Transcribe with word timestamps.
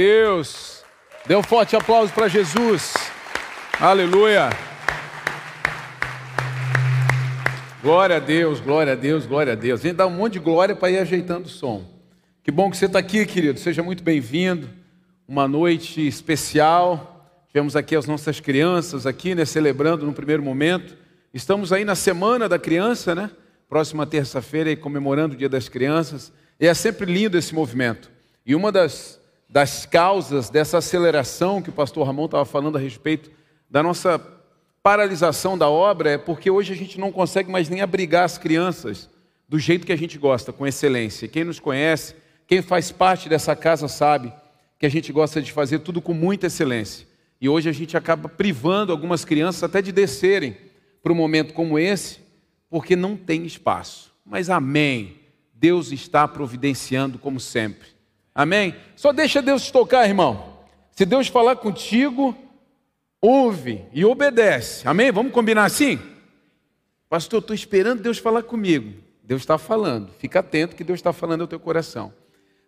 Deus. 0.00 0.82
Dê 1.26 1.36
um 1.36 1.42
forte 1.42 1.76
aplauso 1.76 2.10
para 2.14 2.26
Jesus. 2.26 2.94
Aleluia. 3.78 4.48
Glória 7.82 8.16
a 8.16 8.18
Deus, 8.18 8.60
glória 8.60 8.94
a 8.94 8.96
Deus, 8.96 9.26
glória 9.26 9.52
a 9.52 9.56
Deus. 9.56 9.82
Vem 9.82 9.94
dar 9.94 10.06
um 10.06 10.10
monte 10.10 10.34
de 10.34 10.38
glória 10.38 10.74
para 10.74 10.90
ir 10.90 10.98
ajeitando 10.98 11.48
o 11.48 11.50
som. 11.50 11.84
Que 12.42 12.50
bom 12.50 12.70
que 12.70 12.78
você 12.78 12.86
está 12.86 12.98
aqui, 12.98 13.26
querido. 13.26 13.60
Seja 13.60 13.82
muito 13.82 14.02
bem-vindo. 14.02 14.70
Uma 15.28 15.46
noite 15.46 16.06
especial. 16.06 17.44
Tivemos 17.48 17.76
aqui 17.76 17.94
as 17.94 18.06
nossas 18.06 18.40
crianças 18.40 19.04
aqui, 19.04 19.34
né, 19.34 19.44
celebrando 19.44 20.06
no 20.06 20.14
primeiro 20.14 20.42
momento. 20.42 20.96
Estamos 21.34 21.74
aí 21.74 21.84
na 21.84 21.94
semana 21.94 22.48
da 22.48 22.58
criança, 22.58 23.14
né? 23.14 23.30
Próxima 23.68 24.06
terça-feira, 24.06 24.74
comemorando 24.76 25.34
o 25.34 25.36
Dia 25.36 25.50
das 25.50 25.68
Crianças. 25.68 26.32
E 26.58 26.66
é 26.66 26.72
sempre 26.72 27.04
lindo 27.04 27.36
esse 27.36 27.54
movimento. 27.54 28.10
E 28.46 28.54
uma 28.54 28.72
das 28.72 29.19
das 29.50 29.84
causas 29.84 30.48
dessa 30.48 30.78
aceleração 30.78 31.60
que 31.60 31.70
o 31.70 31.72
pastor 31.72 32.06
Ramon 32.06 32.26
estava 32.26 32.44
falando 32.44 32.76
a 32.78 32.80
respeito 32.80 33.32
da 33.68 33.82
nossa 33.82 34.24
paralisação 34.80 35.58
da 35.58 35.68
obra 35.68 36.12
é 36.12 36.18
porque 36.18 36.48
hoje 36.48 36.72
a 36.72 36.76
gente 36.76 37.00
não 37.00 37.10
consegue 37.10 37.50
mais 37.50 37.68
nem 37.68 37.80
abrigar 37.80 38.24
as 38.24 38.38
crianças 38.38 39.10
do 39.48 39.58
jeito 39.58 39.84
que 39.84 39.92
a 39.92 39.98
gente 39.98 40.16
gosta, 40.16 40.52
com 40.52 40.64
excelência. 40.64 41.26
Quem 41.26 41.42
nos 41.42 41.58
conhece, 41.58 42.14
quem 42.46 42.62
faz 42.62 42.92
parte 42.92 43.28
dessa 43.28 43.56
casa 43.56 43.88
sabe 43.88 44.32
que 44.78 44.86
a 44.86 44.88
gente 44.88 45.12
gosta 45.12 45.42
de 45.42 45.50
fazer 45.50 45.80
tudo 45.80 46.00
com 46.00 46.14
muita 46.14 46.46
excelência. 46.46 47.04
E 47.40 47.48
hoje 47.48 47.68
a 47.68 47.72
gente 47.72 47.96
acaba 47.96 48.28
privando 48.28 48.92
algumas 48.92 49.24
crianças 49.24 49.64
até 49.64 49.82
de 49.82 49.90
descerem 49.90 50.56
para 51.02 51.12
um 51.12 51.16
momento 51.16 51.52
como 51.52 51.76
esse, 51.76 52.20
porque 52.68 52.94
não 52.94 53.16
tem 53.16 53.44
espaço. 53.44 54.12
Mas 54.24 54.48
amém. 54.48 55.16
Deus 55.52 55.90
está 55.90 56.26
providenciando 56.28 57.18
como 57.18 57.40
sempre. 57.40 57.99
Amém? 58.34 58.74
Só 58.96 59.12
deixa 59.12 59.42
Deus 59.42 59.64
te 59.64 59.72
tocar, 59.72 60.06
irmão. 60.06 60.58
Se 60.92 61.04
Deus 61.04 61.28
falar 61.28 61.56
contigo, 61.56 62.36
ouve 63.20 63.84
e 63.92 64.04
obedece. 64.04 64.86
Amém? 64.86 65.10
Vamos 65.10 65.32
combinar 65.32 65.64
assim? 65.64 65.98
Pastor, 67.08 67.38
eu 67.38 67.40
estou 67.40 67.54
esperando 67.54 68.02
Deus 68.02 68.18
falar 68.18 68.42
comigo. 68.42 68.94
Deus 69.22 69.42
está 69.42 69.58
falando. 69.58 70.10
Fica 70.18 70.40
atento 70.40 70.76
que 70.76 70.84
Deus 70.84 70.98
está 70.98 71.12
falando 71.12 71.42
ao 71.42 71.48
teu 71.48 71.60
coração. 71.60 72.12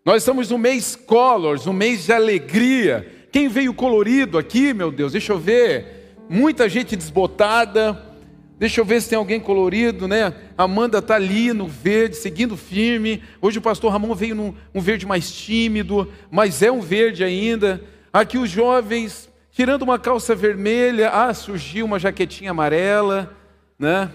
Nós 0.04 0.22
estamos 0.22 0.50
no 0.50 0.58
mês 0.58 0.96
Colors, 0.96 1.66
um 1.66 1.72
mês 1.72 2.06
de 2.06 2.12
alegria. 2.12 3.26
Quem 3.30 3.48
veio 3.48 3.72
colorido 3.72 4.36
aqui, 4.36 4.74
meu 4.74 4.90
Deus? 4.90 5.12
Deixa 5.12 5.32
eu 5.32 5.38
ver. 5.38 6.16
Muita 6.28 6.68
gente 6.68 6.96
desbotada 6.96 8.11
Deixa 8.58 8.80
eu 8.80 8.84
ver 8.84 9.00
se 9.02 9.08
tem 9.08 9.18
alguém 9.18 9.40
colorido, 9.40 10.06
né? 10.06 10.32
Amanda 10.56 10.98
está 10.98 11.16
ali 11.16 11.52
no 11.52 11.66
verde, 11.66 12.16
seguindo 12.16 12.56
firme. 12.56 13.22
Hoje 13.40 13.58
o 13.58 13.62
pastor 13.62 13.90
Ramon 13.90 14.14
veio 14.14 14.34
num 14.34 14.54
um 14.74 14.80
verde 14.80 15.04
mais 15.06 15.30
tímido, 15.32 16.10
mas 16.30 16.62
é 16.62 16.70
um 16.70 16.80
verde 16.80 17.24
ainda. 17.24 17.82
Aqui 18.12 18.38
os 18.38 18.50
jovens, 18.50 19.28
tirando 19.50 19.82
uma 19.82 19.98
calça 19.98 20.34
vermelha, 20.34 21.10
ah, 21.10 21.34
surgiu 21.34 21.86
uma 21.86 21.98
jaquetinha 21.98 22.52
amarela, 22.52 23.34
né? 23.78 24.10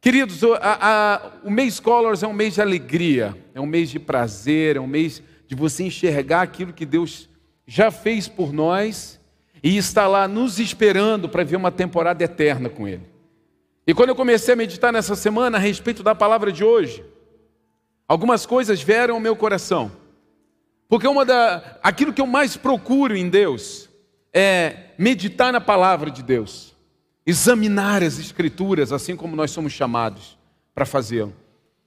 Queridos, 0.00 0.42
a, 0.44 0.58
a, 0.80 1.30
o 1.44 1.50
mês 1.50 1.78
Colors 1.78 2.22
é 2.22 2.26
um 2.26 2.32
mês 2.32 2.54
de 2.54 2.62
alegria, 2.62 3.36
é 3.54 3.60
um 3.60 3.66
mês 3.66 3.90
de 3.90 3.98
prazer, 3.98 4.76
é 4.76 4.80
um 4.80 4.86
mês 4.86 5.22
de 5.46 5.54
você 5.54 5.84
enxergar 5.84 6.42
aquilo 6.42 6.72
que 6.72 6.86
Deus 6.86 7.28
já 7.66 7.90
fez 7.90 8.26
por 8.26 8.52
nós 8.52 9.20
e 9.62 9.76
está 9.76 10.06
lá 10.06 10.26
nos 10.26 10.58
esperando 10.58 11.28
para 11.28 11.44
ver 11.44 11.56
uma 11.56 11.70
temporada 11.70 12.24
eterna 12.24 12.68
com 12.68 12.88
Ele. 12.88 13.02
E 13.90 13.92
quando 13.92 14.10
eu 14.10 14.14
comecei 14.14 14.54
a 14.54 14.56
meditar 14.56 14.92
nessa 14.92 15.16
semana 15.16 15.58
a 15.58 15.60
respeito 15.60 16.00
da 16.04 16.14
palavra 16.14 16.52
de 16.52 16.62
hoje, 16.62 17.04
algumas 18.06 18.46
coisas 18.46 18.80
vieram 18.80 19.14
ao 19.14 19.20
meu 19.20 19.34
coração. 19.34 19.90
Porque 20.88 21.08
uma 21.08 21.24
da, 21.24 21.76
aquilo 21.82 22.12
que 22.12 22.20
eu 22.20 22.26
mais 22.28 22.56
procuro 22.56 23.16
em 23.16 23.28
Deus 23.28 23.90
é 24.32 24.92
meditar 24.96 25.52
na 25.52 25.60
palavra 25.60 26.08
de 26.08 26.22
Deus, 26.22 26.72
examinar 27.26 28.00
as 28.00 28.20
escrituras, 28.20 28.92
assim 28.92 29.16
como 29.16 29.34
nós 29.34 29.50
somos 29.50 29.72
chamados 29.72 30.38
para 30.72 30.86
fazê-lo. 30.86 31.34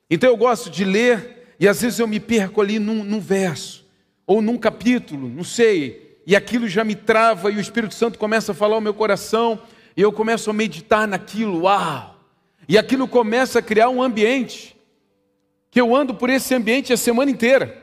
Então 0.10 0.30
eu 0.30 0.36
gosto 0.36 0.70
de 0.70 0.84
ler 0.84 1.56
e 1.58 1.70
às 1.70 1.82
vezes 1.82 2.00
eu 2.00 2.08
me 2.08 2.20
perco 2.20 2.60
ali 2.60 2.80
num, 2.80 3.02
num 3.02 3.22
verso 3.22 3.88
ou 4.28 4.42
num 4.42 4.58
capítulo, 4.58 5.30
não 5.30 5.46
sei, 5.46 6.20
e 6.28 6.36
aquilo 6.36 6.68
já 6.68 6.84
me 6.84 6.96
trava 6.96 7.50
e 7.50 7.56
o 7.56 7.62
Espírito 7.62 7.94
Santo 7.94 8.20
começa 8.20 8.52
a 8.52 8.56
falar 8.56 8.76
ao 8.76 8.82
meu 8.82 8.94
coração 8.94 9.62
e 9.96 10.02
eu 10.02 10.12
começo 10.12 10.50
a 10.50 10.54
meditar 10.54 11.08
naquilo, 11.08 11.64
uau! 11.64 12.16
E 12.68 12.78
aquilo 12.78 13.08
começa 13.08 13.60
a 13.60 13.62
criar 13.62 13.90
um 13.90 14.02
ambiente, 14.02 14.76
que 15.70 15.80
eu 15.80 15.96
ando 15.96 16.14
por 16.14 16.30
esse 16.30 16.54
ambiente 16.56 16.94
a 16.94 16.98
semana 16.98 17.30
inteira. 17.30 17.82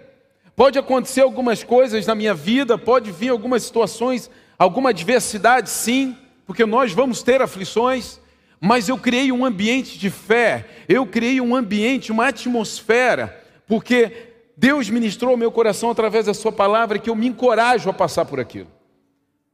Pode 0.57 0.79
acontecer 0.79 1.21
algumas 1.21 1.63
coisas 1.63 2.07
na 2.07 2.15
minha 2.15 2.35
vida, 2.35 2.77
pode 2.77 3.11
vir 3.11 3.29
algumas 3.29 3.63
situações, 3.63 4.31
alguma 4.59 4.91
adversidade, 4.91 5.71
sim, 5.71 6.17
porque 6.47 6.67
nós 6.67 6.93
vamos 6.93 7.23
ter 7.23 7.41
aflições, 7.41 8.21
mas 8.61 8.89
eu 8.89 8.99
criei 8.99 9.33
um 9.33 9.45
ambiente 9.45 9.99
de 9.99 10.11
fé, 10.11 10.67
eu 10.89 11.07
criei 11.07 11.41
um 11.41 11.55
ambiente, 11.57 12.13
uma 12.13 12.29
atmosfera, 12.29 13.43
porque 13.67 14.13
Deus 14.57 14.91
ministrou 14.91 15.37
meu 15.37 15.51
coração 15.51 15.91
através 15.91 16.27
da 16.27 16.35
Sua 16.35 16.53
palavra 16.53 16.99
que 16.99 17.09
eu 17.09 17.17
me 17.17 17.27
encorajo 17.27 17.89
a 17.89 17.95
passar 17.95 18.25
por 18.27 18.39
aquilo. 18.39 18.69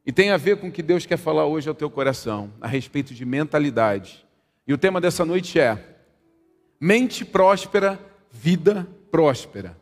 E 0.06 0.12
tem 0.12 0.30
a 0.30 0.36
ver 0.36 0.58
com 0.58 0.68
o 0.68 0.72
que 0.72 0.84
Deus 0.84 1.04
quer 1.04 1.16
falar 1.16 1.46
hoje 1.46 1.68
ao 1.68 1.74
teu 1.74 1.90
coração, 1.90 2.52
a 2.60 2.68
respeito 2.68 3.12
de 3.12 3.24
mentalidade. 3.24 4.24
E 4.64 4.72
o 4.72 4.78
tema 4.78 5.00
dessa 5.00 5.24
noite 5.24 5.58
é: 5.58 5.84
mente 6.80 7.24
próspera, 7.24 7.98
vida 8.30 8.86
próspera. 9.10 9.76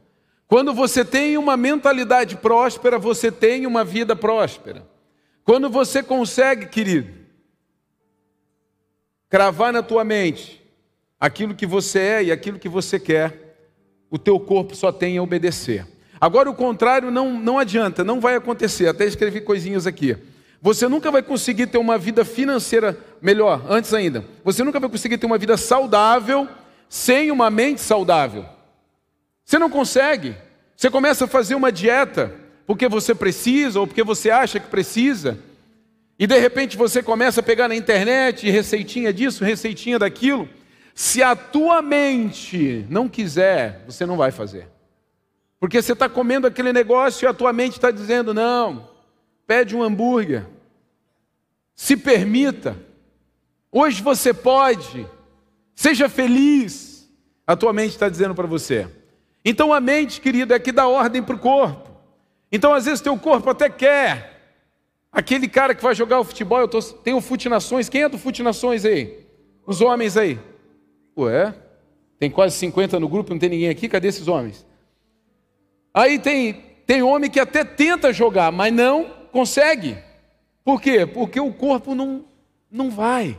Quando 0.48 0.72
você 0.72 1.04
tem 1.04 1.36
uma 1.36 1.58
mentalidade 1.58 2.36
próspera, 2.36 2.98
você 2.98 3.30
tem 3.30 3.66
uma 3.66 3.84
vida 3.84 4.16
próspera. 4.16 4.88
Quando 5.44 5.68
você 5.68 6.02
consegue, 6.02 6.66
querido, 6.66 7.12
cravar 9.28 9.72
na 9.74 9.82
tua 9.82 10.04
mente 10.04 10.64
aquilo 11.20 11.54
que 11.54 11.66
você 11.66 11.98
é 11.98 12.24
e 12.24 12.32
aquilo 12.32 12.58
que 12.58 12.68
você 12.68 12.98
quer, 12.98 13.58
o 14.10 14.18
teu 14.18 14.40
corpo 14.40 14.74
só 14.74 14.90
tem 14.90 15.18
a 15.18 15.22
obedecer. 15.22 15.86
Agora, 16.24 16.48
o 16.48 16.54
contrário 16.54 17.10
não, 17.10 17.38
não 17.38 17.58
adianta, 17.58 18.02
não 18.02 18.18
vai 18.18 18.34
acontecer. 18.34 18.88
Até 18.88 19.04
escrevi 19.04 19.42
coisinhas 19.42 19.86
aqui. 19.86 20.16
Você 20.58 20.88
nunca 20.88 21.10
vai 21.10 21.22
conseguir 21.22 21.66
ter 21.66 21.76
uma 21.76 21.98
vida 21.98 22.24
financeira 22.24 22.98
melhor, 23.20 23.62
antes 23.68 23.92
ainda. 23.92 24.24
Você 24.42 24.64
nunca 24.64 24.80
vai 24.80 24.88
conseguir 24.88 25.18
ter 25.18 25.26
uma 25.26 25.36
vida 25.36 25.58
saudável 25.58 26.48
sem 26.88 27.30
uma 27.30 27.50
mente 27.50 27.82
saudável. 27.82 28.46
Você 29.44 29.58
não 29.58 29.68
consegue. 29.68 30.34
Você 30.74 30.88
começa 30.88 31.26
a 31.26 31.28
fazer 31.28 31.56
uma 31.56 31.70
dieta 31.70 32.32
porque 32.66 32.88
você 32.88 33.14
precisa 33.14 33.78
ou 33.78 33.86
porque 33.86 34.02
você 34.02 34.30
acha 34.30 34.58
que 34.58 34.68
precisa. 34.68 35.38
E 36.18 36.26
de 36.26 36.38
repente 36.38 36.74
você 36.74 37.02
começa 37.02 37.40
a 37.40 37.42
pegar 37.42 37.68
na 37.68 37.76
internet 37.76 38.50
receitinha 38.50 39.12
disso, 39.12 39.44
receitinha 39.44 39.98
daquilo. 39.98 40.48
Se 40.94 41.22
a 41.22 41.36
tua 41.36 41.82
mente 41.82 42.86
não 42.88 43.10
quiser, 43.10 43.84
você 43.86 44.06
não 44.06 44.16
vai 44.16 44.30
fazer. 44.30 44.72
Porque 45.64 45.80
você 45.80 45.94
está 45.94 46.10
comendo 46.10 46.46
aquele 46.46 46.74
negócio 46.74 47.24
e 47.24 47.26
a 47.26 47.32
tua 47.32 47.50
mente 47.50 47.72
está 47.72 47.90
dizendo: 47.90 48.34
não, 48.34 48.86
pede 49.46 49.74
um 49.74 49.82
hambúrguer. 49.82 50.44
Se 51.74 51.96
permita. 51.96 52.76
Hoje 53.72 54.02
você 54.02 54.34
pode. 54.34 55.08
Seja 55.74 56.06
feliz. 56.06 57.10
A 57.46 57.56
tua 57.56 57.72
mente 57.72 57.92
está 57.92 58.10
dizendo 58.10 58.34
para 58.34 58.46
você. 58.46 58.86
Então 59.42 59.72
a 59.72 59.80
mente, 59.80 60.20
querido, 60.20 60.52
é 60.52 60.58
que 60.58 60.70
dá 60.70 60.86
ordem 60.86 61.22
para 61.22 61.34
o 61.34 61.38
corpo. 61.38 61.88
Então 62.52 62.74
às 62.74 62.84
vezes 62.84 63.00
teu 63.00 63.16
corpo 63.16 63.48
até 63.48 63.70
quer. 63.70 64.58
Aquele 65.10 65.48
cara 65.48 65.74
que 65.74 65.82
vai 65.82 65.94
jogar 65.94 66.20
o 66.20 66.24
futebol, 66.24 66.60
eu 66.60 66.68
tô, 66.68 66.82
tem 66.82 67.14
o 67.14 67.22
Fute 67.22 67.48
Nações. 67.48 67.88
Quem 67.88 68.02
é 68.02 68.08
do 68.10 68.18
Fute 68.18 68.42
Nações 68.42 68.84
aí? 68.84 69.26
Os 69.66 69.80
homens 69.80 70.18
aí. 70.18 70.38
Ué? 71.16 71.54
Tem 72.18 72.30
quase 72.30 72.54
50 72.56 73.00
no 73.00 73.08
grupo, 73.08 73.30
não 73.30 73.38
tem 73.38 73.48
ninguém 73.48 73.70
aqui. 73.70 73.88
Cadê 73.88 74.08
esses 74.08 74.28
homens? 74.28 74.66
Aí 75.94 76.18
tem, 76.18 76.64
tem 76.84 77.02
homem 77.02 77.30
que 77.30 77.38
até 77.38 77.64
tenta 77.64 78.12
jogar, 78.12 78.50
mas 78.50 78.72
não 78.72 79.04
consegue. 79.30 79.96
Por 80.64 80.82
quê? 80.82 81.06
Porque 81.06 81.38
o 81.38 81.52
corpo 81.52 81.94
não, 81.94 82.24
não 82.68 82.90
vai. 82.90 83.38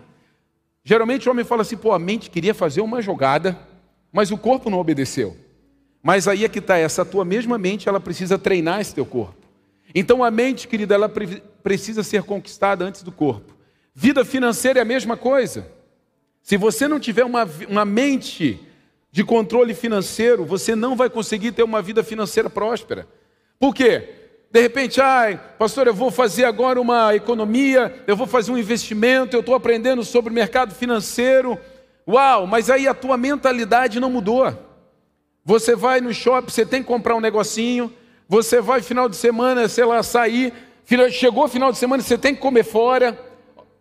Geralmente 0.81 1.27
o 1.27 1.31
homem 1.31 1.43
fala 1.43 1.63
assim, 1.63 1.75
pô, 1.75 1.91
a 1.91 1.99
mente 1.99 2.29
queria 2.29 2.53
fazer 2.53 2.79
uma 2.79 3.01
jogada, 3.01 3.59
mas 4.11 4.31
o 4.31 4.37
corpo 4.37 4.69
não 4.69 4.79
obedeceu. 4.79 5.35
Mas 6.01 6.27
aí 6.27 6.45
é 6.45 6.49
que 6.49 6.59
está, 6.59 6.77
essa 6.77 7.03
tua 7.03 7.25
mesma 7.25 7.57
mente, 7.57 7.89
ela 7.89 7.99
precisa 7.99 8.37
treinar 8.37 8.79
esse 8.79 8.95
teu 8.95 9.05
corpo. 9.05 9.45
Então 9.93 10.23
a 10.23 10.31
mente, 10.31 10.67
querida, 10.67 10.95
ela 10.95 11.09
pre 11.09 11.41
precisa 11.63 12.03
ser 12.03 12.21
conquistada 12.21 12.85
antes 12.85 13.01
do 13.01 13.11
corpo. 13.11 13.55
Vida 13.93 14.23
financeira 14.23 14.77
é 14.77 14.83
a 14.83 14.85
mesma 14.85 15.17
coisa. 15.17 15.67
Se 16.43 16.57
você 16.57 16.87
não 16.87 16.99
tiver 16.99 17.25
uma, 17.25 17.49
uma 17.67 17.83
mente 17.83 18.59
de 19.15 19.23
controle 19.23 19.73
financeiro, 19.73 20.43
você 20.43 20.75
não 20.75 20.93
vai 20.93 21.09
conseguir 21.09 21.53
ter 21.53 21.63
uma 21.63 21.81
vida 21.81 22.03
financeira 22.03 22.49
próspera. 22.49 23.07
Por 23.57 23.73
quê? 23.73 24.09
De 24.51 24.61
repente, 24.61 24.99
ai, 24.99 25.39
pastor, 25.57 25.87
eu 25.87 25.93
vou 25.93 26.11
fazer 26.11 26.43
agora 26.43 26.81
uma 26.81 27.15
economia, 27.15 28.03
eu 28.07 28.17
vou 28.17 28.27
fazer 28.27 28.51
um 28.51 28.57
investimento, 28.57 29.33
eu 29.33 29.39
estou 29.39 29.55
aprendendo 29.55 30.03
sobre 30.03 30.33
o 30.33 30.35
mercado 30.35 30.75
financeiro. 30.75 31.57
Uau, 32.05 32.45
mas 32.45 32.69
aí 32.69 32.89
a 32.89 32.93
tua 32.93 33.15
mentalidade 33.15 34.01
não 34.01 34.09
mudou. 34.09 34.53
Você 35.45 35.77
vai 35.77 36.01
no 36.01 36.13
shopping, 36.13 36.51
você 36.51 36.65
tem 36.65 36.81
que 36.81 36.87
comprar 36.89 37.15
um 37.15 37.21
negocinho, 37.21 37.93
Você 38.27 38.59
vai 38.59 38.81
final 38.81 39.07
de 39.07 39.15
semana, 39.15 39.67
sei 39.69 39.85
lá, 39.85 40.01
sair, 40.03 40.51
chegou 41.11 41.47
final 41.47 41.71
de 41.71 41.77
semana, 41.77 42.03
você 42.03 42.17
tem 42.17 42.35
que 42.35 42.41
comer 42.41 42.63
fora. 42.63 43.17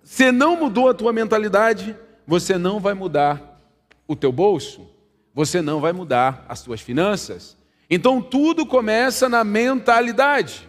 Você 0.01 0.31
não 0.31 0.55
mudou 0.55 0.89
a 0.89 0.95
tua 0.95 1.13
mentalidade, 1.13 1.97
você 2.25 2.57
não 2.57 2.79
vai 2.79 2.95
mudar 2.95 3.61
o 4.07 4.15
teu 4.15 4.31
bolso, 4.31 4.94
você 5.35 5.61
não 5.61 5.81
vai 5.81 5.93
mudar 5.93 6.47
as 6.49 6.63
tuas 6.63 6.81
finanças. 6.81 7.57
Então 7.91 8.23
tudo 8.23 8.65
começa 8.65 9.29
na 9.29 9.43
mentalidade. 9.43 10.69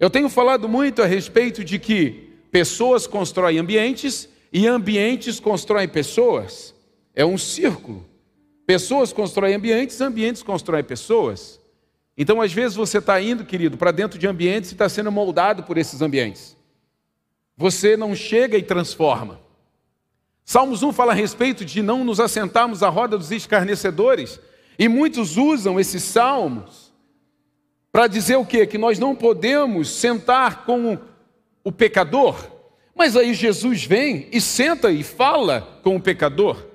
Eu 0.00 0.10
tenho 0.10 0.28
falado 0.28 0.68
muito 0.68 1.02
a 1.02 1.06
respeito 1.06 1.62
de 1.62 1.78
que 1.78 2.32
pessoas 2.50 3.06
constroem 3.06 3.58
ambientes 3.58 4.28
e 4.52 4.66
ambientes 4.66 5.38
constroem 5.38 5.88
pessoas. 5.88 6.74
É 7.14 7.24
um 7.24 7.36
círculo. 7.36 8.04
Pessoas 8.66 9.12
constroem 9.12 9.54
ambientes, 9.54 10.00
ambientes 10.00 10.42
constroem 10.42 10.82
pessoas. 10.82 11.60
Então, 12.16 12.40
às 12.40 12.52
vezes, 12.52 12.76
você 12.76 12.98
está 12.98 13.20
indo, 13.20 13.44
querido, 13.44 13.76
para 13.76 13.90
dentro 13.90 14.18
de 14.18 14.26
ambientes 14.26 14.70
e 14.70 14.74
está 14.74 14.88
sendo 14.88 15.10
moldado 15.12 15.64
por 15.64 15.76
esses 15.76 16.00
ambientes. 16.00 16.56
Você 17.56 17.96
não 17.96 18.14
chega 18.14 18.56
e 18.56 18.62
transforma. 18.62 19.40
Salmos 20.44 20.82
1 20.82 20.92
fala 20.92 21.12
a 21.12 21.14
respeito 21.14 21.64
de 21.64 21.80
não 21.82 22.04
nos 22.04 22.20
assentarmos 22.20 22.82
à 22.82 22.88
roda 22.88 23.16
dos 23.16 23.30
escarnecedores. 23.30 24.38
E 24.78 24.88
muitos 24.88 25.36
usam 25.36 25.80
esses 25.80 26.02
salmos 26.02 26.92
para 27.90 28.06
dizer 28.06 28.36
o 28.36 28.44
quê? 28.44 28.66
Que 28.66 28.76
nós 28.76 28.98
não 28.98 29.14
podemos 29.14 29.88
sentar 29.88 30.64
com 30.66 30.98
o 31.62 31.72
pecador. 31.72 32.36
Mas 32.94 33.16
aí 33.16 33.32
Jesus 33.32 33.84
vem 33.84 34.28
e 34.30 34.40
senta 34.40 34.90
e 34.90 35.02
fala 35.02 35.80
com 35.82 35.96
o 35.96 36.00
pecador. 36.00 36.66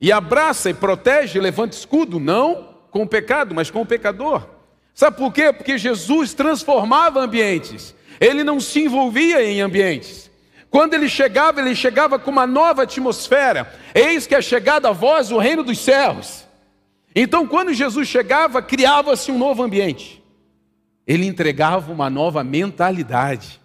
E 0.00 0.10
abraça 0.10 0.70
e 0.70 0.74
protege, 0.74 1.38
levanta 1.38 1.76
escudo, 1.76 2.18
não 2.18 2.72
com 2.90 3.02
o 3.02 3.08
pecado, 3.08 3.54
mas 3.54 3.70
com 3.70 3.82
o 3.82 3.86
pecador. 3.86 4.48
Sabe 4.94 5.16
por 5.16 5.32
quê? 5.32 5.52
Porque 5.52 5.78
Jesus 5.78 6.34
transformava 6.34 7.20
ambientes. 7.20 7.94
Ele 8.20 8.42
não 8.42 8.58
se 8.58 8.80
envolvia 8.80 9.44
em 9.44 9.60
ambientes. 9.60 10.30
Quando 10.72 10.94
ele 10.94 11.06
chegava, 11.06 11.60
ele 11.60 11.76
chegava 11.76 12.18
com 12.18 12.30
uma 12.30 12.46
nova 12.46 12.84
atmosfera. 12.84 13.70
Eis 13.94 14.26
que 14.26 14.34
é 14.34 14.40
chegada 14.40 14.88
a 14.88 14.92
vós 14.92 15.30
o 15.30 15.36
reino 15.36 15.62
dos 15.62 15.78
céus. 15.78 16.46
Então, 17.14 17.46
quando 17.46 17.74
Jesus 17.74 18.08
chegava, 18.08 18.62
criava-se 18.62 19.30
um 19.30 19.36
novo 19.36 19.62
ambiente. 19.62 20.24
Ele 21.06 21.26
entregava 21.26 21.92
uma 21.92 22.08
nova 22.08 22.42
mentalidade. 22.42 23.60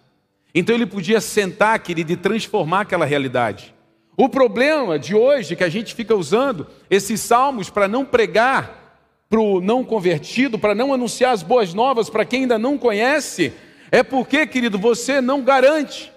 Então, 0.54 0.74
ele 0.74 0.84
podia 0.84 1.18
sentar, 1.18 1.78
querido, 1.78 2.12
e 2.12 2.16
transformar 2.16 2.82
aquela 2.82 3.06
realidade. 3.06 3.74
O 4.14 4.28
problema 4.28 4.98
de 4.98 5.14
hoje, 5.14 5.56
que 5.56 5.64
a 5.64 5.70
gente 5.70 5.94
fica 5.94 6.14
usando 6.14 6.66
esses 6.90 7.22
salmos 7.22 7.70
para 7.70 7.88
não 7.88 8.04
pregar 8.04 9.00
para 9.30 9.40
o 9.40 9.62
não 9.62 9.82
convertido, 9.82 10.58
para 10.58 10.74
não 10.74 10.92
anunciar 10.92 11.32
as 11.32 11.42
boas 11.42 11.72
novas 11.72 12.10
para 12.10 12.26
quem 12.26 12.42
ainda 12.42 12.58
não 12.58 12.76
conhece, 12.76 13.54
é 13.90 14.02
porque, 14.02 14.46
querido, 14.46 14.78
você 14.78 15.22
não 15.22 15.40
garante. 15.40 16.12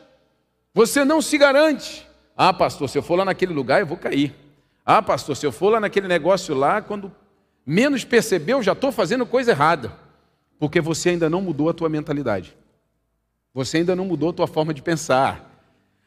Você 0.73 1.03
não 1.03 1.21
se 1.21 1.38
garante. 1.38 2.07
Ah, 2.35 2.53
pastor, 2.53 2.89
se 2.89 2.97
eu 2.97 3.03
for 3.03 3.15
lá 3.15 3.25
naquele 3.25 3.53
lugar, 3.53 3.81
eu 3.81 3.85
vou 3.85 3.97
cair. 3.97 4.33
Ah, 4.85 5.01
pastor, 5.01 5.35
se 5.35 5.45
eu 5.45 5.51
for 5.51 5.69
lá 5.69 5.79
naquele 5.79 6.07
negócio 6.07 6.56
lá, 6.56 6.81
quando 6.81 7.12
menos 7.65 8.03
percebeu, 8.03 8.63
já 8.63 8.71
estou 8.71 8.91
fazendo 8.91 9.25
coisa 9.25 9.51
errada. 9.51 9.91
Porque 10.57 10.79
você 10.79 11.09
ainda 11.09 11.29
não 11.29 11.41
mudou 11.41 11.69
a 11.69 11.73
tua 11.73 11.89
mentalidade. 11.89 12.56
Você 13.53 13.77
ainda 13.77 13.95
não 13.95 14.06
mudou 14.06 14.29
a 14.29 14.33
tua 14.33 14.47
forma 14.47 14.73
de 14.73 14.81
pensar. 14.81 15.50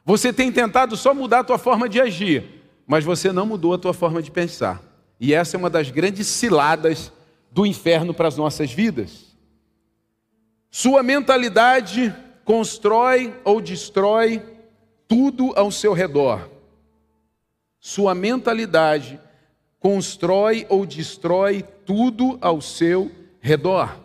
Você 0.04 0.32
tem 0.32 0.50
tentado 0.50 0.96
só 0.96 1.14
mudar 1.14 1.40
a 1.40 1.44
tua 1.44 1.58
forma 1.58 1.88
de 1.88 2.00
agir, 2.00 2.62
mas 2.86 3.04
você 3.04 3.32
não 3.32 3.46
mudou 3.46 3.74
a 3.74 3.78
tua 3.78 3.94
forma 3.94 4.22
de 4.22 4.30
pensar. 4.30 4.82
E 5.20 5.32
essa 5.32 5.56
é 5.56 5.58
uma 5.58 5.70
das 5.70 5.90
grandes 5.90 6.26
ciladas 6.26 7.12
do 7.50 7.64
inferno 7.64 8.12
para 8.12 8.28
as 8.28 8.36
nossas 8.36 8.72
vidas. 8.72 9.34
Sua 10.70 11.02
mentalidade 11.02 12.14
constrói 12.44 13.34
ou 13.44 13.60
destrói 13.60 14.42
tudo 15.14 15.52
ao 15.54 15.70
seu 15.70 15.92
redor. 15.92 16.50
Sua 17.78 18.16
mentalidade 18.16 19.20
constrói 19.78 20.66
ou 20.68 20.84
destrói 20.84 21.62
tudo 21.62 22.36
ao 22.40 22.60
seu 22.60 23.12
redor. 23.38 23.96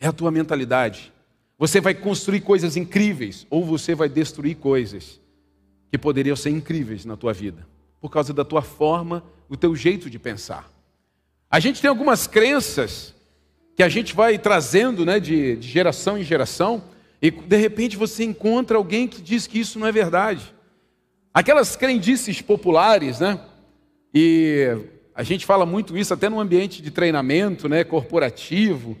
É 0.00 0.08
a 0.08 0.12
tua 0.12 0.32
mentalidade. 0.32 1.12
Você 1.56 1.80
vai 1.80 1.94
construir 1.94 2.40
coisas 2.40 2.76
incríveis 2.76 3.46
ou 3.48 3.64
você 3.64 3.94
vai 3.94 4.08
destruir 4.08 4.56
coisas 4.56 5.20
que 5.88 5.96
poderiam 5.96 6.34
ser 6.34 6.50
incríveis 6.50 7.04
na 7.04 7.16
tua 7.16 7.32
vida, 7.32 7.64
por 8.00 8.10
causa 8.10 8.34
da 8.34 8.44
tua 8.44 8.60
forma, 8.60 9.22
do 9.48 9.56
teu 9.56 9.76
jeito 9.76 10.10
de 10.10 10.18
pensar. 10.18 10.68
A 11.48 11.60
gente 11.60 11.80
tem 11.80 11.88
algumas 11.88 12.26
crenças 12.26 13.14
que 13.76 13.84
a 13.84 13.88
gente 13.88 14.16
vai 14.16 14.36
trazendo 14.36 15.06
né, 15.06 15.20
de, 15.20 15.54
de 15.54 15.68
geração 15.68 16.18
em 16.18 16.24
geração, 16.24 16.82
e 17.22 17.30
de 17.30 17.56
repente 17.56 17.96
você 17.96 18.24
encontra 18.24 18.76
alguém 18.76 19.06
que 19.06 19.20
diz 19.20 19.46
que 19.46 19.58
isso 19.58 19.78
não 19.78 19.86
é 19.86 19.92
verdade. 19.92 20.54
Aquelas 21.32 21.76
crendices 21.76 22.40
populares, 22.40 23.20
né? 23.20 23.40
E 24.12 24.76
a 25.14 25.22
gente 25.22 25.44
fala 25.44 25.66
muito 25.66 25.96
isso 25.96 26.14
até 26.14 26.28
no 26.28 26.40
ambiente 26.40 26.80
de 26.80 26.90
treinamento, 26.90 27.68
né, 27.68 27.84
corporativo. 27.84 28.96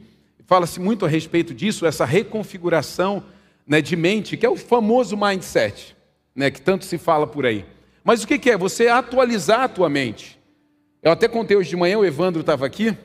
Fala-se 0.46 0.78
muito 0.78 1.06
a 1.06 1.08
respeito 1.08 1.54
disso, 1.54 1.86
essa 1.86 2.04
reconfiguração 2.04 3.24
né, 3.66 3.80
de 3.80 3.96
mente, 3.96 4.36
que 4.36 4.44
é 4.44 4.50
o 4.50 4.56
famoso 4.56 5.16
mindset, 5.16 5.96
né, 6.34 6.50
que 6.50 6.60
tanto 6.60 6.84
se 6.84 6.98
fala 6.98 7.26
por 7.26 7.46
aí. 7.46 7.64
Mas 8.04 8.22
o 8.22 8.26
que 8.26 8.50
é? 8.50 8.56
Você 8.56 8.88
atualizar 8.88 9.60
a 9.60 9.68
tua 9.68 9.88
mente. 9.88 10.38
Eu 11.02 11.12
até 11.12 11.26
contei 11.26 11.56
hoje 11.56 11.70
de 11.70 11.76
manhã, 11.76 11.98
o 11.98 12.04
Evandro 12.04 12.40
estava 12.40 12.66
aqui, 12.66 12.96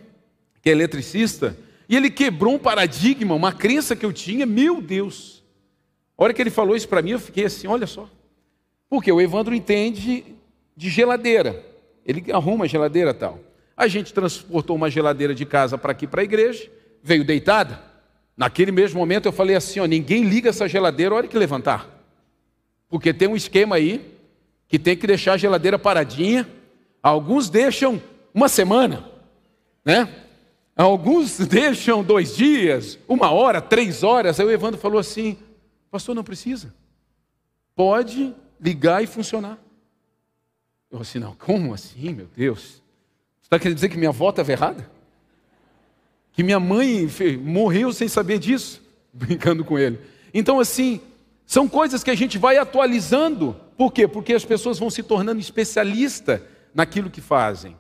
que 0.62 0.70
é 0.70 0.72
eletricista, 0.72 1.56
e 1.88 1.96
ele 1.96 2.10
quebrou 2.10 2.56
um 2.56 2.60
paradigma, 2.60 3.36
uma 3.36 3.54
crença 3.54 3.96
que 3.96 4.06
eu 4.06 4.12
tinha, 4.12 4.46
meu 4.46 4.82
Deus. 4.82 5.44
A 6.18 6.24
hora 6.24 6.34
que 6.34 6.42
ele 6.42 6.50
falou 6.50 6.76
isso 6.76 6.88
para 6.88 7.02
mim, 7.02 7.12
eu 7.12 7.20
fiquei 7.20 7.46
assim, 7.46 7.68
olha 7.68 7.86
só. 7.86 8.10
Porque 8.90 9.12
o 9.12 9.22
Evandro 9.22 9.54
entende 9.54 10.24
de 10.76 10.90
geladeira. 10.90 11.64
Ele 12.06 12.32
arruma 12.32 12.66
a 12.66 12.68
geladeira 12.68 13.14
tal. 13.14 13.40
A 13.76 13.88
gente 13.88 14.14
transportou 14.14 14.76
uma 14.76 14.90
geladeira 14.90 15.36
de 15.36 15.46
casa 15.46 15.78
para 15.78 15.92
aqui, 15.92 16.08
para 16.08 16.22
a 16.22 16.24
igreja, 16.24 16.70
veio 17.04 17.24
deitada. 17.26 17.82
Naquele 18.38 18.72
mesmo 18.72 19.00
momento 19.00 19.26
eu 19.28 19.32
falei 19.32 19.56
assim, 19.56 19.80
ó, 19.80 19.86
ninguém 19.86 20.24
liga 20.24 20.50
essa 20.50 20.68
geladeira 20.68 21.14
a 21.14 21.18
hora 21.18 21.28
que 21.28 21.38
levantar. 21.38 21.90
Porque 22.90 23.14
tem 23.14 23.28
um 23.28 23.36
esquema 23.36 23.76
aí 23.76 24.14
que 24.68 24.80
tem 24.80 24.96
que 24.96 25.08
deixar 25.08 25.34
a 25.34 25.38
geladeira 25.38 25.78
paradinha. 25.78 26.48
Alguns 27.04 27.50
deixam 27.50 28.02
uma 28.34 28.48
semana, 28.48 29.10
né? 29.84 30.25
Alguns 30.76 31.38
deixam 31.38 32.04
dois 32.04 32.36
dias, 32.36 33.00
uma 33.08 33.32
hora, 33.32 33.62
três 33.62 34.04
horas. 34.04 34.40
Aí 34.40 34.46
o 34.46 34.52
Evandro 34.52 34.80
falou 34.80 35.00
assim: 35.00 35.38
Pastor, 35.90 36.14
não 36.14 36.24
precisa. 36.24 36.74
Pode 37.74 38.34
ligar 38.60 39.04
e 39.04 39.08
funcionar. 39.08 39.58
Eu 40.92 41.00
assim, 41.00 41.20
não, 41.20 41.36
como 41.36 41.74
assim, 41.74 42.14
meu 42.14 42.28
Deus? 42.36 42.82
Você 43.42 43.48
está 43.48 43.60
querendo 43.60 43.76
dizer 43.76 43.90
que 43.90 43.98
minha 43.98 44.10
avó 44.10 44.30
estava 44.30 44.52
errada? 44.52 44.90
Que 46.34 46.44
minha 46.44 46.60
mãe 46.60 47.08
morreu 47.42 47.94
sem 47.94 48.08
saber 48.08 48.40
disso? 48.40 48.82
Brincando 49.14 49.64
com 49.64 49.80
ele. 49.80 50.00
Então, 50.34 50.60
assim, 50.60 51.00
são 51.46 51.68
coisas 51.68 52.04
que 52.04 52.12
a 52.12 52.16
gente 52.16 52.38
vai 52.38 52.58
atualizando. 52.58 53.56
Por 53.78 53.94
quê? 53.94 54.08
Porque 54.08 54.34
as 54.34 54.44
pessoas 54.44 54.78
vão 54.80 54.90
se 54.90 55.02
tornando 55.04 55.40
especialistas 55.40 56.42
naquilo 56.74 57.10
que 57.10 57.22
fazem. 57.22 57.78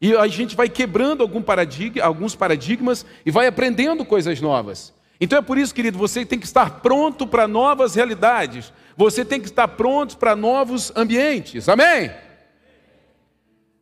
E 0.00 0.14
a 0.14 0.26
gente 0.28 0.54
vai 0.54 0.68
quebrando 0.68 1.22
algum 1.22 1.42
paradigma, 1.42 2.02
alguns 2.02 2.34
paradigmas 2.34 3.04
e 3.26 3.30
vai 3.30 3.46
aprendendo 3.46 4.04
coisas 4.04 4.40
novas. 4.40 4.94
Então 5.20 5.38
é 5.38 5.42
por 5.42 5.58
isso, 5.58 5.74
querido, 5.74 5.98
você 5.98 6.24
tem 6.24 6.38
que 6.38 6.46
estar 6.46 6.80
pronto 6.80 7.26
para 7.26 7.48
novas 7.48 7.94
realidades. 7.94 8.72
Você 8.96 9.24
tem 9.24 9.40
que 9.40 9.48
estar 9.48 9.66
pronto 9.68 10.16
para 10.16 10.36
novos 10.36 10.92
ambientes. 10.94 11.68
Amém? 11.68 12.10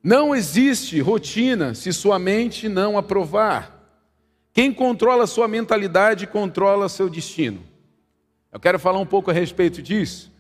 Não 0.03 0.35
existe 0.35 1.01
rotina 1.01 1.75
se 1.75 1.93
sua 1.93 2.19
mente 2.19 2.69
não 2.69 2.97
aprovar. 2.97 3.77
Quem 4.53 4.73
controla 4.73 5.27
sua 5.27 5.47
mentalidade 5.47 6.27
controla 6.27 6.89
seu 6.89 7.11
destino. 7.11 7.63
Eu 8.51 8.59
quero 8.59 8.79
falar 8.79 9.01
um 9.01 9.07
pouco 9.07 9.31
a 9.31 9.35
respeito 9.35 9.83
disso. 9.83 10.33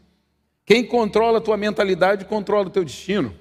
Quem 0.64 0.83
controla 0.83 1.38
a 1.38 1.40
tua 1.40 1.56
mentalidade 1.56 2.25
controla 2.25 2.68
o 2.68 2.71
teu 2.71 2.83
destino. 2.83 3.35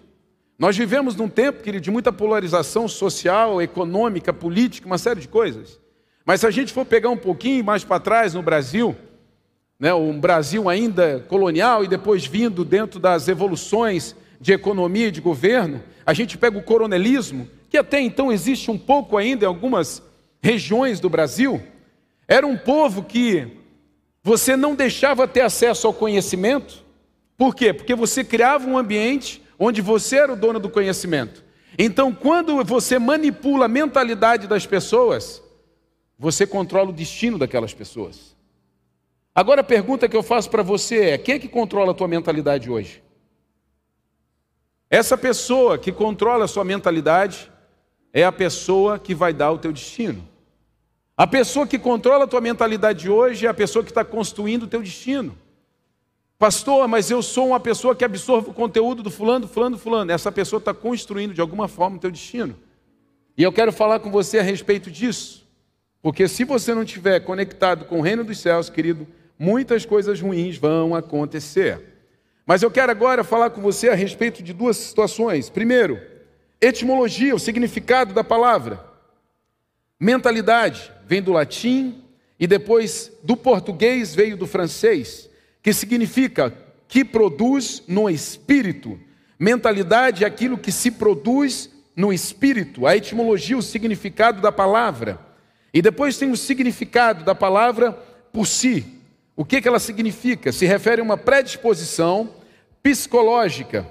Nós 0.57 0.77
vivemos 0.77 1.15
num 1.15 1.27
tempo, 1.27 1.61
querido, 1.61 1.83
de 1.83 1.91
muita 1.91 2.13
polarização 2.13 2.87
social, 2.87 3.61
econômica, 3.61 4.31
política, 4.31 4.87
uma 4.87 4.97
série 4.97 5.19
de 5.19 5.27
coisas. 5.27 5.79
Mas 6.25 6.39
se 6.39 6.47
a 6.47 6.51
gente 6.51 6.71
for 6.71 6.85
pegar 6.85 7.09
um 7.09 7.17
pouquinho 7.17 7.63
mais 7.63 7.83
para 7.83 7.99
trás 7.99 8.33
no 8.33 8.41
Brasil, 8.41 8.95
né, 9.77 9.93
um 9.93 10.17
Brasil 10.17 10.69
ainda 10.69 11.19
colonial 11.27 11.83
e 11.83 11.87
depois 11.87 12.25
vindo 12.25 12.63
dentro 12.63 12.99
das 12.99 13.27
evoluções 13.27 14.15
de 14.39 14.53
economia 14.53 15.07
e 15.07 15.11
de 15.11 15.19
governo, 15.19 15.83
a 16.05 16.13
gente 16.13 16.37
pega 16.37 16.57
o 16.57 16.63
coronelismo, 16.63 17.49
que 17.69 17.77
até 17.77 17.99
então 17.99 18.31
existe 18.31 18.71
um 18.71 18.77
pouco 18.77 19.17
ainda 19.17 19.43
em 19.43 19.47
algumas 19.47 20.01
regiões 20.41 21.01
do 21.01 21.09
Brasil. 21.09 21.61
Era 22.27 22.47
um 22.47 22.57
povo 22.57 23.03
que 23.03 23.47
você 24.23 24.55
não 24.55 24.73
deixava 24.73 25.27
ter 25.27 25.41
acesso 25.41 25.85
ao 25.85 25.93
conhecimento. 25.93 26.83
Por 27.37 27.53
quê? 27.53 27.73
Porque 27.73 27.93
você 27.93 28.23
criava 28.23 28.65
um 28.67 28.77
ambiente 28.77 29.41
onde 29.57 29.81
você 29.81 30.17
era 30.17 30.33
o 30.33 30.35
dono 30.35 30.59
do 30.59 30.69
conhecimento. 30.69 31.43
Então, 31.77 32.13
quando 32.13 32.63
você 32.63 32.97
manipula 32.97 33.65
a 33.65 33.69
mentalidade 33.69 34.47
das 34.47 34.65
pessoas, 34.65 35.41
você 36.17 36.47
controla 36.47 36.89
o 36.89 36.93
destino 36.93 37.37
daquelas 37.37 37.73
pessoas. 37.73 38.35
Agora 39.33 39.61
a 39.61 39.65
pergunta 39.65 40.07
que 40.07 40.15
eu 40.15 40.23
faço 40.23 40.49
para 40.49 40.63
você 40.63 41.09
é: 41.09 41.17
quem 41.17 41.35
é 41.35 41.39
que 41.39 41.49
controla 41.49 41.91
a 41.91 41.95
tua 41.95 42.07
mentalidade 42.07 42.69
hoje? 42.69 43.03
Essa 44.89 45.17
pessoa 45.17 45.77
que 45.77 45.91
controla 45.91 46.45
a 46.45 46.47
sua 46.47 46.63
mentalidade 46.63 47.51
é 48.13 48.23
a 48.23 48.31
pessoa 48.31 48.97
que 48.97 49.13
vai 49.13 49.33
dar 49.33 49.51
o 49.51 49.57
teu 49.57 49.73
destino. 49.73 50.25
A 51.17 51.27
pessoa 51.27 51.67
que 51.67 51.77
controla 51.79 52.23
a 52.23 52.27
tua 52.27 52.39
mentalidade 52.39 53.09
hoje 53.09 53.45
é 53.45 53.49
a 53.49 53.53
pessoa 53.53 53.83
que 53.83 53.91
está 53.91 54.05
construindo 54.05 54.63
o 54.63 54.67
teu 54.67 54.81
destino. 54.81 55.37
Pastor, 56.37 56.87
mas 56.87 57.09
eu 57.09 57.21
sou 57.21 57.47
uma 57.47 57.59
pessoa 57.59 57.95
que 57.95 58.03
absorve 58.03 58.49
o 58.49 58.53
conteúdo 58.53 59.01
do 59.01 59.09
fulano, 59.09 59.47
fulano, 59.47 59.77
fulano. 59.77 60.11
Essa 60.11 60.31
pessoa 60.31 60.57
está 60.59 60.73
construindo 60.73 61.33
de 61.33 61.39
alguma 61.39 61.67
forma 61.67 61.95
o 61.95 61.99
teu 61.99 62.11
destino. 62.11 62.57
E 63.37 63.43
eu 63.43 63.53
quero 63.53 63.71
falar 63.71 63.99
com 63.99 64.11
você 64.11 64.39
a 64.39 64.43
respeito 64.43 64.91
disso. 64.91 65.45
Porque 66.01 66.27
se 66.27 66.43
você 66.43 66.73
não 66.73 66.83
estiver 66.83 67.19
conectado 67.21 67.85
com 67.85 67.99
o 67.99 68.01
reino 68.01 68.23
dos 68.23 68.39
céus, 68.39 68.69
querido, 68.69 69.07
muitas 69.39 69.85
coisas 69.85 70.19
ruins 70.19 70.57
vão 70.57 70.93
acontecer. 70.93 71.81
Mas 72.45 72.61
eu 72.61 72.69
quero 72.69 72.91
agora 72.91 73.23
falar 73.23 73.49
com 73.49 73.61
você 73.61 73.89
a 73.89 73.95
respeito 73.95 74.43
de 74.43 74.53
duas 74.53 74.77
situações. 74.77 75.49
Primeiro, 75.49 75.99
etimologia, 76.61 77.33
o 77.33 77.39
significado 77.39 78.13
da 78.13 78.23
palavra. 78.23 78.83
Mentalidade 79.99 80.91
vem 81.05 81.21
do 81.21 81.31
latim 81.31 82.03
e 82.39 82.45
depois 82.45 83.11
do 83.23 83.35
português 83.35 84.13
veio 84.13 84.37
do 84.37 84.45
francês, 84.45 85.29
que 85.65 85.73
significa 85.73 86.53
que 86.87 87.03
produz 87.03 87.81
no 87.87 88.07
espírito. 88.07 88.99
Mentalidade 89.39 90.23
é 90.23 90.27
aquilo 90.27 90.59
que 90.59 90.71
se 90.71 90.91
produz 90.91 91.71
no 91.95 92.13
espírito. 92.13 92.85
A 92.85 92.95
etimologia, 92.95 93.57
o 93.57 93.63
significado 93.63 94.43
da 94.43 94.51
palavra. 94.51 95.19
E 95.73 95.81
depois 95.81 96.19
tem 96.19 96.29
o 96.29 96.37
significado 96.37 97.25
da 97.25 97.33
palavra 97.33 97.93
por 98.31 98.45
si. 98.45 98.85
O 99.35 99.43
que, 99.43 99.59
que 99.59 99.67
ela 99.67 99.79
significa? 99.79 100.51
Se 100.51 100.67
refere 100.67 101.01
a 101.01 101.03
uma 101.03 101.17
predisposição 101.17 102.29
psicológica 102.83 103.87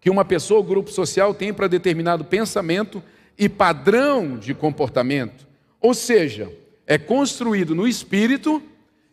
que 0.00 0.08
uma 0.08 0.24
pessoa 0.24 0.60
ou 0.60 0.64
grupo 0.64 0.90
social 0.90 1.34
tem 1.34 1.52
para 1.52 1.68
determinado 1.68 2.24
pensamento 2.24 3.02
e 3.36 3.50
padrão 3.50 4.38
de 4.38 4.54
comportamento. 4.54 5.46
Ou 5.78 5.92
seja, 5.92 6.50
é 6.86 6.96
construído 6.96 7.74
no 7.74 7.86
espírito 7.86 8.62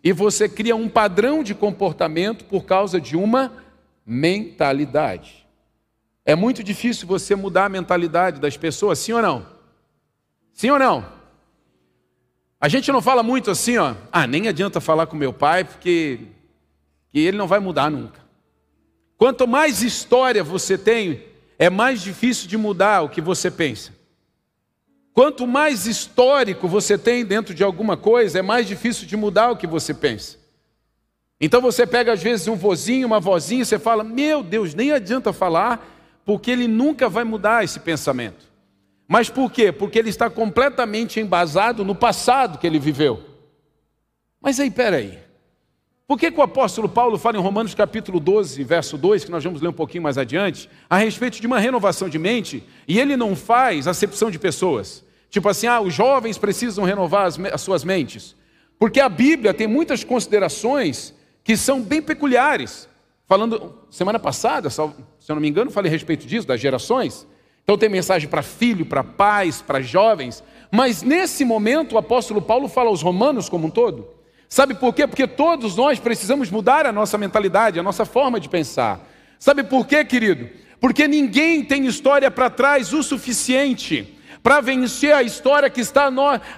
e 0.03 0.11
você 0.11 0.47
cria 0.47 0.75
um 0.75 0.87
padrão 0.87 1.43
de 1.43 1.53
comportamento 1.53 2.45
por 2.45 2.65
causa 2.65 2.99
de 2.99 3.17
uma 3.17 3.51
mentalidade. 4.05 5.45
É 6.25 6.35
muito 6.35 6.63
difícil 6.63 7.07
você 7.07 7.35
mudar 7.35 7.65
a 7.65 7.69
mentalidade 7.69 8.39
das 8.39 8.55
pessoas, 8.55 8.99
sim 8.99 9.13
ou 9.13 9.21
não? 9.21 9.45
Sim 10.53 10.69
ou 10.69 10.79
não? 10.79 11.05
A 12.61 12.67
gente 12.67 12.91
não 12.91 13.01
fala 13.01 13.23
muito 13.23 13.49
assim, 13.49 13.77
ó, 13.77 13.95
ah, 14.11 14.27
nem 14.27 14.47
adianta 14.47 14.81
falar 14.81 15.07
com 15.07 15.15
meu 15.15 15.31
pai 15.31 15.63
porque 15.63 16.19
que 17.11 17.19
ele 17.19 17.37
não 17.37 17.47
vai 17.47 17.59
mudar 17.59 17.89
nunca. 17.89 18.19
Quanto 19.17 19.47
mais 19.47 19.81
história 19.81 20.43
você 20.43 20.77
tem, 20.77 21.23
é 21.57 21.69
mais 21.69 22.01
difícil 22.01 22.47
de 22.47 22.57
mudar 22.57 23.01
o 23.01 23.09
que 23.09 23.21
você 23.21 23.49
pensa. 23.49 23.93
Quanto 25.13 25.45
mais 25.45 25.85
histórico 25.85 26.67
você 26.67 26.97
tem 26.97 27.25
dentro 27.25 27.53
de 27.53 27.63
alguma 27.63 27.97
coisa, 27.97 28.39
é 28.39 28.41
mais 28.41 28.67
difícil 28.67 29.07
de 29.07 29.17
mudar 29.17 29.51
o 29.51 29.57
que 29.57 29.67
você 29.67 29.93
pensa. 29.93 30.37
Então 31.41 31.61
você 31.61 31.87
pega 31.87 32.13
às 32.13 32.21
vezes 32.21 32.47
um 32.47 32.55
vozinho, 32.55 33.07
uma 33.07 33.19
vozinha, 33.19 33.63
você 33.63 33.79
fala: 33.79 34.03
Meu 34.03 34.43
Deus, 34.43 34.73
nem 34.73 34.91
adianta 34.91 35.31
falar, 35.31 36.21
porque 36.25 36.51
ele 36.51 36.67
nunca 36.67 37.09
vai 37.09 37.23
mudar 37.23 37.63
esse 37.63 37.79
pensamento. 37.79 38.47
Mas 39.07 39.29
por 39.29 39.51
quê? 39.51 39.71
Porque 39.71 39.97
ele 39.97 40.09
está 40.09 40.29
completamente 40.29 41.19
embasado 41.19 41.83
no 41.83 41.95
passado 41.95 42.59
que 42.59 42.67
ele 42.67 42.77
viveu. 42.77 43.23
Mas 44.39 44.59
aí, 44.59 44.69
peraí. 44.69 45.28
Por 46.09 46.17
que, 46.17 46.31
que 46.31 46.39
o 46.39 46.41
apóstolo 46.41 46.89
Paulo 46.89 47.19
fala 47.19 47.37
em 47.37 47.39
Romanos 47.39 47.75
capítulo 47.75 48.19
12, 48.19 48.63
verso 48.63 48.97
2, 48.97 49.25
que 49.25 49.29
nós 49.29 49.43
vamos 49.43 49.61
ler 49.61 49.67
um 49.67 49.73
pouquinho 49.73 50.01
mais 50.01 50.17
adiante, 50.17 50.67
a 50.89 50.97
respeito 50.97 51.39
de 51.39 51.45
uma 51.45 51.59
renovação 51.59 52.09
de 52.09 52.17
mente, 52.17 52.63
e 52.87 52.99
ele 52.99 53.15
não 53.15 53.35
faz 53.35 53.87
acepção 53.87 54.31
de 54.31 54.39
pessoas? 54.39 55.05
Tipo 55.29 55.49
assim, 55.49 55.67
ah, 55.67 55.79
os 55.79 55.93
jovens 55.93 56.35
precisam 56.35 56.83
renovar 56.83 57.27
as, 57.27 57.37
as 57.53 57.61
suas 57.61 57.83
mentes. 57.83 58.35
Porque 58.79 58.99
a 58.99 59.07
Bíblia 59.07 59.53
tem 59.53 59.67
muitas 59.67 60.03
considerações 60.03 61.13
que 61.43 61.55
são 61.55 61.79
bem 61.79 62.01
peculiares. 62.01 62.89
Falando, 63.27 63.75
semana 63.91 64.17
passada, 64.17 64.67
se 64.71 64.81
eu 64.81 64.95
não 65.29 65.39
me 65.39 65.47
engano, 65.47 65.69
falei 65.69 65.91
a 65.91 65.93
respeito 65.93 66.25
disso, 66.25 66.47
das 66.47 66.59
gerações. 66.59 67.27
Então 67.63 67.77
tem 67.77 67.87
mensagem 67.87 68.27
para 68.27 68.41
filho, 68.41 68.83
para 68.83 69.03
pais, 69.03 69.61
para 69.61 69.79
jovens. 69.79 70.43
Mas 70.71 71.03
nesse 71.03 71.45
momento 71.45 71.93
o 71.93 71.97
apóstolo 71.99 72.41
Paulo 72.41 72.67
fala 72.67 72.89
aos 72.89 73.03
romanos 73.03 73.47
como 73.47 73.67
um 73.67 73.69
todo. 73.69 74.17
Sabe 74.49 74.73
por 74.73 74.95
quê? 74.95 75.05
Porque 75.05 75.27
todos 75.27 75.75
nós 75.75 75.99
precisamos 75.99 76.49
mudar 76.49 76.87
a 76.87 76.91
nossa 76.91 77.19
mentalidade, 77.19 77.79
a 77.79 77.83
nossa 77.83 78.03
forma 78.03 78.39
de 78.39 78.49
pensar. 78.49 79.07
Sabe 79.37 79.63
por 79.63 79.85
quê, 79.85 80.03
querido? 80.03 80.49
Porque 80.81 81.07
ninguém 81.07 81.63
tem 81.63 81.85
história 81.85 82.31
para 82.31 82.49
trás 82.49 82.91
o 82.91 83.03
suficiente 83.03 84.15
para 84.41 84.61
vencer 84.61 85.13
a 85.13 85.21
história 85.21 85.69
que 85.69 85.81
está 85.81 86.09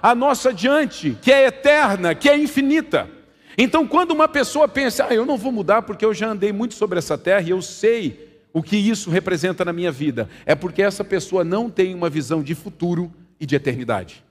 à 0.01 0.15
nossa 0.15 0.53
diante, 0.53 1.17
que 1.21 1.31
é 1.31 1.47
eterna, 1.47 2.15
que 2.15 2.29
é 2.29 2.37
infinita. 2.37 3.09
Então, 3.57 3.85
quando 3.85 4.11
uma 4.11 4.27
pessoa 4.27 4.67
pensa, 4.67 5.07
ah, 5.09 5.13
eu 5.13 5.25
não 5.25 5.37
vou 5.37 5.51
mudar 5.51 5.81
porque 5.81 6.05
eu 6.05 6.13
já 6.13 6.29
andei 6.29 6.53
muito 6.53 6.75
sobre 6.75 6.99
essa 6.99 7.17
terra 7.17 7.41
e 7.41 7.49
eu 7.49 7.61
sei 7.61 8.29
o 8.53 8.61
que 8.61 8.77
isso 8.77 9.09
representa 9.09 9.65
na 9.65 9.73
minha 9.73 9.91
vida, 9.91 10.29
é 10.45 10.55
porque 10.55 10.81
essa 10.81 11.03
pessoa 11.03 11.43
não 11.43 11.69
tem 11.69 11.95
uma 11.95 12.09
visão 12.09 12.43
de 12.43 12.53
futuro 12.53 13.11
e 13.39 13.45
de 13.45 13.55
eternidade. 13.55 14.23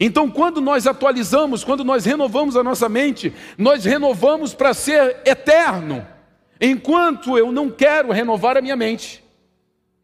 Então, 0.00 0.30
quando 0.30 0.60
nós 0.60 0.86
atualizamos, 0.86 1.64
quando 1.64 1.82
nós 1.82 2.04
renovamos 2.04 2.56
a 2.56 2.62
nossa 2.62 2.88
mente, 2.88 3.32
nós 3.56 3.84
renovamos 3.84 4.54
para 4.54 4.72
ser 4.72 5.20
eterno. 5.24 6.06
Enquanto 6.60 7.36
eu 7.36 7.50
não 7.50 7.70
quero 7.70 8.12
renovar 8.12 8.56
a 8.56 8.62
minha 8.62 8.76
mente, 8.76 9.24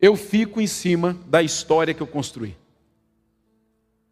eu 0.00 0.16
fico 0.16 0.60
em 0.60 0.66
cima 0.66 1.16
da 1.26 1.42
história 1.42 1.94
que 1.94 2.02
eu 2.02 2.06
construí. 2.06 2.56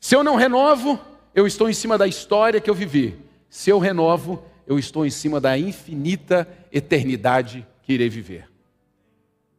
Se 0.01 0.15
eu 0.15 0.23
não 0.23 0.37
renovo, 0.37 1.01
eu 1.35 1.47
estou 1.47 1.69
em 1.69 1.73
cima 1.73 1.99
da 1.99 2.07
história 2.07 2.61
que 2.61 2.71
eu 2.71 2.75
vivi. 2.75 3.17
Se 3.49 3.71
eu 3.71 3.79
renovo, 3.79 4.45
eu 4.67 4.79
estou 4.79 5.05
em 5.05 5.11
cima 5.11 5.41
da 5.41 5.59
infinita 5.59 6.49
eternidade 6.71 7.67
que 7.83 7.93
irei 7.93 8.09
viver. 8.09 8.49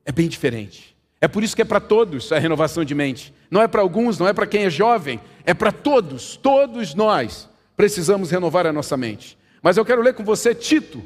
É 0.06 0.12
bem 0.12 0.28
diferente. 0.28 0.93
É 1.24 1.28
por 1.30 1.42
isso 1.42 1.56
que 1.56 1.62
é 1.62 1.66
para 1.66 1.80
todos 1.80 2.34
a 2.34 2.38
renovação 2.38 2.84
de 2.84 2.94
mente. 2.94 3.34
Não 3.50 3.62
é 3.62 3.68
para 3.70 3.80
alguns, 3.80 4.20
não 4.20 4.28
é 4.28 4.34
para 4.34 4.46
quem 4.46 4.66
é 4.66 4.70
jovem, 4.70 5.22
é 5.46 5.54
para 5.54 5.72
todos, 5.72 6.36
todos 6.36 6.94
nós 6.94 7.48
precisamos 7.78 8.30
renovar 8.30 8.68
a 8.68 8.74
nossa 8.74 8.98
mente. 8.98 9.38
Mas 9.62 9.78
eu 9.78 9.86
quero 9.86 10.02
ler 10.02 10.16
com 10.16 10.24
você 10.26 10.54
Tito, 10.54 11.02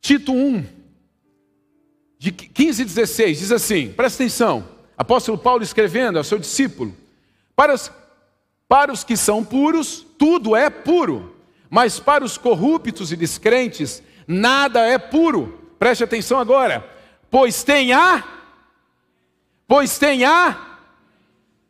Tito 0.00 0.32
1, 0.32 0.64
de 2.18 2.32
15 2.32 2.80
e 2.80 2.84
16, 2.86 3.38
diz 3.38 3.52
assim: 3.52 3.92
presta 3.92 4.22
atenção, 4.22 4.66
apóstolo 4.96 5.36
Paulo 5.36 5.62
escrevendo 5.62 6.16
ao 6.16 6.24
seu 6.24 6.38
discípulo, 6.38 6.96
para 7.54 7.74
os, 7.74 7.92
para 8.66 8.90
os 8.90 9.04
que 9.04 9.14
são 9.14 9.44
puros, 9.44 10.06
tudo 10.18 10.56
é 10.56 10.70
puro, 10.70 11.36
mas 11.68 12.00
para 12.00 12.24
os 12.24 12.38
corruptos 12.38 13.12
e 13.12 13.16
descrentes, 13.16 14.02
nada 14.26 14.80
é 14.86 14.96
puro. 14.96 15.74
Preste 15.78 16.02
atenção 16.02 16.38
agora, 16.38 16.82
pois 17.30 17.62
tem 17.62 17.92
a, 17.92 18.40
pois 19.72 19.96
tem 19.96 20.22
a 20.22 20.80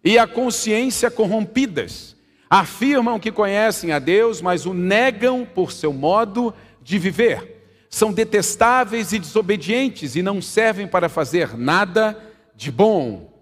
e 0.03 0.19
a 0.19 0.27
consciência 0.27 1.09
corrompidas. 1.09 2.17
Afirmam 2.51 3.21
que 3.21 3.31
conhecem 3.31 3.93
a 3.93 4.01
Deus, 4.01 4.43
mas 4.43 4.67
o 4.67 4.75
negam 4.75 5.45
por 5.45 5.71
seu 5.71 5.93
modo 5.93 6.53
de 6.83 6.99
viver. 6.99 7.65
São 7.89 8.13
detestáveis 8.13 9.13
e 9.13 9.21
desobedientes 9.21 10.17
e 10.17 10.21
não 10.23 10.43
servem 10.43 10.89
para 10.89 11.09
fazer 11.09 11.57
nada 11.57 12.21
de 12.57 12.73
bom. 12.73 13.33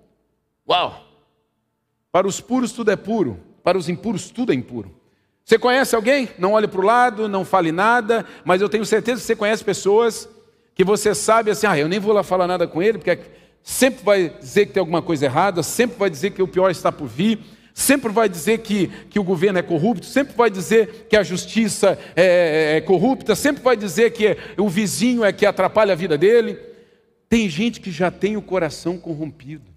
Uau! 0.69 1.07
Para 2.13 2.27
os 2.27 2.39
puros 2.39 2.73
tudo 2.73 2.91
é 2.91 2.97
puro, 2.97 3.41
para 3.65 3.79
os 3.79 3.89
impuros 3.89 4.29
tudo 4.29 4.53
é 4.53 4.55
impuro. 4.55 4.95
Você 5.43 5.59
conhece 5.59 5.97
alguém? 5.97 6.29
Não 6.39 6.53
olhe 6.53 6.69
para 6.69 6.83
o 6.83 6.85
lado, 6.85 7.31
não 7.31 7.47
fale 7.47 7.73
nada, 7.73 8.27
mas 8.45 8.61
eu 8.61 8.69
tenho 8.69 8.85
certeza 8.85 9.23
que 9.23 9.27
você 9.27 9.37
conhece 9.37 9.65
pessoas 9.65 10.29
que 10.75 10.85
você 10.85 11.15
sabe 11.15 11.51
assim, 11.51 11.67
ah, 11.67 11.79
eu 11.79 11.89
nem 11.89 11.99
vou 11.99 12.13
lá 12.13 12.23
falar 12.23 12.47
nada 12.47 12.67
com 12.67 12.83
ele, 12.83 12.99
porque 12.99 13.19
sempre 13.63 14.05
vai 14.05 14.29
dizer 14.29 14.67
que 14.67 14.73
tem 14.73 14.81
alguma 14.81 15.03
coisa 15.03 15.27
errada, 15.27 15.63
sempre 15.63 15.99
vai 15.99 16.11
dizer 16.11 16.31
que 16.31 16.43
o 16.43 16.49
pior 16.49 16.71
está 16.71 16.91
por 16.91 17.07
vir, 17.07 17.39
sempre 17.75 18.11
vai 18.13 18.29
dizer 18.29 18.59
que, 18.59 18.89
que 19.09 19.19
o 19.19 19.25
governo 19.25 19.59
é 19.59 19.63
corrupto, 19.63 20.07
sempre 20.07 20.35
vai 20.37 20.51
dizer 20.51 21.07
que 21.09 21.17
a 21.17 21.23
justiça 21.23 21.99
é, 22.15 22.75
é, 22.75 22.77
é 22.77 22.81
corrupta, 22.81 23.35
sempre 23.35 23.63
vai 23.63 23.77
dizer 23.77 24.13
que 24.13 24.37
o 24.59 24.69
vizinho 24.69 25.25
é 25.25 25.33
que 25.33 25.47
atrapalha 25.47 25.93
a 25.93 25.97
vida 25.97 26.19
dele. 26.19 26.59
Tem 27.29 27.49
gente 27.49 27.81
que 27.81 27.91
já 27.91 28.11
tem 28.11 28.37
o 28.37 28.43
coração 28.43 28.99
corrompido, 28.99 29.71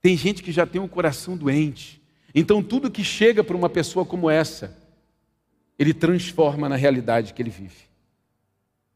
tem 0.00 0.16
gente 0.16 0.42
que 0.42 0.52
já 0.52 0.66
tem 0.66 0.80
o 0.80 0.88
coração 0.88 1.36
doente. 1.36 2.00
Então, 2.34 2.62
tudo 2.62 2.90
que 2.90 3.04
chega 3.04 3.44
para 3.44 3.56
uma 3.56 3.68
pessoa 3.68 4.04
como 4.04 4.28
essa, 4.28 4.76
ele 5.78 5.94
transforma 5.94 6.68
na 6.68 6.76
realidade 6.76 7.32
que 7.32 7.42
ele 7.42 7.50
vive. 7.50 7.84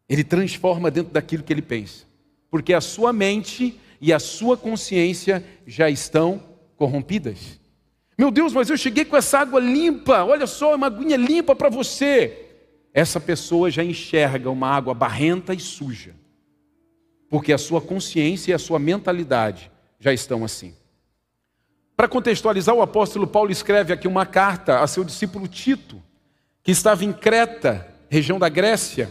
Ele 0.08 0.24
transforma 0.24 0.90
dentro 0.90 1.12
daquilo 1.12 1.42
que 1.42 1.52
ele 1.52 1.62
pensa. 1.62 2.04
Porque 2.50 2.72
a 2.72 2.80
sua 2.80 3.12
mente 3.12 3.78
e 4.00 4.12
a 4.12 4.18
sua 4.18 4.56
consciência 4.56 5.44
já 5.66 5.90
estão 5.90 6.42
corrompidas. 6.76 7.58
Meu 8.16 8.30
Deus, 8.30 8.52
mas 8.52 8.68
eu 8.68 8.76
cheguei 8.76 9.04
com 9.04 9.16
essa 9.16 9.38
água 9.38 9.60
limpa, 9.60 10.24
olha 10.24 10.46
só, 10.46 10.74
uma 10.74 10.88
aguinha 10.88 11.16
limpa 11.16 11.54
para 11.54 11.68
você. 11.68 12.46
Essa 12.92 13.20
pessoa 13.20 13.70
já 13.70 13.84
enxerga 13.84 14.50
uma 14.50 14.68
água 14.68 14.92
barrenta 14.94 15.54
e 15.54 15.60
suja, 15.60 16.14
porque 17.28 17.52
a 17.52 17.58
sua 17.58 17.80
consciência 17.80 18.50
e 18.50 18.54
a 18.54 18.58
sua 18.58 18.78
mentalidade 18.78 19.70
já 20.00 20.12
estão 20.12 20.44
assim. 20.44 20.74
Para 21.96 22.08
contextualizar, 22.08 22.74
o 22.74 22.82
apóstolo 22.82 23.26
Paulo 23.26 23.50
escreve 23.50 23.92
aqui 23.92 24.06
uma 24.06 24.24
carta 24.24 24.80
a 24.80 24.86
seu 24.86 25.02
discípulo 25.02 25.48
Tito, 25.48 26.00
que 26.62 26.70
estava 26.70 27.04
em 27.04 27.12
Creta, 27.12 27.86
região 28.08 28.38
da 28.38 28.48
Grécia. 28.48 29.10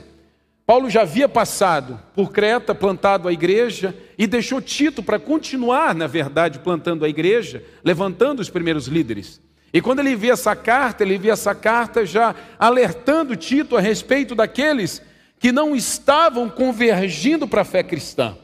Paulo 0.67 0.89
já 0.89 1.03
havia 1.03 1.29
passado 1.29 1.97
por 2.13 2.29
Creta, 2.29 2.75
plantado 2.75 3.29
a 3.29 3.31
igreja, 3.31 3.95
e 4.17 4.27
deixou 4.27 4.61
Tito 4.61 5.01
para 5.01 5.17
continuar, 5.17 5.95
na 5.95 6.07
verdade, 6.07 6.59
plantando 6.59 7.05
a 7.05 7.09
igreja, 7.09 7.63
levantando 7.85 8.41
os 8.41 8.49
primeiros 8.49 8.85
líderes. 8.87 9.39
E 9.71 9.79
quando 9.79 9.99
ele 9.99 10.13
via 10.13 10.33
essa 10.33 10.53
carta, 10.57 11.05
ele 11.05 11.17
via 11.17 11.31
essa 11.31 11.55
carta 11.55 12.05
já 12.05 12.35
alertando 12.59 13.33
Tito 13.37 13.77
a 13.77 13.79
respeito 13.79 14.35
daqueles 14.35 15.01
que 15.39 15.53
não 15.53 15.73
estavam 15.73 16.49
convergindo 16.49 17.47
para 17.47 17.61
a 17.61 17.65
fé 17.65 17.81
cristã, 17.81 18.37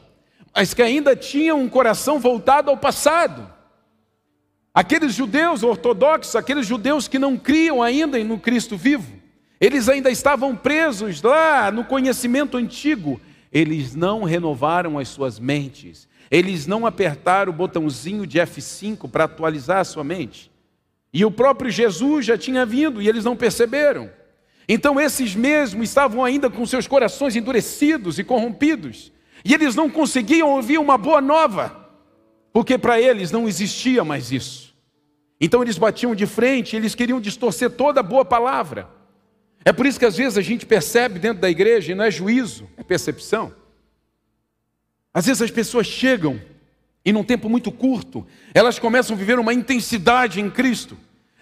mas 0.56 0.72
que 0.72 0.80
ainda 0.80 1.14
tinham 1.14 1.60
um 1.60 1.68
coração 1.68 2.18
voltado 2.18 2.70
ao 2.70 2.76
passado. 2.78 3.52
Aqueles 4.72 5.12
judeus 5.12 5.62
ortodoxos, 5.62 6.34
aqueles 6.34 6.66
judeus 6.66 7.06
que 7.06 7.18
não 7.18 7.36
criam 7.36 7.82
ainda 7.82 8.18
no 8.24 8.38
Cristo 8.38 8.78
vivo, 8.78 9.13
eles 9.64 9.88
ainda 9.88 10.10
estavam 10.10 10.54
presos 10.54 11.22
lá 11.22 11.70
no 11.70 11.84
conhecimento 11.84 12.56
antigo. 12.56 13.20
Eles 13.52 13.94
não 13.94 14.24
renovaram 14.24 14.98
as 14.98 15.08
suas 15.08 15.38
mentes. 15.38 16.08
Eles 16.30 16.66
não 16.66 16.84
apertaram 16.84 17.52
o 17.52 17.54
botãozinho 17.54 18.26
de 18.26 18.38
F5 18.38 19.08
para 19.08 19.24
atualizar 19.24 19.78
a 19.78 19.84
sua 19.84 20.02
mente. 20.02 20.50
E 21.12 21.24
o 21.24 21.30
próprio 21.30 21.70
Jesus 21.70 22.26
já 22.26 22.36
tinha 22.36 22.66
vindo 22.66 23.00
e 23.00 23.08
eles 23.08 23.24
não 23.24 23.36
perceberam. 23.36 24.10
Então 24.68 25.00
esses 25.00 25.34
mesmos 25.34 25.88
estavam 25.88 26.24
ainda 26.24 26.50
com 26.50 26.66
seus 26.66 26.88
corações 26.88 27.36
endurecidos 27.36 28.18
e 28.18 28.24
corrompidos. 28.24 29.12
E 29.44 29.54
eles 29.54 29.74
não 29.74 29.88
conseguiam 29.88 30.50
ouvir 30.50 30.78
uma 30.78 30.98
boa 30.98 31.20
nova, 31.20 31.88
porque 32.52 32.76
para 32.76 33.00
eles 33.00 33.30
não 33.30 33.46
existia 33.46 34.02
mais 34.02 34.32
isso. 34.32 34.74
Então 35.40 35.62
eles 35.62 35.78
batiam 35.78 36.14
de 36.14 36.26
frente, 36.26 36.74
eles 36.74 36.94
queriam 36.94 37.20
distorcer 37.20 37.70
toda 37.70 38.00
a 38.00 38.02
boa 38.02 38.24
palavra. 38.24 38.88
É 39.64 39.72
por 39.72 39.86
isso 39.86 39.98
que 39.98 40.04
às 40.04 40.16
vezes 40.16 40.36
a 40.36 40.42
gente 40.42 40.66
percebe 40.66 41.18
dentro 41.18 41.40
da 41.40 41.50
igreja, 41.50 41.92
e 41.92 41.94
não 41.94 42.04
é 42.04 42.10
juízo, 42.10 42.68
é 42.76 42.82
percepção. 42.82 43.54
Às 45.12 45.26
vezes 45.26 45.42
as 45.42 45.50
pessoas 45.50 45.86
chegam 45.86 46.40
e 47.04 47.12
num 47.12 47.24
tempo 47.24 47.48
muito 47.48 47.70
curto, 47.70 48.26
elas 48.52 48.78
começam 48.78 49.14
a 49.14 49.18
viver 49.18 49.38
uma 49.38 49.52
intensidade 49.54 50.40
em 50.40 50.50
Cristo. 50.50 50.96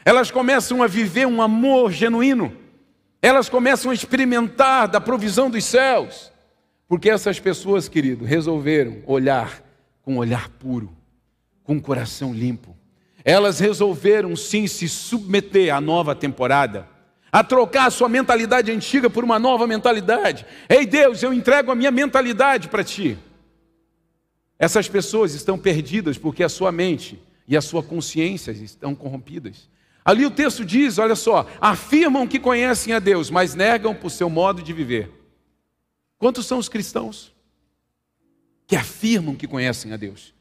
Elas 0.05 0.31
começam 0.31 0.83
a 0.83 0.87
viver 0.87 1.27
um 1.27 1.41
amor 1.41 1.93
genuíno. 1.93 2.57
Elas 3.21 3.49
começam 3.49 3.91
a 3.91 3.95
experimentar 3.95 4.89
da 4.89 5.01
provisão 5.01 5.49
dos 5.49 5.65
céus. 5.65 6.33
Porque 6.89 7.09
essas 7.09 7.39
pessoas, 7.39 7.89
querido, 7.89 8.25
resolveram 8.25 9.03
olhar 9.07 9.63
com 10.03 10.15
um 10.15 10.19
olhar 10.19 10.49
puro, 10.49 10.93
com 11.63 11.75
um 11.75 11.81
coração 11.81 12.35
limpo 12.35 12.77
elas 13.25 13.61
resolveram 13.61 14.35
sim 14.35 14.67
se 14.67 14.89
submeter 14.89 15.75
à 15.75 15.81
nova 15.81 16.15
temporada, 16.15 16.89
a 17.33 17.43
trocar 17.43 17.87
a 17.87 17.91
sua 17.91 18.11
mentalidade 18.11 18.71
antiga 18.71 19.09
por 19.09 19.25
uma 19.25 19.39
nova 19.39 19.67
mentalidade. 19.67 20.45
Ei 20.69 20.85
Deus, 20.85 21.23
eu 21.23 21.33
entrego 21.33 21.73
a 21.73 21.75
minha 21.75 21.91
mentalidade 21.91 22.69
para 22.69 22.85
ti. 22.85 23.17
Essas 24.59 24.87
pessoas 24.87 25.33
estão 25.33 25.59
perdidas 25.59 26.19
porque 26.19 26.45
a 26.45 26.49
sua 26.51 26.71
mente 26.71 27.19
e 27.49 27.57
a 27.57 27.63
sua 27.63 27.83
consciência 27.83 28.53
estão 28.53 28.95
corrompidas. 28.95 29.69
Ali 30.05 30.27
o 30.27 30.31
texto 30.31 30.63
diz: 30.63 30.99
olha 30.99 31.17
só, 31.17 31.49
afirmam 31.59 32.29
que 32.29 32.39
conhecem 32.39 32.93
a 32.93 32.99
Deus, 32.99 33.31
mas 33.31 33.55
negam 33.55 33.95
por 33.95 34.11
seu 34.11 34.29
modo 34.29 34.63
de 34.63 34.73
viver. 34.75 35.11
Quantos 36.19 36.47
são 36.47 36.59
os 36.59 36.69
cristãos 36.69 37.33
que 38.67 38.77
afirmam 38.77 39.35
que 39.35 39.47
conhecem 39.49 39.93
a 39.93 39.97
Deus, 39.97 40.35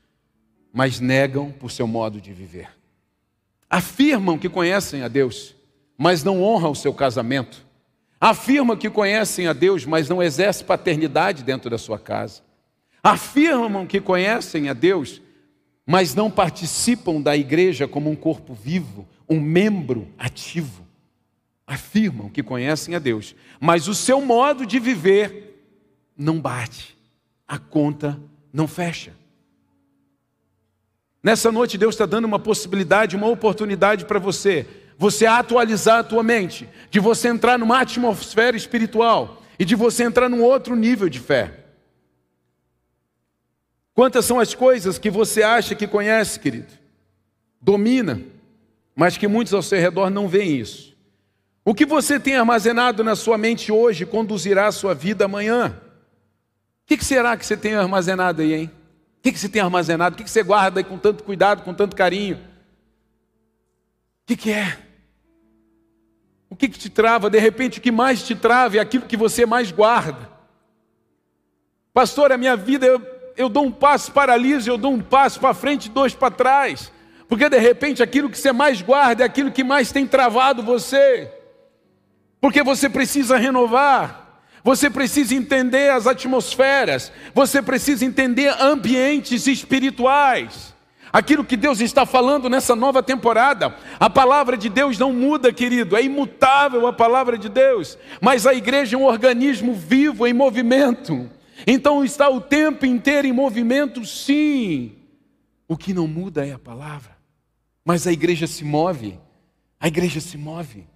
mas 0.73 0.99
negam 0.99 1.51
por 1.51 1.71
seu 1.71 1.88
modo 1.88 2.19
de 2.19 2.34
viver. 2.34 2.69
Afirmam 3.69 4.38
que 4.38 4.49
conhecem 4.49 5.04
a 5.04 5.08
Deus, 5.08 5.56
mas 6.01 6.23
não 6.23 6.41
honram 6.41 6.71
o 6.71 6.75
seu 6.75 6.91
casamento. 6.91 7.63
Afirmam 8.19 8.75
que 8.75 8.89
conhecem 8.89 9.45
a 9.45 9.53
Deus, 9.53 9.85
mas 9.85 10.09
não 10.09 10.21
exercem 10.21 10.65
paternidade 10.65 11.43
dentro 11.43 11.69
da 11.69 11.77
sua 11.77 11.99
casa. 11.99 12.41
Afirmam 13.03 13.85
que 13.85 14.01
conhecem 14.01 14.67
a 14.67 14.73
Deus, 14.73 15.21
mas 15.85 16.15
não 16.15 16.31
participam 16.31 17.21
da 17.21 17.37
igreja 17.37 17.87
como 17.87 18.09
um 18.09 18.15
corpo 18.15 18.51
vivo, 18.51 19.07
um 19.29 19.39
membro 19.39 20.07
ativo. 20.17 20.87
Afirmam 21.67 22.29
que 22.29 22.41
conhecem 22.41 22.95
a 22.95 22.99
Deus, 22.99 23.35
mas 23.59 23.87
o 23.87 23.93
seu 23.93 24.21
modo 24.21 24.65
de 24.65 24.79
viver 24.79 25.63
não 26.17 26.41
bate, 26.41 26.97
a 27.47 27.59
conta 27.59 28.19
não 28.51 28.67
fecha. 28.67 29.13
Nessa 31.21 31.51
noite, 31.51 31.77
Deus 31.77 31.93
está 31.93 32.07
dando 32.07 32.25
uma 32.25 32.39
possibilidade, 32.39 33.15
uma 33.15 33.27
oportunidade 33.27 34.05
para 34.05 34.17
você, 34.17 34.65
você 34.97 35.25
atualizar 35.25 35.99
a 35.99 36.04
tua 36.04 36.23
mente, 36.23 36.69
de 36.89 36.99
você 36.99 37.27
entrar 37.27 37.58
numa 37.58 37.82
atmosfera 37.82 38.56
espiritual 38.56 39.41
e 39.58 39.65
de 39.65 39.75
você 39.75 40.04
entrar 40.04 40.30
num 40.30 40.43
outro 40.43 40.75
nível 40.75 41.10
de 41.10 41.19
fé. 41.19 41.60
Quantas 43.93 44.25
são 44.25 44.39
as 44.39 44.54
coisas 44.54 44.97
que 44.97 45.10
você 45.10 45.43
acha 45.43 45.75
que 45.75 45.88
conhece, 45.88 46.39
querido? 46.39 46.73
Domina, 47.62 48.21
mas 48.95 49.17
que 49.17 49.27
muitos 49.27 49.54
ao 49.54 49.62
seu 49.62 49.80
redor 49.80 50.10
não 50.10 50.27
veem 50.27 50.60
isso. 50.60 50.95
O 51.63 51.75
que 51.75 51.86
você 51.86 52.19
tem 52.19 52.36
armazenado 52.36 53.04
na 53.04 53.15
sua 53.15 53.38
mente 53.38 53.71
hoje 53.71 54.06
conduzirá 54.06 54.67
a 54.67 54.71
sua 54.71 54.95
vida 54.95 55.25
amanhã. 55.25 55.77
O 56.84 56.88
que 56.88 57.04
será 57.04 57.38
que 57.38 57.45
você 57.45 57.56
tem 57.56 57.75
armazenado 57.75 58.41
aí, 58.41 58.54
hein? 58.54 58.71
O 59.19 59.21
que, 59.21 59.38
você 59.38 59.47
tem 59.47 59.62
armazenado? 59.62 60.15
O 60.15 60.17
que 60.17 60.27
você 60.27 60.41
guarda 60.41 60.80
aí 60.80 60.84
com 60.84 60.97
tanto 60.97 61.23
cuidado, 61.23 61.62
com 61.62 61.75
tanto 61.75 61.95
carinho? 61.95 62.39
Que, 64.32 64.38
que 64.38 64.52
é? 64.52 64.78
O 66.50 66.56
que, 66.56 66.70
que 66.70 66.80
te 66.80 66.89
trava? 66.89 67.30
De 67.30 67.38
repente, 67.38 67.80
o 67.80 67.82
que 67.82 67.91
mais 67.91 68.24
te 68.24 68.34
trava 68.34 68.78
é 68.78 68.80
aquilo 68.80 69.06
que 69.06 69.17
você 69.17 69.46
mais 69.46 69.74
guarda. 69.74 70.30
Pastor, 71.94 72.32
a 72.32 72.38
minha 72.38 72.56
vida, 72.56 72.86
eu, 72.86 73.06
eu 73.36 73.50
dou 73.50 73.65
um 73.65 73.72
passo 73.72 74.10
para 74.13 74.32
ali, 74.32 74.54
eu 74.65 74.78
dou 74.78 74.94
um 74.94 75.02
passo 75.02 75.38
para 75.38 75.54
frente, 75.54 75.89
dois 75.89 76.13
para 76.13 76.32
trás. 76.32 76.94
Porque 77.28 77.50
de 77.50 77.60
repente 77.60 78.02
aquilo 78.02 78.30
que 78.30 78.38
você 78.38 78.54
mais 78.54 78.82
guarda 78.82 79.24
é 79.24 79.26
aquilo 79.26 79.52
que 79.52 79.65
mais 79.65 79.91
tem 79.91 80.08
travado 80.08 80.63
você. 80.63 81.30
Porque 82.39 82.63
você 82.63 82.88
precisa 82.88 83.36
renovar. 83.36 84.39
Você 84.63 84.89
precisa 84.89 85.36
entender 85.36 85.91
as 85.91 86.08
atmosferas, 86.08 87.12
você 87.34 87.62
precisa 87.62 88.06
entender 88.06 88.48
ambientes 88.62 89.46
espirituais. 89.46 90.70
Aquilo 91.12 91.43
que 91.43 91.58
Deus 91.58 91.82
está 91.82 92.06
falando 92.06 92.50
nessa 92.50 92.76
nova 92.76 93.04
temporada, 93.04 93.76
a 94.00 94.10
palavra 94.10 94.56
de 94.56 94.69
Deus 94.69 94.97
não 94.97 95.12
muda, 95.12 95.52
querido, 95.52 95.97
é 95.97 96.04
imutável 96.04 96.88
a 96.88 96.93
palavra 96.93 97.38
de 97.38 97.50
Deus, 97.50 97.97
mas 98.21 98.47
a 98.47 98.54
igreja 98.54 98.95
é 98.95 99.00
um 99.00 99.04
organismo 99.04 99.74
vivo, 99.74 100.26
em 100.26 100.34
movimento, 100.34 101.30
então 101.67 102.04
está 102.04 102.30
o 102.30 102.39
tempo 102.39 102.86
inteiro 102.86 103.28
em 103.28 103.34
movimento, 103.34 104.06
sim. 104.06 104.95
O 105.67 105.76
que 105.76 105.93
não 105.93 106.08
muda 106.08 106.45
é 106.45 106.54
a 106.54 106.60
palavra, 106.60 107.15
mas 107.84 108.08
a 108.08 108.12
igreja 108.12 108.47
se 108.47 108.63
move, 108.63 109.19
a 109.80 109.88
igreja 109.88 110.21
se 110.21 110.38
move. 110.38 110.88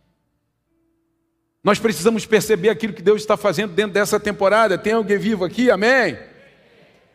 Nós 1.63 1.80
precisamos 1.80 2.25
perceber 2.25 2.69
aquilo 2.69 2.93
que 2.93 3.01
Deus 3.01 3.21
está 3.21 3.36
fazendo 3.36 3.73
dentro 3.73 3.93
dessa 3.93 4.19
temporada. 4.19 4.78
Tem 4.78 4.93
alguém 4.93 5.17
vivo 5.17 5.43
aqui? 5.43 5.71
Amém? 5.71 6.15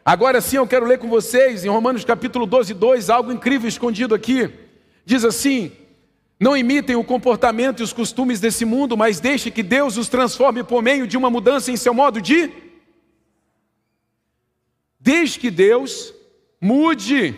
Agora 0.05 0.41
sim 0.41 0.57
eu 0.57 0.67
quero 0.67 0.87
ler 0.87 0.99
com 0.99 1.09
vocês 1.09 1.65
em 1.65 1.69
Romanos 1.69 2.05
capítulo 2.05 2.47
12, 2.47 2.73
2, 2.73 3.11
algo 3.11 3.33
incrível 3.33 3.69
escondido 3.69 4.15
aqui. 4.15 4.51
Diz 5.05 5.25
assim: 5.25 5.73
Não 6.39 6.57
imitem 6.57 6.97
o 6.97 7.05
comportamento 7.05 7.81
e 7.81 7.83
os 7.83 7.93
costumes 7.93 8.41
desse 8.41 8.65
mundo, 8.65 8.97
mas 8.97 9.21
deixe 9.21 9.51
que 9.51 9.63
Deus 9.63 9.97
os 9.97 10.09
transforme 10.09 10.65
por 10.65 10.83
meio 10.83 11.07
de 11.07 11.17
uma 11.17 11.29
mudança 11.29 11.71
em 11.71 11.77
seu 11.77 11.93
modo 11.93 12.21
de. 12.21 12.51
Desde 14.99 15.39
que 15.39 15.51
Deus 15.51 16.15
mude, 16.61 17.35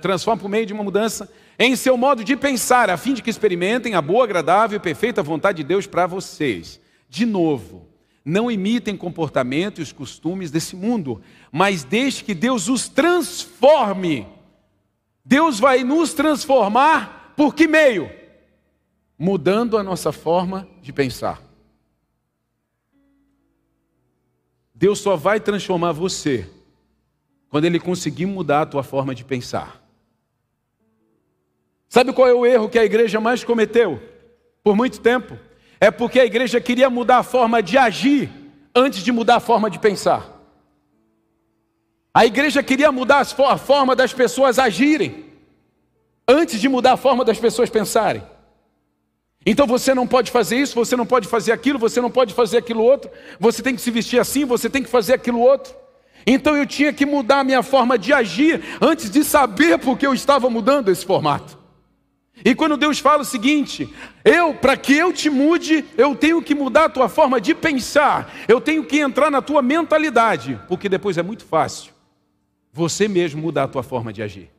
transforme 0.00 0.40
por 0.40 0.48
meio 0.48 0.66
de 0.66 0.72
uma 0.72 0.84
mudança 0.84 1.30
em 1.58 1.76
seu 1.76 1.96
modo 1.96 2.24
de 2.24 2.36
pensar, 2.36 2.90
a 2.90 2.96
fim 2.96 3.14
de 3.14 3.22
que 3.22 3.30
experimentem 3.30 3.94
a 3.94 4.02
boa, 4.02 4.24
agradável 4.24 4.76
e 4.76 4.80
perfeita 4.80 5.22
vontade 5.22 5.58
de 5.58 5.64
Deus 5.64 5.86
para 5.86 6.06
vocês. 6.06 6.80
De 7.08 7.24
novo, 7.26 7.91
não 8.24 8.50
imitem 8.50 8.96
comportamento 8.96 9.80
e 9.80 9.82
os 9.82 9.92
costumes 9.92 10.50
desse 10.50 10.76
mundo, 10.76 11.20
mas 11.50 11.84
deixe 11.84 12.22
que 12.22 12.34
Deus 12.34 12.68
os 12.68 12.88
transforme. 12.88 14.26
Deus 15.24 15.58
vai 15.58 15.82
nos 15.84 16.12
transformar 16.14 17.34
por 17.36 17.54
que 17.54 17.66
meio? 17.66 18.10
Mudando 19.18 19.78
a 19.78 19.82
nossa 19.82 20.12
forma 20.12 20.68
de 20.80 20.92
pensar. 20.92 21.42
Deus 24.74 24.98
só 24.98 25.16
vai 25.16 25.38
transformar 25.38 25.92
você 25.92 26.48
quando 27.48 27.66
Ele 27.66 27.78
conseguir 27.78 28.26
mudar 28.26 28.62
a 28.62 28.66
tua 28.66 28.82
forma 28.82 29.14
de 29.14 29.24
pensar. 29.24 29.80
Sabe 31.88 32.12
qual 32.12 32.26
é 32.26 32.34
o 32.34 32.46
erro 32.46 32.68
que 32.68 32.78
a 32.78 32.84
igreja 32.84 33.20
mais 33.20 33.44
cometeu 33.44 34.02
por 34.64 34.74
muito 34.74 35.00
tempo? 35.00 35.38
É 35.82 35.90
porque 35.90 36.20
a 36.20 36.24
igreja 36.24 36.60
queria 36.60 36.88
mudar 36.88 37.18
a 37.18 37.22
forma 37.24 37.60
de 37.60 37.76
agir 37.76 38.30
antes 38.72 39.02
de 39.02 39.10
mudar 39.10 39.38
a 39.38 39.40
forma 39.40 39.68
de 39.68 39.80
pensar. 39.80 40.30
A 42.14 42.24
igreja 42.24 42.62
queria 42.62 42.92
mudar 42.92 43.18
a 43.18 43.58
forma 43.58 43.96
das 43.96 44.12
pessoas 44.12 44.60
agirem 44.60 45.24
antes 46.28 46.60
de 46.60 46.68
mudar 46.68 46.92
a 46.92 46.96
forma 46.96 47.24
das 47.24 47.36
pessoas 47.36 47.68
pensarem. 47.68 48.22
Então 49.44 49.66
você 49.66 49.92
não 49.92 50.06
pode 50.06 50.30
fazer 50.30 50.56
isso, 50.58 50.76
você 50.76 50.94
não 50.94 51.04
pode 51.04 51.26
fazer 51.26 51.50
aquilo, 51.50 51.80
você 51.80 52.00
não 52.00 52.12
pode 52.12 52.32
fazer 52.32 52.58
aquilo 52.58 52.84
outro, 52.84 53.10
você 53.40 53.60
tem 53.60 53.74
que 53.74 53.82
se 53.82 53.90
vestir 53.90 54.20
assim, 54.20 54.44
você 54.44 54.70
tem 54.70 54.84
que 54.84 54.88
fazer 54.88 55.14
aquilo 55.14 55.40
outro. 55.40 55.74
Então 56.24 56.56
eu 56.56 56.64
tinha 56.64 56.92
que 56.92 57.04
mudar 57.04 57.40
a 57.40 57.44
minha 57.44 57.64
forma 57.64 57.98
de 57.98 58.12
agir 58.12 58.62
antes 58.80 59.10
de 59.10 59.24
saber 59.24 59.78
por 59.78 59.98
que 59.98 60.06
eu 60.06 60.14
estava 60.14 60.48
mudando 60.48 60.92
esse 60.92 61.04
formato. 61.04 61.60
E 62.44 62.54
quando 62.54 62.76
Deus 62.76 62.98
fala 62.98 63.22
o 63.22 63.26
seguinte, 63.26 63.92
eu, 64.24 64.54
para 64.54 64.76
que 64.76 64.94
eu 64.94 65.12
te 65.12 65.28
mude, 65.28 65.84
eu 65.96 66.14
tenho 66.16 66.42
que 66.42 66.54
mudar 66.54 66.86
a 66.86 66.88
tua 66.88 67.08
forma 67.08 67.40
de 67.40 67.54
pensar, 67.54 68.32
eu 68.48 68.60
tenho 68.60 68.84
que 68.84 68.98
entrar 68.98 69.30
na 69.30 69.42
tua 69.42 69.60
mentalidade, 69.60 70.58
porque 70.66 70.88
depois 70.88 71.18
é 71.18 71.22
muito 71.22 71.44
fácil 71.44 71.92
você 72.72 73.06
mesmo 73.06 73.42
mudar 73.42 73.64
a 73.64 73.68
tua 73.68 73.82
forma 73.82 74.12
de 74.12 74.22
agir. 74.22 74.50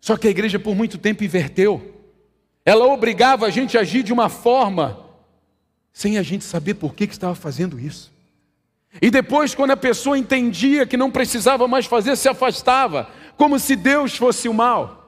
Só 0.00 0.16
que 0.16 0.26
a 0.26 0.30
igreja 0.30 0.58
por 0.58 0.74
muito 0.74 0.96
tempo 0.96 1.22
inverteu. 1.22 1.94
Ela 2.64 2.86
obrigava 2.86 3.46
a 3.46 3.50
gente 3.50 3.76
a 3.76 3.82
agir 3.82 4.02
de 4.02 4.12
uma 4.12 4.28
forma 4.28 5.04
sem 5.92 6.16
a 6.18 6.22
gente 6.22 6.44
saber 6.44 6.74
por 6.74 6.94
que, 6.94 7.06
que 7.06 7.12
estava 7.12 7.34
fazendo 7.34 7.78
isso. 7.78 8.12
E 9.00 9.10
depois, 9.10 9.54
quando 9.54 9.72
a 9.72 9.76
pessoa 9.76 10.16
entendia 10.16 10.86
que 10.86 10.96
não 10.96 11.10
precisava 11.10 11.68
mais 11.68 11.86
fazer, 11.86 12.16
se 12.16 12.28
afastava, 12.28 13.10
como 13.36 13.58
se 13.58 13.76
Deus 13.76 14.16
fosse 14.16 14.48
o 14.48 14.54
mal, 14.54 15.05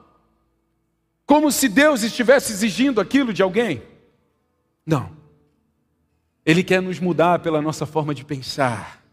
como 1.29 1.51
se 1.51 1.69
Deus 1.69 2.01
estivesse 2.01 2.51
exigindo 2.51 2.99
aquilo 2.99 3.31
de 3.31 3.43
alguém. 3.43 3.83
Não. 4.83 5.11
Ele 6.43 6.63
quer 6.63 6.81
nos 6.81 6.99
mudar 6.99 7.37
pela 7.37 7.61
nossa 7.61 7.85
forma 7.85 8.15
de 8.15 8.25
pensar, 8.25 9.03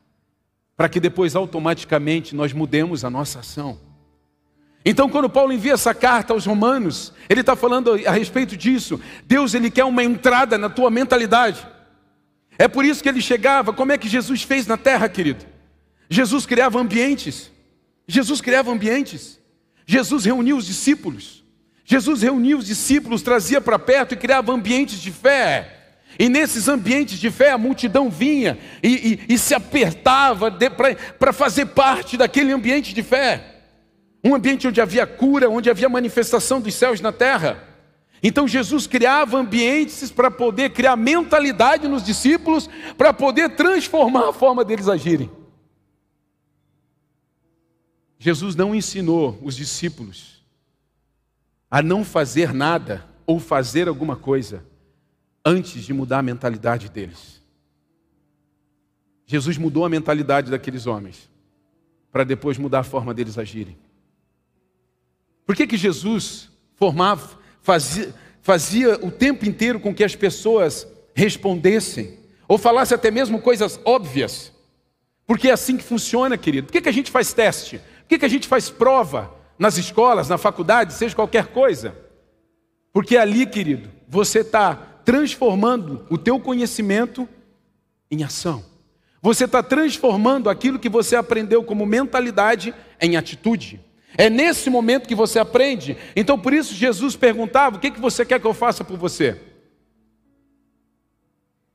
para 0.75 0.89
que 0.89 0.99
depois 0.99 1.37
automaticamente 1.37 2.35
nós 2.35 2.55
mudemos 2.55 3.05
a 3.05 3.11
nossa 3.11 3.41
ação. 3.41 3.79
Então, 4.83 5.11
quando 5.11 5.29
Paulo 5.29 5.53
envia 5.53 5.75
essa 5.75 5.93
carta 5.93 6.33
aos 6.33 6.47
Romanos, 6.47 7.13
ele 7.29 7.41
está 7.43 7.55
falando 7.55 7.93
a 8.07 8.13
respeito 8.13 8.57
disso. 8.57 8.99
Deus 9.27 9.53
ele 9.53 9.71
quer 9.71 9.85
uma 9.85 10.03
entrada 10.03 10.57
na 10.57 10.71
tua 10.71 10.91
mentalidade. 10.91 11.69
É 12.57 12.67
por 12.67 12.87
isso 12.87 13.03
que 13.03 13.11
ele 13.11 13.21
chegava. 13.21 13.75
Como 13.75 13.93
é 13.93 13.99
que 13.99 14.09
Jesus 14.09 14.43
fez 14.43 14.67
na 14.67 14.79
terra, 14.79 15.07
querido? 15.07 15.45
Jesus 16.09 16.47
criava 16.47 16.81
ambientes. 16.81 17.53
Jesus 18.09 18.41
criava 18.41 18.73
ambientes. 18.73 19.39
Jesus 19.85 20.25
reunia 20.25 20.57
os 20.57 20.65
discípulos. 20.65 21.45
Jesus 21.87 22.20
reunia 22.20 22.59
os 22.59 22.66
discípulos, 22.66 23.22
trazia 23.22 23.61
para 23.61 23.79
perto 23.79 24.12
e 24.12 24.16
criava 24.18 24.53
ambientes 24.53 25.01
de 25.01 25.11
fé. 25.11 25.72
E 26.18 26.29
nesses 26.29 26.68
ambientes 26.68 27.18
de 27.18 27.31
fé 27.31 27.53
a 27.53 27.59
multidão 27.59 28.11
vinha 28.11 28.59
e, 28.83 29.20
e, 29.29 29.35
e 29.35 29.38
se 29.38 29.55
apertava 29.55 30.51
para 31.18 31.33
fazer 31.33 31.66
parte 31.66 32.18
daquele 32.18 32.53
ambiente 32.53 32.92
de 32.92 33.03
fé 33.03 33.57
um 34.27 34.35
ambiente 34.35 34.66
onde 34.66 34.81
havia 34.81 35.07
cura, 35.07 35.49
onde 35.49 35.70
havia 35.70 35.88
manifestação 35.88 36.61
dos 36.61 36.75
céus 36.75 37.01
na 37.01 37.12
terra. 37.12 37.62
Então 38.22 38.49
Jesus 38.49 38.87
criava 38.87 39.38
ambientes 39.38 40.11
para 40.11 40.31
poder 40.31 40.70
criar 40.70 40.96
mentalidade 40.96 41.87
nos 41.87 42.03
discípulos, 42.03 42.68
para 42.99 43.12
poder 43.12 43.51
transformar 43.51 44.31
a 44.31 44.33
forma 44.33 44.64
deles 44.64 44.88
agirem. 44.88 45.31
Jesus 48.18 48.57
não 48.57 48.75
ensinou 48.75 49.38
os 49.42 49.55
discípulos 49.55 50.36
a 51.71 51.83
não 51.83 52.05
fazer 52.05 52.53
nada 52.53 53.05
ou 53.27 53.41
fazer 53.41 53.89
alguma 53.89 54.17
coisa 54.17 54.65
antes 55.45 55.85
de 55.85 55.93
mudar 55.93 56.19
a 56.19 56.23
mentalidade 56.23 56.89
deles. 56.89 57.43
Jesus 59.27 59.59
mudou 59.59 59.85
a 59.85 59.89
mentalidade 59.89 60.51
daqueles 60.51 60.87
homens 60.87 61.29
para 62.13 62.25
depois 62.25 62.57
mudar 62.57 62.81
a 62.81 62.85
forma 62.85 63.13
deles 63.13 63.37
agirem. 63.37 63.77
Por 65.45 65.55
que, 65.55 65.67
que 65.67 65.77
Jesus 65.77 66.49
formava, 66.75 67.39
fazia, 67.61 68.15
fazia 68.41 68.95
o 69.05 69.11
tempo 69.11 69.45
inteiro 69.45 69.79
com 69.79 69.95
que 69.95 70.03
as 70.03 70.17
pessoas 70.17 70.87
respondessem, 71.15 72.19
ou 72.49 72.57
falassem 72.57 72.95
até 72.95 73.11
mesmo 73.11 73.41
coisas 73.41 73.79
óbvias? 73.85 74.53
Porque 75.27 75.49
é 75.49 75.53
assim 75.53 75.77
que 75.77 75.85
funciona, 75.85 76.39
querido. 76.39 76.69
Por 76.69 76.73
que, 76.73 76.81
que 76.81 76.89
a 76.89 76.93
gente 76.93 77.11
faz 77.11 77.33
teste? 77.33 77.79
Por 77.79 78.09
que, 78.09 78.19
que 78.19 78.25
a 78.25 78.31
gente 78.31 78.47
faz 78.47 78.71
prova 78.71 79.36
nas 79.59 79.77
escolas, 79.77 80.29
na 80.29 80.38
faculdade, 80.38 80.92
seja 80.92 81.14
qualquer 81.14 81.47
coisa? 81.49 81.97
Porque 82.92 83.16
ali, 83.16 83.47
querido, 83.47 83.90
você 84.09 84.40
está 84.40 84.75
transformando 85.05 86.07
o 86.11 86.19
teu 86.19 86.40
conhecimento 86.40 87.29
em 88.11 88.25
ação. 88.25 88.64
Você 89.21 89.45
está 89.45 89.62
transformando 89.62 90.49
aquilo 90.49 90.79
que 90.79 90.88
você 90.88 91.16
aprendeu 91.16 91.64
como 91.64 91.85
mentalidade 91.85 92.75
em 93.01 93.16
atitude. 93.16 93.81
É 94.16 94.31
nesse 94.31 94.71
momento 94.71 95.09
que 95.09 95.14
você 95.14 95.38
aprende. 95.38 95.97
Então, 96.14 96.38
por 96.38 96.53
isso, 96.53 96.75
Jesus 96.75 97.16
perguntava: 97.16 97.77
O 97.77 97.81
que, 97.81 97.90
que 97.90 98.01
você 98.01 98.25
quer 98.25 98.40
que 98.40 98.47
eu 98.47 98.55
faça 98.55 98.85
por 98.85 98.97
você? 98.97 99.40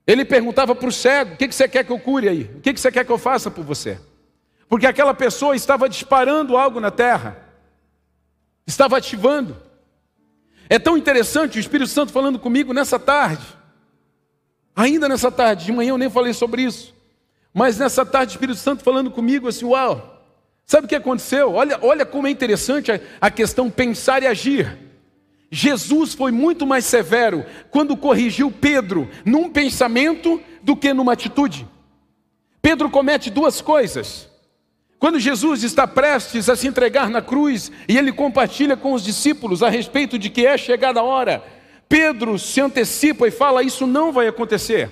Ele 0.08 0.26
perguntava 0.26 0.74
para 0.74 0.90
o 0.90 0.92
cego: 0.92 1.34
O 1.34 1.38
que, 1.38 1.48
que 1.48 1.56
você 1.56 1.68
quer 1.68 1.84
que 1.84 1.92
eu 1.92 2.00
cure 2.00 2.28
aí? 2.28 2.44
O 2.56 2.62
que, 2.62 2.74
que 2.74 2.80
você 2.80 2.92
quer 2.92 3.06
que 3.06 3.12
eu 3.12 3.18
faça 3.18 3.52
por 3.52 3.64
você? 3.64 4.00
Porque 4.68 4.88
aquela 4.88 5.14
pessoa 5.14 5.56
estava 5.56 5.90
disparando 5.90 6.58
algo 6.58 6.80
na 6.80 6.90
terra, 6.90 7.38
estava 8.72 8.98
ativando. 8.98 9.56
É 10.70 10.80
tão 10.80 10.98
interessante 10.98 11.58
o 11.58 11.60
Espírito 11.60 11.90
Santo 11.90 12.12
falando 12.12 12.40
comigo 12.40 12.74
nessa 12.74 12.98
tarde. 12.98 13.46
Ainda 14.76 15.08
nessa 15.08 15.32
tarde, 15.32 15.66
de 15.66 15.72
manhã 15.72 15.90
eu 15.90 15.98
nem 15.98 16.10
falei 16.10 16.34
sobre 16.34 16.64
isso. 16.64 16.94
Mas 17.54 17.78
nessa 17.78 18.06
tarde, 18.06 18.32
o 18.32 18.36
Espírito 18.36 18.58
Santo 18.58 18.84
falando 18.84 19.12
comigo 19.12 19.48
assim: 19.48 19.66
Uau, 19.66 20.12
Sabe 20.72 20.86
o 20.86 20.88
que 20.88 20.96
aconteceu? 20.96 21.52
Olha, 21.52 21.78
olha 21.82 22.06
como 22.06 22.28
é 22.28 22.32
interessante 22.32 22.94
a, 22.94 23.00
a 23.20 23.30
questão 23.30 23.70
pensar 23.70 24.24
e 24.24 24.28
agir. 24.28 24.78
Jesus 25.52 26.14
foi 26.14 26.32
muito 26.32 26.66
mais 26.66 26.86
severo 26.86 27.46
quando 27.70 27.98
corrigiu 27.98 28.50
Pedro 28.50 29.10
num 29.26 29.50
pensamento 29.50 30.42
do 30.64 30.78
que 30.78 30.94
numa 30.94 31.12
atitude. 31.12 31.68
Pedro 32.62 32.90
comete 32.90 33.30
duas 33.30 33.60
coisas. 33.60 34.30
Quando 35.02 35.20
Jesus 35.20 35.64
está 35.64 35.88
prestes 35.88 36.48
a 36.48 36.56
se 36.56 36.68
entregar 36.68 37.10
na 37.10 37.24
cruz 37.24 37.72
e 37.88 37.98
ele 37.98 38.12
compartilha 38.12 38.78
com 38.78 38.94
os 38.94 39.04
discípulos 39.04 39.64
a 39.64 39.68
respeito 39.68 40.16
de 40.16 40.30
que 40.30 40.46
é 40.46 40.56
chegada 40.60 41.00
a 41.00 41.04
hora, 41.04 41.44
Pedro 41.90 42.38
se 42.38 42.62
antecipa 42.62 43.28
e 43.28 43.32
fala: 43.32 43.64
Isso 43.64 43.88
não 43.88 44.12
vai 44.12 44.28
acontecer. 44.28 44.92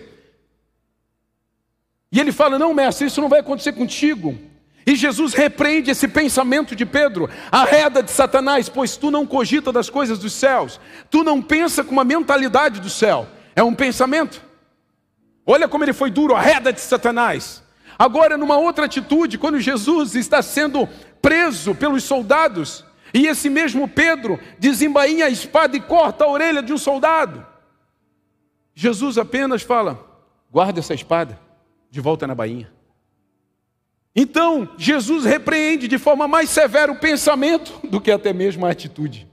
E 2.12 2.20
ele 2.20 2.32
fala: 2.32 2.58
Não, 2.58 2.74
mestre, 2.74 3.06
isso 3.06 3.22
não 3.22 3.30
vai 3.30 3.42
acontecer 3.42 3.74
contigo. 3.74 4.36
E 4.84 4.96
Jesus 4.96 5.36
repreende 5.36 5.92
esse 5.92 6.08
pensamento 6.08 6.76
de 6.76 6.88
Pedro, 6.88 7.30
arreda 7.52 8.02
de 8.02 8.10
Satanás, 8.10 8.68
pois 8.68 8.98
tu 8.98 9.12
não 9.12 9.28
cogita 9.28 9.72
das 9.72 9.92
coisas 9.92 10.18
dos 10.18 10.34
céus, 10.34 10.80
tu 11.12 11.24
não 11.24 11.40
pensa 11.40 11.84
com 11.84 11.92
uma 11.92 12.04
mentalidade 12.04 12.82
do 12.82 12.90
céu, 12.90 13.28
é 13.56 13.62
um 13.62 13.76
pensamento. 13.76 14.42
Olha 15.46 15.68
como 15.68 15.84
ele 15.84 15.94
foi 15.94 16.10
duro, 16.10 16.36
arreda 16.36 16.74
de 16.74 16.82
Satanás. 16.82 17.69
Agora, 18.00 18.38
numa 18.38 18.58
outra 18.58 18.86
atitude, 18.86 19.38
quando 19.38 19.60
Jesus 19.60 20.16
está 20.16 20.42
sendo 20.42 20.88
preso 21.22 21.76
pelos 21.76 22.06
soldados, 22.06 22.86
e 23.14 23.28
esse 23.28 23.50
mesmo 23.50 23.90
Pedro 23.90 24.40
desembainha 24.58 25.26
a 25.26 25.30
espada 25.30 25.76
e 25.76 25.82
corta 25.82 26.24
a 26.24 26.30
orelha 26.30 26.64
de 26.64 26.72
um 26.72 26.78
soldado, 26.78 27.46
Jesus 28.74 29.18
apenas 29.18 29.64
fala: 29.64 30.00
guarda 30.50 30.80
essa 30.80 30.94
espada 30.94 31.38
de 31.92 32.00
volta 32.00 32.26
na 32.26 32.34
bainha. 32.34 32.72
Então, 34.16 34.70
Jesus 34.78 35.26
repreende 35.26 35.86
de 35.86 35.98
forma 35.98 36.26
mais 36.26 36.50
severa 36.50 36.90
o 36.90 37.00
pensamento 37.00 37.86
do 37.86 38.00
que 38.00 38.12
até 38.12 38.32
mesmo 38.32 38.66
a 38.66 38.72
atitude. 38.72 39.28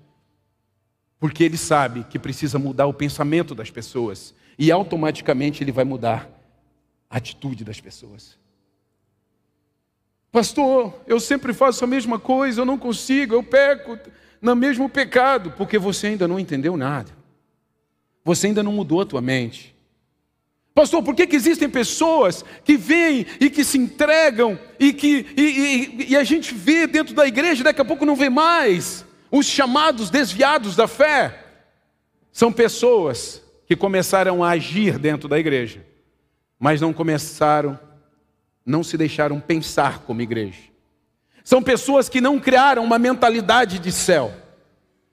Porque 1.20 1.44
ele 1.44 1.56
sabe 1.56 2.04
que 2.04 2.18
precisa 2.18 2.58
mudar 2.58 2.86
o 2.86 2.92
pensamento 2.92 3.54
das 3.54 3.70
pessoas 3.70 4.34
e 4.58 4.72
automaticamente 4.72 5.62
ele 5.62 5.72
vai 5.72 5.84
mudar 5.84 6.28
a 7.08 7.16
atitude 7.16 7.64
das 7.64 7.80
pessoas. 7.80 8.36
Pastor, 10.36 10.92
eu 11.06 11.18
sempre 11.18 11.54
faço 11.54 11.82
a 11.82 11.86
mesma 11.86 12.18
coisa, 12.18 12.60
eu 12.60 12.66
não 12.66 12.76
consigo, 12.76 13.32
eu 13.32 13.42
peco 13.42 13.98
no 14.38 14.54
mesmo 14.54 14.86
pecado, 14.86 15.54
porque 15.56 15.78
você 15.78 16.08
ainda 16.08 16.28
não 16.28 16.38
entendeu 16.38 16.76
nada. 16.76 17.10
Você 18.22 18.48
ainda 18.48 18.62
não 18.62 18.70
mudou 18.70 19.00
a 19.00 19.06
tua 19.06 19.22
mente. 19.22 19.74
Pastor, 20.74 21.02
por 21.02 21.14
que, 21.14 21.26
que 21.26 21.36
existem 21.36 21.70
pessoas 21.70 22.44
que 22.62 22.76
vêm 22.76 23.24
e 23.40 23.48
que 23.48 23.64
se 23.64 23.78
entregam 23.78 24.58
e 24.78 24.92
que 24.92 25.24
e, 25.34 25.42
e, 25.42 26.10
e 26.10 26.16
a 26.18 26.22
gente 26.22 26.52
vê 26.52 26.86
dentro 26.86 27.14
da 27.14 27.26
igreja, 27.26 27.64
daqui 27.64 27.80
a 27.80 27.84
pouco 27.86 28.04
não 28.04 28.14
vê 28.14 28.28
mais 28.28 29.06
os 29.30 29.46
chamados 29.46 30.10
desviados 30.10 30.76
da 30.76 30.86
fé? 30.86 31.46
São 32.30 32.52
pessoas 32.52 33.42
que 33.66 33.74
começaram 33.74 34.44
a 34.44 34.50
agir 34.50 34.98
dentro 34.98 35.30
da 35.30 35.38
igreja, 35.38 35.82
mas 36.60 36.82
não 36.82 36.92
começaram, 36.92 37.80
não 38.66 38.82
se 38.82 38.98
deixaram 38.98 39.38
pensar 39.40 40.00
como 40.00 40.20
igreja. 40.20 40.60
São 41.44 41.62
pessoas 41.62 42.08
que 42.08 42.20
não 42.20 42.40
criaram 42.40 42.84
uma 42.84 42.98
mentalidade 42.98 43.78
de 43.78 43.92
céu. 43.92 44.34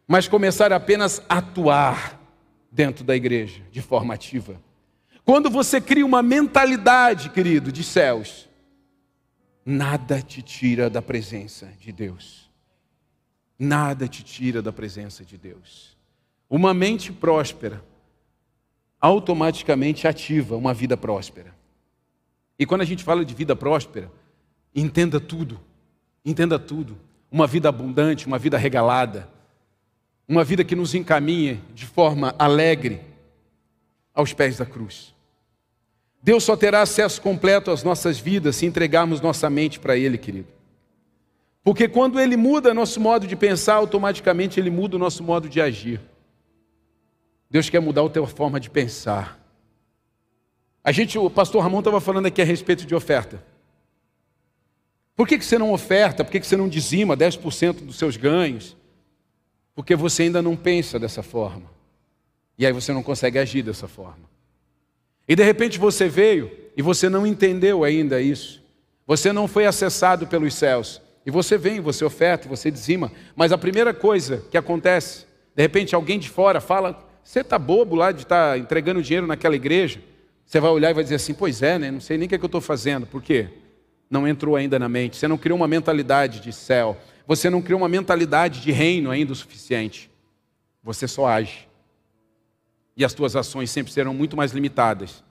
mas 0.06 0.28
começar 0.28 0.74
apenas 0.74 1.22
a 1.30 1.38
atuar 1.38 2.20
dentro 2.70 3.06
da 3.06 3.16
igreja 3.16 3.62
de 3.72 3.82
forma 3.82 4.14
ativa. 4.14 4.62
Quando 5.24 5.50
você 5.50 5.80
cria 5.80 6.06
uma 6.06 6.22
mentalidade, 6.22 7.30
querido, 7.30 7.72
de 7.72 7.84
céus, 7.84 8.50
nada 9.66 10.22
te 10.22 10.42
tira 10.42 10.90
da 10.90 11.02
presença 11.02 11.72
de 11.80 11.92
Deus. 11.92 12.52
Nada 13.58 14.08
te 14.08 14.24
tira 14.24 14.62
da 14.62 14.74
presença 14.74 15.24
de 15.24 15.38
Deus. 15.38 15.96
Uma 16.50 16.74
mente 16.74 17.12
próspera 17.14 17.82
automaticamente 19.00 20.08
ativa 20.08 20.58
uma 20.58 20.74
vida 20.74 20.98
próspera. 20.98 21.56
E 22.58 22.66
quando 22.66 22.82
a 22.82 22.86
gente 22.86 23.04
fala 23.04 23.26
de 23.26 23.34
vida 23.34 23.56
próspera, 23.56 24.12
entenda 24.76 25.20
tudo. 25.20 25.60
Entenda 26.24 26.58
tudo. 26.60 26.98
Uma 27.32 27.48
vida 27.48 27.70
abundante, 27.70 28.28
uma 28.28 28.38
vida 28.38 28.58
regalada, 28.58 29.28
uma 30.28 30.44
vida 30.44 30.64
que 30.64 30.76
nos 30.76 30.94
encaminhe 30.94 31.60
de 31.74 31.86
forma 31.86 32.34
alegre 32.38 33.02
aos 34.14 34.34
pés 34.34 34.58
da 34.58 34.66
cruz. 34.66 35.14
Deus 36.22 36.44
só 36.44 36.56
terá 36.56 36.82
acesso 36.82 37.22
completo 37.22 37.70
às 37.70 37.84
nossas 37.84 38.18
vidas 38.18 38.56
se 38.56 38.66
entregarmos 38.66 39.20
nossa 39.20 39.50
mente 39.50 39.80
para 39.80 39.98
Ele, 39.98 40.18
querido. 40.18 40.48
Porque 41.64 41.88
quando 41.88 42.20
Ele 42.20 42.38
muda 42.38 42.74
nosso 42.74 43.00
modo 43.00 43.28
de 43.28 43.36
pensar, 43.36 43.76
automaticamente 43.76 44.60
Ele 44.60 44.70
muda 44.70 44.96
o 44.96 45.00
nosso 45.00 45.24
modo 45.24 45.50
de 45.50 45.60
agir. 45.60 46.00
Deus 47.50 47.70
quer 47.70 47.82
mudar 47.82 48.06
a 48.06 48.10
tua 48.10 48.28
forma 48.28 48.60
de 48.60 48.70
pensar. 48.70 49.43
A 50.84 50.92
gente, 50.92 51.18
o 51.18 51.30
pastor 51.30 51.64
Ramon 51.64 51.80
estava 51.80 52.02
falando 52.02 52.26
aqui 52.26 52.42
a 52.42 52.46
respeito 52.46 52.86
de 52.86 52.94
oferta. 52.94 53.42
Por 55.16 55.28
que, 55.28 55.38
que 55.38 55.46
você 55.46 55.58
não 55.58 55.72
oferta? 55.72 56.24
Por 56.24 56.32
que, 56.32 56.40
que 56.40 56.48
você 56.48 56.58
não 56.58 56.68
dizima 56.68 57.16
10% 57.16 57.86
dos 57.86 57.98
seus 57.98 58.18
ganhos? 58.18 58.76
Porque 59.74 59.96
você 59.96 60.24
ainda 60.24 60.42
não 60.42 60.56
pensa 60.56 61.00
dessa 61.00 61.24
forma. 61.24 61.72
E 62.58 62.66
aí 62.66 62.74
você 62.74 62.92
não 62.92 63.02
consegue 63.02 63.40
agir 63.40 63.64
dessa 63.64 63.88
forma. 63.88 64.30
E 65.28 65.36
de 65.36 65.44
repente 65.44 65.80
você 65.80 66.10
veio 66.10 66.52
e 66.76 66.82
você 66.82 67.08
não 67.08 67.26
entendeu 67.26 67.84
ainda 67.84 68.22
isso. 68.22 68.62
Você 69.08 69.32
não 69.32 69.48
foi 69.48 69.66
acessado 69.66 70.28
pelos 70.28 70.54
céus. 70.54 71.02
E 71.26 71.32
você 71.32 71.58
vem, 71.58 71.80
você 71.80 72.04
oferta, 72.04 72.50
você 72.50 72.70
dizima. 72.70 73.12
Mas 73.36 73.52
a 73.52 73.58
primeira 73.58 73.94
coisa 73.94 74.44
que 74.52 74.58
acontece, 74.58 75.26
de 75.56 75.62
repente 75.62 75.96
alguém 75.96 76.20
de 76.20 76.30
fora 76.30 76.60
fala: 76.60 77.08
Você 77.24 77.40
está 77.40 77.58
bobo 77.58 77.96
lá 77.96 78.12
de 78.12 78.24
estar 78.24 78.52
tá 78.52 78.58
entregando 78.58 79.02
dinheiro 79.02 79.26
naquela 79.26 79.56
igreja? 79.56 80.02
Você 80.46 80.60
vai 80.60 80.72
olhar 80.72 80.92
e 80.92 80.94
vai 80.94 81.04
dizer 81.04 81.16
assim: 81.16 81.34
Pois 81.34 81.62
é, 81.62 81.80
né? 81.80 81.92
Não 81.92 82.00
sei 82.00 82.18
nem 82.18 82.26
o 82.26 82.30
que, 82.30 82.36
é 82.36 82.38
que 82.38 82.44
eu 82.44 82.48
estou 82.48 82.62
fazendo. 82.62 83.06
Por 83.06 83.22
quê? 83.22 83.50
Não 84.10 84.28
entrou 84.28 84.56
ainda 84.56 84.78
na 84.78 84.88
mente. 84.88 85.18
Você 85.18 85.28
não 85.28 85.38
criou 85.38 85.58
uma 85.58 85.68
mentalidade 85.68 86.40
de 86.40 86.54
céu. 86.54 86.98
Você 87.26 87.50
não 87.50 87.62
criou 87.62 87.80
uma 87.80 87.90
mentalidade 87.90 88.62
de 88.62 88.72
reino 88.72 89.10
ainda 89.10 89.32
o 89.32 89.36
suficiente. 89.36 90.10
Você 90.84 91.08
só 91.08 91.28
age. 91.28 91.68
E 92.96 93.04
as 93.04 93.14
tuas 93.14 93.36
ações 93.36 93.72
sempre 93.72 93.92
serão 93.92 94.14
muito 94.14 94.38
mais 94.38 94.52
limitadas 94.52 95.24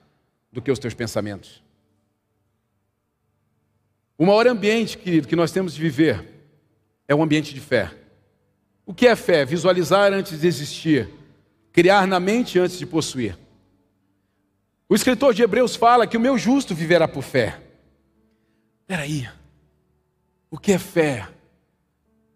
do 0.51 0.61
que 0.61 0.71
os 0.71 0.79
teus 0.79 0.93
pensamentos. 0.93 1.63
O 4.17 4.25
maior 4.25 4.47
ambiente, 4.47 4.97
querido, 4.97 5.27
que 5.27 5.35
nós 5.35 5.51
temos 5.51 5.73
de 5.73 5.81
viver 5.81 6.23
é 7.07 7.15
o 7.15 7.21
ambiente 7.21 7.53
de 7.53 7.59
fé. 7.59 7.91
O 8.85 8.93
que 8.93 9.07
é 9.07 9.15
fé? 9.15 9.45
Visualizar 9.45 10.11
antes 10.11 10.41
de 10.41 10.47
existir, 10.47 11.09
criar 11.71 12.05
na 12.05 12.19
mente 12.19 12.59
antes 12.59 12.77
de 12.77 12.85
possuir. 12.85 13.37
O 14.93 14.95
escritor 14.95 15.33
de 15.33 15.41
Hebreus 15.41 15.75
fala 15.75 16.05
que 16.05 16.15
o 16.15 16.19
meu 16.19 16.37
justo 16.37 16.75
viverá 16.75 17.07
por 17.07 17.23
fé. 17.23 17.59
Espera 18.81 19.01
aí, 19.01 19.27
o 20.51 20.57
que 20.59 20.71
é 20.71 20.77
fé? 20.77 21.27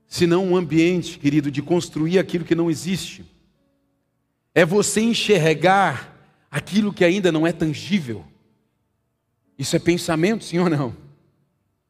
Senão 0.08 0.44
um 0.44 0.58
ambiente, 0.58 1.20
querido, 1.20 1.52
de 1.52 1.62
construir 1.62 2.18
aquilo 2.18 2.44
que 2.44 2.56
não 2.56 2.68
existe 2.68 3.24
é 4.56 4.66
você 4.66 5.02
enxergar 5.02 6.18
aquilo 6.50 6.92
que 6.92 7.06
ainda 7.06 7.32
não 7.32 7.46
é 7.46 7.52
tangível. 7.52 8.26
Isso 9.56 9.76
é 9.76 9.80
pensamento, 9.80 10.44
sim 10.44 10.58
ou 10.58 10.68
não? 10.68 10.98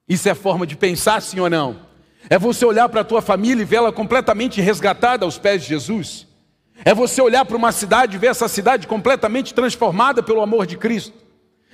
Isso 0.06 0.28
é 0.28 0.36
forma 0.36 0.68
de 0.68 0.76
pensar, 0.76 1.22
sim 1.22 1.40
ou 1.40 1.50
não? 1.50 1.80
É 2.30 2.38
você 2.38 2.66
olhar 2.66 2.90
para 2.90 3.00
a 3.00 3.06
tua 3.06 3.22
família 3.22 3.62
e 3.62 3.66
vê-la 3.66 3.94
completamente 3.94 4.60
resgatada 4.60 5.24
aos 5.24 5.38
pés 5.38 5.62
de 5.62 5.70
Jesus. 5.70 6.28
É 6.84 6.94
você 6.94 7.22
olhar 7.22 7.46
para 7.46 7.58
uma 7.58 7.72
cidade 7.72 8.16
e 8.16 8.20
ver 8.20 8.28
essa 8.28 8.48
cidade 8.48 8.88
completamente 8.88 9.54
transformada 9.54 10.22
pelo 10.22 10.42
amor 10.42 10.66
de 10.66 10.78
Cristo. 10.78 11.14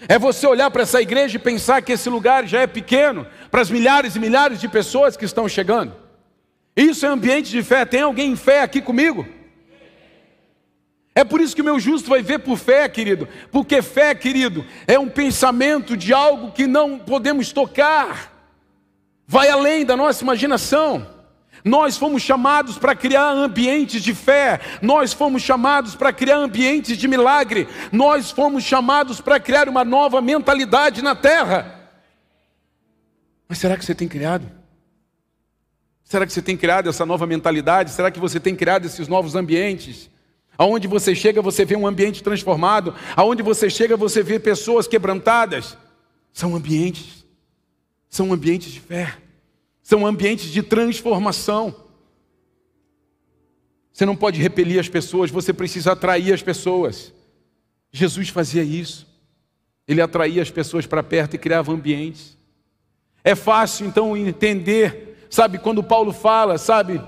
É 0.07 0.19
você 0.19 0.45
olhar 0.45 0.69
para 0.71 0.83
essa 0.83 1.01
igreja 1.01 1.37
e 1.37 1.39
pensar 1.39 1.81
que 1.81 1.91
esse 1.91 2.09
lugar 2.09 2.45
já 2.45 2.61
é 2.61 2.67
pequeno 2.67 3.25
para 3.49 3.61
as 3.61 3.69
milhares 3.69 4.15
e 4.15 4.19
milhares 4.19 4.59
de 4.59 4.67
pessoas 4.67 5.15
que 5.15 5.25
estão 5.25 5.47
chegando. 5.47 5.93
Isso 6.75 7.05
é 7.05 7.09
ambiente 7.09 7.49
de 7.49 7.61
fé. 7.63 7.85
Tem 7.85 8.01
alguém 8.01 8.31
em 8.31 8.35
fé 8.35 8.61
aqui 8.61 8.81
comigo? 8.81 9.25
É 11.15 11.23
por 11.23 11.39
isso 11.39 11.55
que 11.55 11.61
o 11.61 11.65
meu 11.65 11.79
justo 11.79 12.09
vai 12.09 12.23
ver 12.23 12.39
por 12.39 12.57
fé, 12.57 12.89
querido, 12.89 13.27
porque 13.51 13.83
fé, 13.83 14.15
querido, 14.15 14.65
é 14.87 14.97
um 14.97 15.07
pensamento 15.07 15.95
de 15.95 16.11
algo 16.11 16.51
que 16.51 16.65
não 16.65 16.97
podemos 16.97 17.51
tocar, 17.51 18.33
vai 19.27 19.47
além 19.47 19.85
da 19.85 19.95
nossa 19.95 20.23
imaginação. 20.23 21.12
Nós 21.63 21.97
fomos 21.97 22.21
chamados 22.21 22.77
para 22.77 22.95
criar 22.95 23.31
ambientes 23.31 24.03
de 24.03 24.13
fé, 24.13 24.59
nós 24.81 25.13
fomos 25.13 25.41
chamados 25.41 25.95
para 25.95 26.11
criar 26.11 26.37
ambientes 26.37 26.97
de 26.97 27.07
milagre, 27.07 27.67
nós 27.91 28.31
fomos 28.31 28.63
chamados 28.63 29.21
para 29.21 29.39
criar 29.39 29.69
uma 29.69 29.85
nova 29.85 30.21
mentalidade 30.21 31.01
na 31.01 31.15
terra. 31.15 31.79
Mas 33.47 33.59
será 33.59 33.77
que 33.77 33.85
você 33.85 33.95
tem 33.95 34.07
criado? 34.07 34.49
Será 36.03 36.25
que 36.25 36.33
você 36.33 36.41
tem 36.41 36.57
criado 36.57 36.89
essa 36.89 37.05
nova 37.05 37.25
mentalidade? 37.25 37.91
Será 37.91 38.11
que 38.11 38.19
você 38.19 38.39
tem 38.39 38.55
criado 38.55 38.85
esses 38.85 39.07
novos 39.07 39.35
ambientes? 39.35 40.09
Aonde 40.57 40.87
você 40.87 41.15
chega, 41.15 41.41
você 41.41 41.65
vê 41.65 41.75
um 41.75 41.87
ambiente 41.87 42.21
transformado. 42.21 42.93
Aonde 43.15 43.41
você 43.41 43.69
chega, 43.69 43.97
você 43.97 44.21
vê 44.21 44.37
pessoas 44.37 44.87
quebrantadas. 44.87 45.77
São 46.31 46.55
ambientes, 46.55 47.25
são 48.09 48.33
ambientes 48.33 48.71
de 48.71 48.79
fé, 48.79 49.17
são 49.83 50.07
ambientes 50.07 50.49
de 50.49 50.63
transformação. 50.63 51.75
Você 53.91 54.05
não 54.05 54.15
pode 54.15 54.41
repelir 54.41 54.79
as 54.79 54.89
pessoas, 54.89 55.29
você 55.29 55.53
precisa 55.53 55.91
atrair 55.91 56.33
as 56.33 56.41
pessoas. 56.41 57.13
Jesus 57.91 58.29
fazia 58.29 58.63
isso. 58.63 59.05
Ele 59.87 60.01
atraía 60.01 60.41
as 60.41 60.49
pessoas 60.49 60.87
para 60.87 61.03
perto 61.03 61.35
e 61.35 61.37
criava 61.37 61.71
ambientes. 61.71 62.37
É 63.23 63.35
fácil 63.35 63.85
então 63.85 64.17
entender, 64.17 65.27
sabe, 65.29 65.59
quando 65.59 65.83
Paulo 65.83 66.11
fala, 66.11 66.57
sabe, 66.57 67.01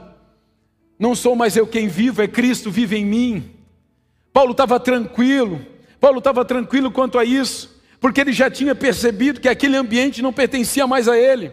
não 1.00 1.16
sou 1.16 1.36
mais 1.36 1.56
eu 1.56 1.66
quem 1.66 1.88
vivo, 1.88 2.22
é 2.22 2.28
Cristo 2.28 2.70
vive 2.70 2.98
em 2.98 3.06
mim. 3.06 3.52
Paulo 4.32 4.52
estava 4.52 4.80
tranquilo, 4.80 5.66
Paulo 6.00 6.20
estava 6.20 6.44
tranquilo 6.44 6.92
quanto 6.92 7.18
a 7.18 7.26
isso, 7.26 7.82
porque 8.00 8.22
ele 8.22 8.34
já 8.34 8.52
tinha 8.52 8.76
percebido 8.76 9.40
que 9.40 9.50
aquele 9.50 9.78
ambiente 9.78 10.22
não 10.22 10.32
pertencia 10.32 10.86
mais 10.86 11.08
a 11.08 11.18
ele, 11.18 11.52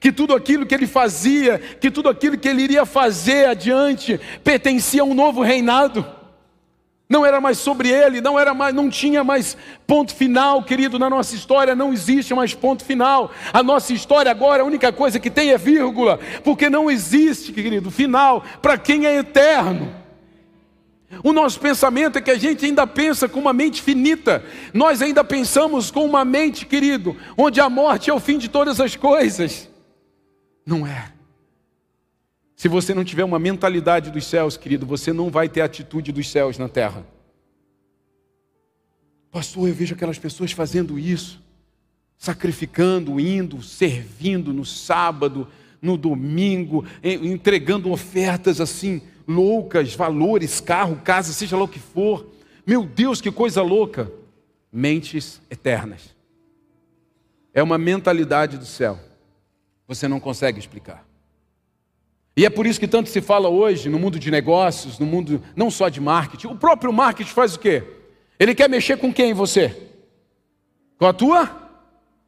que 0.00 0.10
tudo 0.10 0.34
aquilo 0.34 0.64
que 0.64 0.74
ele 0.74 0.86
fazia, 0.86 1.58
que 1.58 1.90
tudo 1.90 2.08
aquilo 2.08 2.38
que 2.38 2.48
ele 2.48 2.62
iria 2.62 2.86
fazer 2.86 3.44
adiante, 3.44 4.18
pertencia 4.42 5.02
a 5.02 5.04
um 5.04 5.14
novo 5.14 5.42
reinado 5.42 6.04
não 7.10 7.26
era 7.26 7.40
mais 7.40 7.58
sobre 7.58 7.88
ele, 7.88 8.20
não 8.20 8.38
era 8.38 8.54
mais, 8.54 8.72
não 8.72 8.88
tinha 8.88 9.24
mais 9.24 9.56
ponto 9.84 10.14
final, 10.14 10.62
querido, 10.62 10.96
na 10.96 11.10
nossa 11.10 11.34
história 11.34 11.74
não 11.74 11.92
existe 11.92 12.32
mais 12.32 12.54
ponto 12.54 12.84
final. 12.84 13.32
A 13.52 13.64
nossa 13.64 13.92
história 13.92 14.30
agora, 14.30 14.62
a 14.62 14.66
única 14.66 14.92
coisa 14.92 15.18
que 15.18 15.28
tem 15.28 15.50
é 15.50 15.58
vírgula, 15.58 16.20
porque 16.44 16.70
não 16.70 16.88
existe, 16.88 17.52
querido, 17.52 17.90
final 17.90 18.44
para 18.62 18.78
quem 18.78 19.06
é 19.06 19.16
eterno. 19.16 19.92
O 21.24 21.32
nosso 21.32 21.58
pensamento 21.58 22.16
é 22.16 22.20
que 22.20 22.30
a 22.30 22.38
gente 22.38 22.64
ainda 22.64 22.86
pensa 22.86 23.28
com 23.28 23.40
uma 23.40 23.52
mente 23.52 23.82
finita. 23.82 24.44
Nós 24.72 25.02
ainda 25.02 25.24
pensamos 25.24 25.90
com 25.90 26.04
uma 26.04 26.24
mente, 26.24 26.64
querido, 26.64 27.16
onde 27.36 27.60
a 27.60 27.68
morte 27.68 28.08
é 28.08 28.14
o 28.14 28.20
fim 28.20 28.38
de 28.38 28.48
todas 28.48 28.80
as 28.80 28.94
coisas. 28.94 29.68
Não 30.70 30.86
é. 30.86 31.12
Se 32.54 32.68
você 32.68 32.94
não 32.94 33.02
tiver 33.02 33.24
uma 33.24 33.40
mentalidade 33.40 34.08
dos 34.08 34.24
céus, 34.24 34.56
querido, 34.56 34.86
você 34.86 35.12
não 35.12 35.28
vai 35.28 35.48
ter 35.48 35.62
a 35.62 35.64
atitude 35.64 36.12
dos 36.12 36.30
céus 36.30 36.58
na 36.58 36.68
terra. 36.68 37.04
Pastor, 39.32 39.66
eu 39.66 39.74
vejo 39.74 39.96
aquelas 39.96 40.16
pessoas 40.16 40.52
fazendo 40.52 40.96
isso, 40.96 41.42
sacrificando, 42.16 43.18
indo, 43.18 43.60
servindo 43.60 44.52
no 44.52 44.64
sábado, 44.64 45.48
no 45.82 45.96
domingo, 45.96 46.84
entregando 47.02 47.90
ofertas 47.90 48.60
assim, 48.60 49.02
loucas, 49.26 49.92
valores, 49.96 50.60
carro, 50.60 51.00
casa, 51.02 51.32
seja 51.32 51.56
lá 51.56 51.64
o 51.64 51.68
que 51.68 51.80
for. 51.80 52.30
Meu 52.64 52.84
Deus, 52.84 53.20
que 53.20 53.32
coisa 53.32 53.60
louca! 53.60 54.08
Mentes 54.72 55.40
eternas. 55.50 56.14
É 57.52 57.60
uma 57.60 57.76
mentalidade 57.76 58.56
do 58.56 58.66
céu. 58.66 59.09
Você 59.90 60.06
não 60.06 60.20
consegue 60.20 60.60
explicar. 60.60 61.04
E 62.36 62.46
é 62.46 62.48
por 62.48 62.64
isso 62.64 62.78
que 62.78 62.86
tanto 62.86 63.08
se 63.08 63.20
fala 63.20 63.48
hoje 63.48 63.88
no 63.88 63.98
mundo 63.98 64.20
de 64.20 64.30
negócios, 64.30 65.00
no 65.00 65.04
mundo 65.04 65.42
não 65.56 65.68
só 65.68 65.88
de 65.88 66.00
marketing. 66.00 66.46
O 66.46 66.56
próprio 66.56 66.92
marketing 66.92 67.32
faz 67.32 67.56
o 67.56 67.58
quê? 67.58 67.82
Ele 68.38 68.54
quer 68.54 68.70
mexer 68.70 68.98
com 68.98 69.12
quem 69.12 69.34
você? 69.34 69.88
Com 70.96 71.06
a 71.06 71.12
tua 71.12 71.72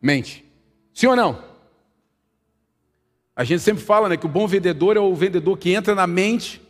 mente. 0.03 0.45
Sim 0.93 1.07
ou 1.07 1.15
não? 1.15 1.41
A 3.37 3.45
gente 3.45 3.63
sempre 3.63 3.85
fala 3.85 4.09
né, 4.09 4.17
que 4.17 4.27
o 4.27 4.29
bom 4.29 4.49
vendedor 4.49 4.97
é 4.97 5.01
o 5.01 5.15
vendedor 5.15 5.57
que 5.57 5.73
entra 5.73 5.95
na 5.95 6.05
mente 6.05 6.61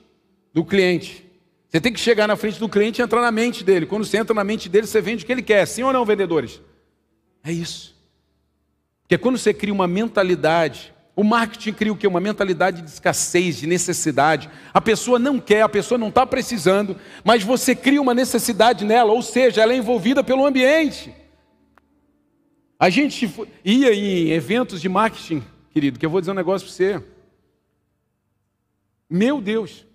do 0.53 0.63
cliente. 0.63 1.25
Você 1.71 1.81
tem 1.81 1.91
que 1.91 2.01
chegar 2.01 2.29
na 2.29 2.37
frente 2.37 2.61
do 2.61 2.69
cliente 2.69 3.01
e 3.01 3.03
entrar 3.03 3.23
na 3.23 3.31
mente 3.33 3.65
dele. 3.65 3.87
Quando 3.87 4.05
você 4.05 4.19
entra 4.19 4.35
na 4.35 4.45
mente 4.45 4.69
dele, 4.69 4.87
você 4.87 5.01
vende 5.01 5.25
o 5.25 5.27
que 5.27 5.33
ele 5.33 5.43
quer. 5.43 5.65
Sim 5.65 5.85
ou 5.85 5.93
não, 5.95 6.05
vendedores? 6.05 6.61
É 7.43 7.51
isso. 7.51 7.92
Porque 9.13 9.23
quando 9.23 9.37
você 9.37 9.53
cria 9.53 9.75
uma 9.75 9.87
mentalidade, 9.87 10.91
o 11.15 11.23
marketing 11.23 11.75
cria 11.75 11.93
o 11.93 11.97
quê? 11.99 12.07
Uma 12.07 12.19
mentalidade 12.19 12.81
de 12.81 12.89
escassez, 12.89 13.59
de 13.59 13.67
necessidade. 13.67 14.49
A 14.73 14.81
pessoa 14.81 15.19
não 15.19 15.39
quer, 15.39 15.61
a 15.61 15.69
pessoa 15.69 15.99
não 15.99 16.09
está 16.09 16.27
precisando, 16.27 16.97
mas 17.23 17.43
você 17.43 17.75
cria 17.75 18.01
uma 18.01 18.15
necessidade 18.15 18.87
nela, 18.87 19.13
ou 19.13 19.21
seja, 19.21 19.61
ela 19.61 19.75
é 19.75 19.77
envolvida 19.77 20.25
pelo 20.25 20.47
ambiente. 20.47 21.15
A 22.81 22.89
gente 22.89 23.31
ia 23.63 23.93
em 23.93 24.31
eventos 24.31 24.81
de 24.81 24.89
marketing, 24.89 25.45
querido, 25.69 25.99
que 25.99 26.07
eu 26.07 26.11
vou 26.11 26.23
dizer 26.23 26.31
um 26.31 26.35
negócio 26.35 26.67
para 26.67 26.75
você. 26.75 27.05
Meu 29.11 29.43
Deus. 29.43 29.87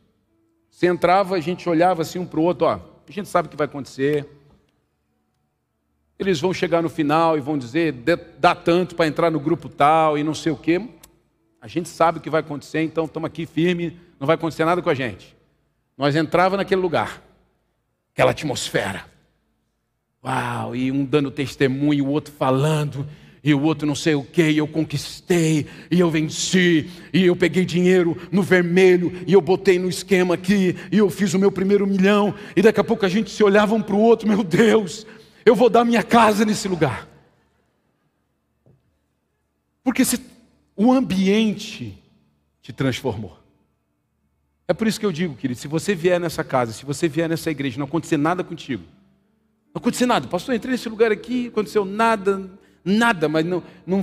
Você 0.69 0.86
entrava, 0.86 1.38
a 1.38 1.39
gente 1.39 1.67
olhava 1.67 2.03
assim 2.03 2.19
um 2.19 2.25
para 2.27 2.39
o 2.39 2.43
outro, 2.43 2.67
ó, 2.67 2.73
a 2.75 3.12
gente 3.12 3.27
sabe 3.30 3.47
o 3.47 3.49
que 3.49 3.58
vai 3.58 3.65
acontecer. 3.65 4.30
Eles 6.19 6.39
vão 6.39 6.53
chegar 6.53 6.82
no 6.82 6.89
final 6.89 7.38
e 7.38 7.41
vão 7.41 7.58
dizer, 7.58 7.93
dá 8.39 8.56
tanto 8.56 8.95
para 8.95 9.08
entrar 9.08 9.30
no 9.30 9.39
grupo 9.39 9.69
tal 9.69 10.17
e 10.17 10.23
não 10.23 10.34
sei 10.34 10.51
o 10.51 10.58
quê. 10.58 10.82
A 11.62 11.67
gente 11.67 11.89
sabe 11.89 12.17
o 12.17 12.21
que 12.21 12.30
vai 12.30 12.41
acontecer, 12.41 12.82
então 12.82 13.06
estamos 13.06 13.27
aqui 13.27 13.45
firme, 13.45 13.97
não 14.19 14.25
vai 14.25 14.36
acontecer 14.36 14.65
nada 14.65 14.82
com 14.82 14.89
a 14.89 14.93
gente. 14.93 15.36
Nós 15.97 16.15
entrava 16.15 16.58
naquele 16.58 16.82
lugar, 16.82 17.21
aquela 18.13 18.32
atmosfera. 18.32 19.06
Uau, 20.23 20.75
e 20.75 20.91
um 20.91 21.06
dando 21.06 21.30
testemunho, 21.30 22.06
o 22.06 22.10
outro 22.10 22.34
falando, 22.34 23.08
e 23.43 23.53
o 23.53 23.62
outro 23.62 23.88
não 23.88 23.95
sei 23.95 24.15
o 24.15 24.23
que, 24.23 24.49
e 24.49 24.58
eu 24.58 24.67
conquistei, 24.67 25.67
e 25.89 25.99
eu 25.99 26.10
venci, 26.10 26.89
e 27.13 27.25
eu 27.25 27.36
peguei 27.36 27.63
dinheiro 27.63 28.17
no 28.32 28.41
vermelho, 28.41 29.13
e 29.25 29.34
eu 29.34 29.41
botei 29.41 29.80
no 29.80 29.88
esquema 29.88 30.34
aqui, 30.34 30.75
e 30.91 30.97
eu 30.97 31.10
fiz 31.10 31.34
o 31.34 31.39
meu 31.39 31.51
primeiro 31.51 31.88
milhão, 31.88 32.34
e 32.56 32.62
daqui 32.62 32.80
a 32.80 32.84
pouco 32.84 33.06
a 33.06 33.10
gente 33.10 33.30
se 33.30 33.43
olhava 33.43 33.73
um 33.73 33.82
para 33.82 33.95
o 33.95 34.01
outro, 34.01 34.27
meu 34.27 34.43
Deus, 34.43 35.06
eu 35.47 35.55
vou 35.55 35.69
dar 35.69 35.86
minha 35.86 36.03
casa 36.03 36.43
nesse 36.43 36.67
lugar. 36.67 37.07
Porque 39.81 40.03
se, 40.03 40.19
o 40.75 40.91
ambiente 40.91 41.97
te 42.62 42.73
transformou. 42.73 43.39
É 44.67 44.73
por 44.73 44.88
isso 44.88 44.99
que 44.99 45.05
eu 45.05 45.12
digo, 45.12 45.36
querido, 45.36 45.57
se 45.57 45.69
você 45.69 45.95
vier 45.95 46.19
nessa 46.19 46.43
casa, 46.43 46.73
se 46.73 46.86
você 46.86 47.07
vier 47.07 47.29
nessa 47.29 47.49
igreja, 47.49 47.79
não 47.79 47.86
acontecer 47.86 48.17
nada 48.17 48.43
contigo, 48.43 48.83
não 49.73 49.79
aconteceu 49.79 50.05
nada, 50.05 50.27
pastor, 50.27 50.53
entrei 50.53 50.73
nesse 50.73 50.89
lugar 50.89 51.13
aqui, 51.13 51.47
aconteceu 51.47 51.86
nada, 51.86 52.51
nada, 52.83 53.29
mas 53.29 53.45
não, 53.45 53.63
não, 53.86 54.01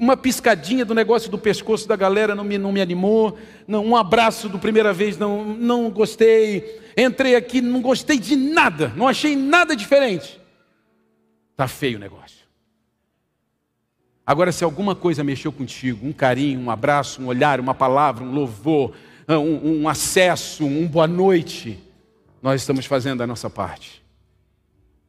uma 0.00 0.16
piscadinha 0.16 0.84
do 0.84 0.96
negócio 0.96 1.30
do 1.30 1.38
pescoço 1.38 1.86
da 1.86 1.94
galera 1.94 2.34
não 2.34 2.42
me, 2.42 2.58
não 2.58 2.72
me 2.72 2.80
animou, 2.80 3.38
não, 3.68 3.86
um 3.86 3.96
abraço 3.96 4.48
do 4.48 4.58
primeira 4.58 4.92
vez 4.92 5.16
não, 5.16 5.44
não 5.44 5.88
gostei, 5.90 6.80
entrei 6.96 7.36
aqui, 7.36 7.60
não 7.60 7.80
gostei 7.80 8.18
de 8.18 8.34
nada, 8.34 8.92
não 8.96 9.06
achei 9.06 9.36
nada 9.36 9.76
diferente. 9.76 10.41
Está 11.52 11.68
feio 11.68 11.96
o 11.96 12.00
negócio. 12.00 12.42
Agora, 14.24 14.52
se 14.52 14.62
alguma 14.62 14.94
coisa 14.94 15.24
mexeu 15.24 15.52
contigo, 15.52 16.06
um 16.06 16.12
carinho, 16.12 16.60
um 16.60 16.70
abraço, 16.70 17.20
um 17.20 17.26
olhar, 17.26 17.60
uma 17.60 17.74
palavra, 17.74 18.24
um 18.24 18.32
louvor, 18.32 18.94
um, 19.28 19.82
um 19.82 19.88
acesso, 19.88 20.64
um 20.64 20.86
boa 20.86 21.06
noite, 21.06 21.78
nós 22.40 22.60
estamos 22.60 22.86
fazendo 22.86 23.22
a 23.22 23.26
nossa 23.26 23.50
parte. 23.50 24.02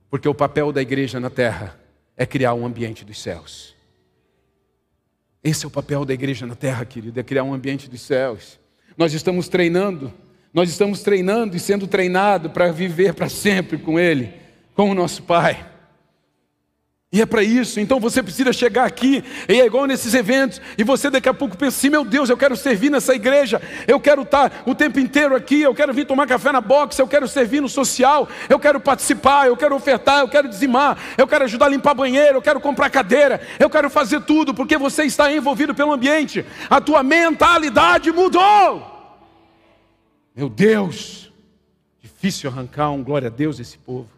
Porque 0.10 0.28
o 0.28 0.34
papel 0.34 0.72
da 0.72 0.82
igreja 0.82 1.20
na 1.20 1.30
terra 1.30 1.80
é 2.18 2.26
criar 2.26 2.54
um 2.54 2.66
ambiente 2.66 3.06
dos 3.06 3.22
céus. 3.22 3.76
Esse 5.44 5.66
é 5.66 5.68
o 5.68 5.72
papel 5.72 6.06
da 6.06 6.14
igreja 6.14 6.46
na 6.46 6.56
terra, 6.56 6.86
querido, 6.86 7.20
é 7.20 7.24
criar 7.24 7.44
um 7.44 7.54
ambiente 7.54 7.90
dos 7.90 8.02
céus. 8.02 8.60
Nós 8.98 9.14
estamos 9.14 9.48
treinando, 9.48 10.14
nós 10.54 10.70
estamos 10.70 11.02
treinando 11.02 11.56
e 11.56 11.60
sendo 11.60 11.88
treinado 11.88 12.50
para 12.50 12.72
viver 12.72 13.14
para 13.14 13.30
sempre 13.30 13.78
com 13.78 14.00
Ele, 14.00 14.34
com 14.76 14.90
o 14.90 14.94
nosso 14.94 15.24
Pai. 15.24 15.73
E 17.14 17.22
é 17.22 17.28
para 17.28 17.44
isso, 17.44 17.80
então 17.80 18.00
você 18.00 18.24
precisa 18.24 18.52
chegar 18.52 18.86
aqui, 18.86 19.24
e 19.48 19.62
é 19.62 19.68
igual 19.68 19.86
nesses 19.86 20.16
eventos, 20.16 20.60
e 20.76 20.84
você 20.84 21.12
daqui 21.12 21.30
a 21.30 21.34
pouco 21.34 21.56
pensa 21.56 21.78
assim: 21.78 21.88
meu 21.88 22.04
Deus, 22.04 22.28
eu 22.28 22.36
quero 22.36 22.58
servir 22.58 22.90
nessa 22.90 23.14
igreja, 23.14 23.62
eu 23.88 24.00
quero 24.00 24.24
estar 24.24 24.64
o 24.66 24.74
tempo 24.74 25.00
inteiro 25.00 25.36
aqui, 25.36 25.62
eu 25.62 25.76
quero 25.76 25.94
vir 25.94 26.08
tomar 26.08 26.26
café 26.26 26.52
na 26.52 26.60
box, 26.60 26.98
eu 26.98 27.08
quero 27.08 27.28
servir 27.28 27.62
no 27.62 27.70
social, 27.70 28.28
eu 28.50 28.58
quero 28.58 28.80
participar, 28.80 29.46
eu 29.46 29.56
quero 29.56 29.76
ofertar, 29.76 30.22
eu 30.22 30.28
quero 30.28 30.50
dizimar, 30.50 30.98
eu 31.16 31.28
quero 31.28 31.44
ajudar 31.44 31.68
a 31.68 31.70
limpar 31.70 31.94
banheiro, 31.94 32.38
eu 32.38 32.42
quero 32.42 32.60
comprar 32.60 32.90
cadeira, 32.90 33.40
eu 33.60 33.70
quero 33.70 33.92
fazer 33.92 34.22
tudo, 34.22 34.52
porque 34.52 34.76
você 34.76 35.04
está 35.04 35.32
envolvido 35.32 35.76
pelo 35.76 35.94
ambiente, 35.94 36.44
a 36.68 36.82
tua 36.82 37.04
mentalidade 37.04 38.12
mudou. 38.12 38.92
Meu 40.36 40.50
Deus, 40.50 41.32
difícil 42.02 42.50
arrancar 42.50 42.90
um 42.90 43.04
glória 43.04 43.28
a 43.28 43.32
Deus 43.32 43.60
esse 43.60 43.78
povo. 43.78 44.10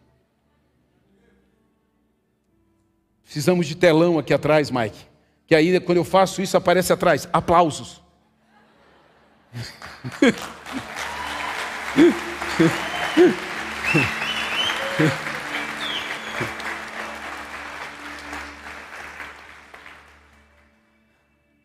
Precisamos 3.26 3.68
de 3.68 3.76
telão 3.76 4.18
aqui 4.18 4.34
atrás, 4.34 4.72
Mike. 4.72 4.98
Que 5.46 5.54
aí, 5.54 5.78
quando 5.82 5.98
eu 5.98 6.06
faço 6.06 6.42
isso, 6.42 6.56
aparece 6.56 6.94
atrás. 6.94 7.28
Aplausos. 7.34 8.02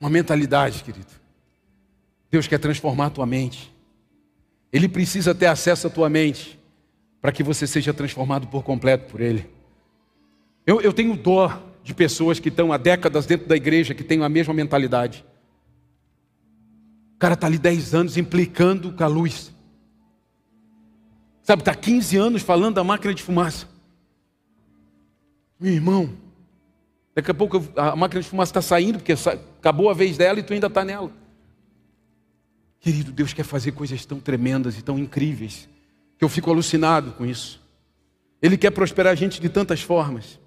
Uma 0.01 0.11
mentalidade, 0.11 0.83
querido. 0.83 1.07
Deus 2.31 2.46
quer 2.46 2.59
transformar 2.59 3.07
a 3.07 3.11
tua 3.11 3.27
mente. 3.27 3.75
Ele 4.73 4.88
precisa 4.88 5.35
ter 5.35 5.46
acesso 5.46 5.88
à 5.88 5.90
tua 5.90 6.09
mente 6.09 6.59
para 7.20 7.33
que 7.33 7.42
você 7.42 7.66
seja 7.66 7.92
transformado 7.92 8.46
por 8.46 8.62
completo 8.62 9.11
por 9.11 9.20
Ele. 9.20 9.60
Eu, 10.66 10.81
eu 10.81 10.92
tenho 10.92 11.16
dó 11.16 11.61
de 11.83 11.94
pessoas 11.94 12.38
que 12.38 12.49
estão 12.49 12.73
há 12.73 12.77
décadas 12.77 13.27
dentro 13.27 13.49
da 13.49 13.57
igreja, 13.57 13.94
que 13.94 14.05
têm 14.05 14.23
a 14.23 14.29
mesma 14.29 14.55
mentalidade. 14.55 15.25
O 17.14 17.18
cara 17.18 17.35
está 17.35 17.46
ali 17.46 17.59
10 17.59 17.94
anos 17.94 18.16
implicando 18.16 18.92
com 18.92 19.05
a 19.05 19.07
luz. 19.07 19.53
Sabe, 21.42 21.62
está 21.62 21.75
15 21.75 22.16
anos 22.16 22.42
falando 22.42 22.77
da 22.77 22.85
máquina 22.85 23.12
de 23.12 23.23
fumaça. 23.23 23.68
Meu 25.59 25.73
irmão, 25.73 26.11
daqui 27.14 27.31
a 27.31 27.35
pouco 27.35 27.62
a 27.77 27.94
máquina 27.94 28.23
de 28.23 28.29
fumaça 28.29 28.51
está 28.51 28.62
saindo, 28.62 28.99
porque 28.99 29.12
acabou 29.12 29.90
a 29.90 29.94
vez 29.94 30.16
dela 30.16 30.38
e 30.38 30.42
tu 30.42 30.55
ainda 30.55 30.68
está 30.68 30.85
nela. 30.85 31.12
Querido, 32.81 33.12
Deus 33.12 33.35
quer 33.35 33.44
fazer 33.44 33.73
coisas 33.73 34.07
tão 34.07 34.18
tremendas 34.18 34.79
e 34.79 34.83
tão 34.83 34.99
incríveis, 34.99 35.68
que 36.16 36.25
eu 36.25 36.29
fico 36.31 36.51
alucinado 36.51 37.12
com 37.12 37.27
isso. 37.27 37.61
Ele 38.40 38.57
quer 38.57 38.70
prosperar 38.70 39.12
a 39.12 39.14
gente 39.14 39.38
de 39.38 39.51
tantas 39.51 39.83
formas. 39.83 40.39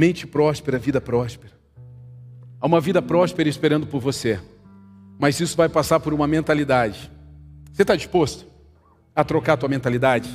Mente 0.00 0.26
próspera, 0.26 0.78
vida 0.78 0.98
próspera. 0.98 1.52
Há 2.58 2.66
uma 2.66 2.80
vida 2.80 3.02
próspera 3.02 3.50
esperando 3.50 3.86
por 3.86 4.00
você. 4.00 4.40
Mas 5.18 5.38
isso 5.40 5.54
vai 5.54 5.68
passar 5.68 6.00
por 6.00 6.14
uma 6.14 6.26
mentalidade. 6.26 7.12
Você 7.70 7.82
está 7.82 7.94
disposto 7.94 8.46
a 9.14 9.22
trocar 9.22 9.52
a 9.52 9.56
tua 9.58 9.68
mentalidade? 9.68 10.30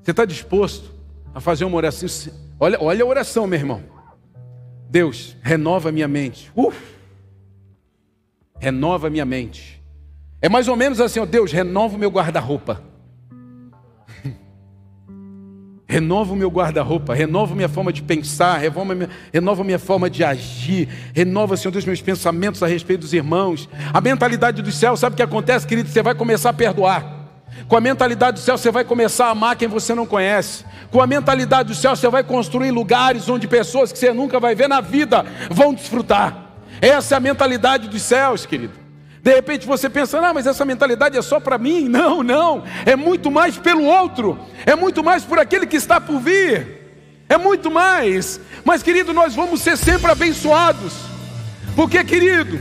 Você 0.00 0.12
está 0.12 0.24
disposto 0.24 0.88
a 1.34 1.40
fazer 1.40 1.64
uma 1.64 1.76
oração? 1.76 2.08
Olha, 2.60 2.78
olha 2.80 3.02
a 3.02 3.08
oração, 3.08 3.44
meu 3.48 3.58
irmão. 3.58 3.82
Deus, 4.88 5.36
renova 5.42 5.90
minha 5.90 6.06
mente. 6.06 6.52
Uf! 6.54 6.80
Renova 8.60 9.10
minha 9.10 9.24
mente. 9.24 9.82
É 10.40 10.48
mais 10.48 10.68
ou 10.68 10.76
menos 10.76 11.00
assim, 11.00 11.18
ó, 11.18 11.26
Deus, 11.26 11.50
renova 11.50 11.96
o 11.96 11.98
meu 11.98 12.08
guarda-roupa. 12.08 12.84
Renova 15.90 16.34
o 16.34 16.36
meu 16.36 16.50
guarda-roupa, 16.50 17.14
renova 17.14 17.54
minha 17.54 17.68
forma 17.68 17.90
de 17.90 18.02
pensar, 18.02 18.58
renova 18.58 18.94
minha, 18.94 19.08
renova 19.32 19.64
minha 19.64 19.78
forma 19.78 20.10
de 20.10 20.22
agir, 20.22 20.86
renova, 21.14 21.56
Senhor 21.56 21.72
Deus, 21.72 21.86
meus 21.86 22.02
pensamentos 22.02 22.62
a 22.62 22.66
respeito 22.66 23.00
dos 23.00 23.14
irmãos. 23.14 23.66
A 23.90 23.98
mentalidade 23.98 24.60
do 24.60 24.70
céu, 24.70 24.98
sabe 24.98 25.14
o 25.14 25.16
que 25.16 25.22
acontece, 25.22 25.66
querido? 25.66 25.88
Você 25.88 26.02
vai 26.02 26.14
começar 26.14 26.50
a 26.50 26.52
perdoar. 26.52 27.30
Com 27.66 27.74
a 27.74 27.80
mentalidade 27.80 28.38
do 28.38 28.40
céu, 28.40 28.58
você 28.58 28.70
vai 28.70 28.84
começar 28.84 29.28
a 29.28 29.30
amar 29.30 29.56
quem 29.56 29.66
você 29.66 29.94
não 29.94 30.04
conhece. 30.04 30.62
Com 30.90 31.00
a 31.00 31.06
mentalidade 31.06 31.70
do 31.70 31.74
céu, 31.74 31.96
você 31.96 32.08
vai 32.10 32.22
construir 32.22 32.70
lugares 32.70 33.26
onde 33.26 33.48
pessoas 33.48 33.90
que 33.90 33.98
você 33.98 34.12
nunca 34.12 34.38
vai 34.38 34.54
ver 34.54 34.68
na 34.68 34.82
vida 34.82 35.24
vão 35.50 35.72
desfrutar. 35.72 36.50
Essa 36.82 37.14
é 37.14 37.16
a 37.16 37.20
mentalidade 37.20 37.88
dos 37.88 38.02
céus, 38.02 38.44
querido. 38.44 38.77
De 39.28 39.34
repente 39.34 39.66
você 39.66 39.90
pensa, 39.90 40.22
não, 40.22 40.32
mas 40.32 40.46
essa 40.46 40.64
mentalidade 40.64 41.18
é 41.18 41.20
só 41.20 41.38
para 41.38 41.58
mim. 41.58 41.86
Não, 41.98 42.22
não. 42.22 42.64
É 42.86 42.96
muito 42.96 43.30
mais 43.30 43.58
pelo 43.58 43.84
outro. 43.84 44.38
É 44.64 44.74
muito 44.74 45.04
mais 45.04 45.22
por 45.22 45.38
aquele 45.38 45.66
que 45.66 45.76
está 45.76 46.00
por 46.00 46.18
vir. 46.18 46.66
É 47.28 47.36
muito 47.36 47.70
mais. 47.70 48.40
Mas, 48.64 48.82
querido, 48.82 49.12
nós 49.12 49.34
vamos 49.34 49.60
ser 49.60 49.76
sempre 49.76 50.10
abençoados. 50.10 50.94
Porque, 51.76 52.02
querido, 52.04 52.58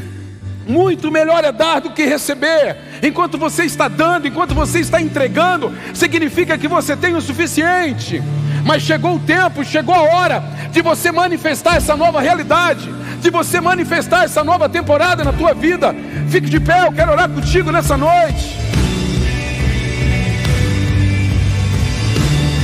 muito 0.67 1.09
melhor 1.09 1.45
é 1.45 1.53
dar 1.53 1.79
do 1.79 1.91
que 1.91 2.03
receber. 2.03 2.75
Enquanto 3.01 3.37
você 3.37 3.63
está 3.63 3.87
dando, 3.87 4.27
enquanto 4.27 4.53
você 4.53 4.79
está 4.79 4.99
entregando, 4.99 5.73
significa 5.93 6.57
que 6.57 6.67
você 6.67 6.97
tem 6.97 7.15
o 7.15 7.21
suficiente. 7.21 8.21
Mas 8.65 8.81
chegou 8.81 9.15
o 9.15 9.19
tempo, 9.19 9.63
chegou 9.63 9.95
a 9.95 10.01
hora 10.01 10.43
de 10.71 10.81
você 10.81 11.13
manifestar 11.13 11.77
essa 11.77 11.95
nova 11.95 12.19
realidade 12.19 12.96
de 13.27 13.31
você 13.31 13.59
manifestar 13.59 14.23
essa 14.23 14.41
nova 14.41 14.69
temporada 14.69 15.21
na 15.21 15.33
tua 15.33 15.53
vida. 15.53 15.93
Fique 16.29 16.49
de 16.49 16.61
pé, 16.61 16.85
eu 16.85 16.93
quero 16.93 17.11
orar 17.11 17.27
contigo 17.27 17.73
nessa 17.73 17.97
noite. 17.97 18.55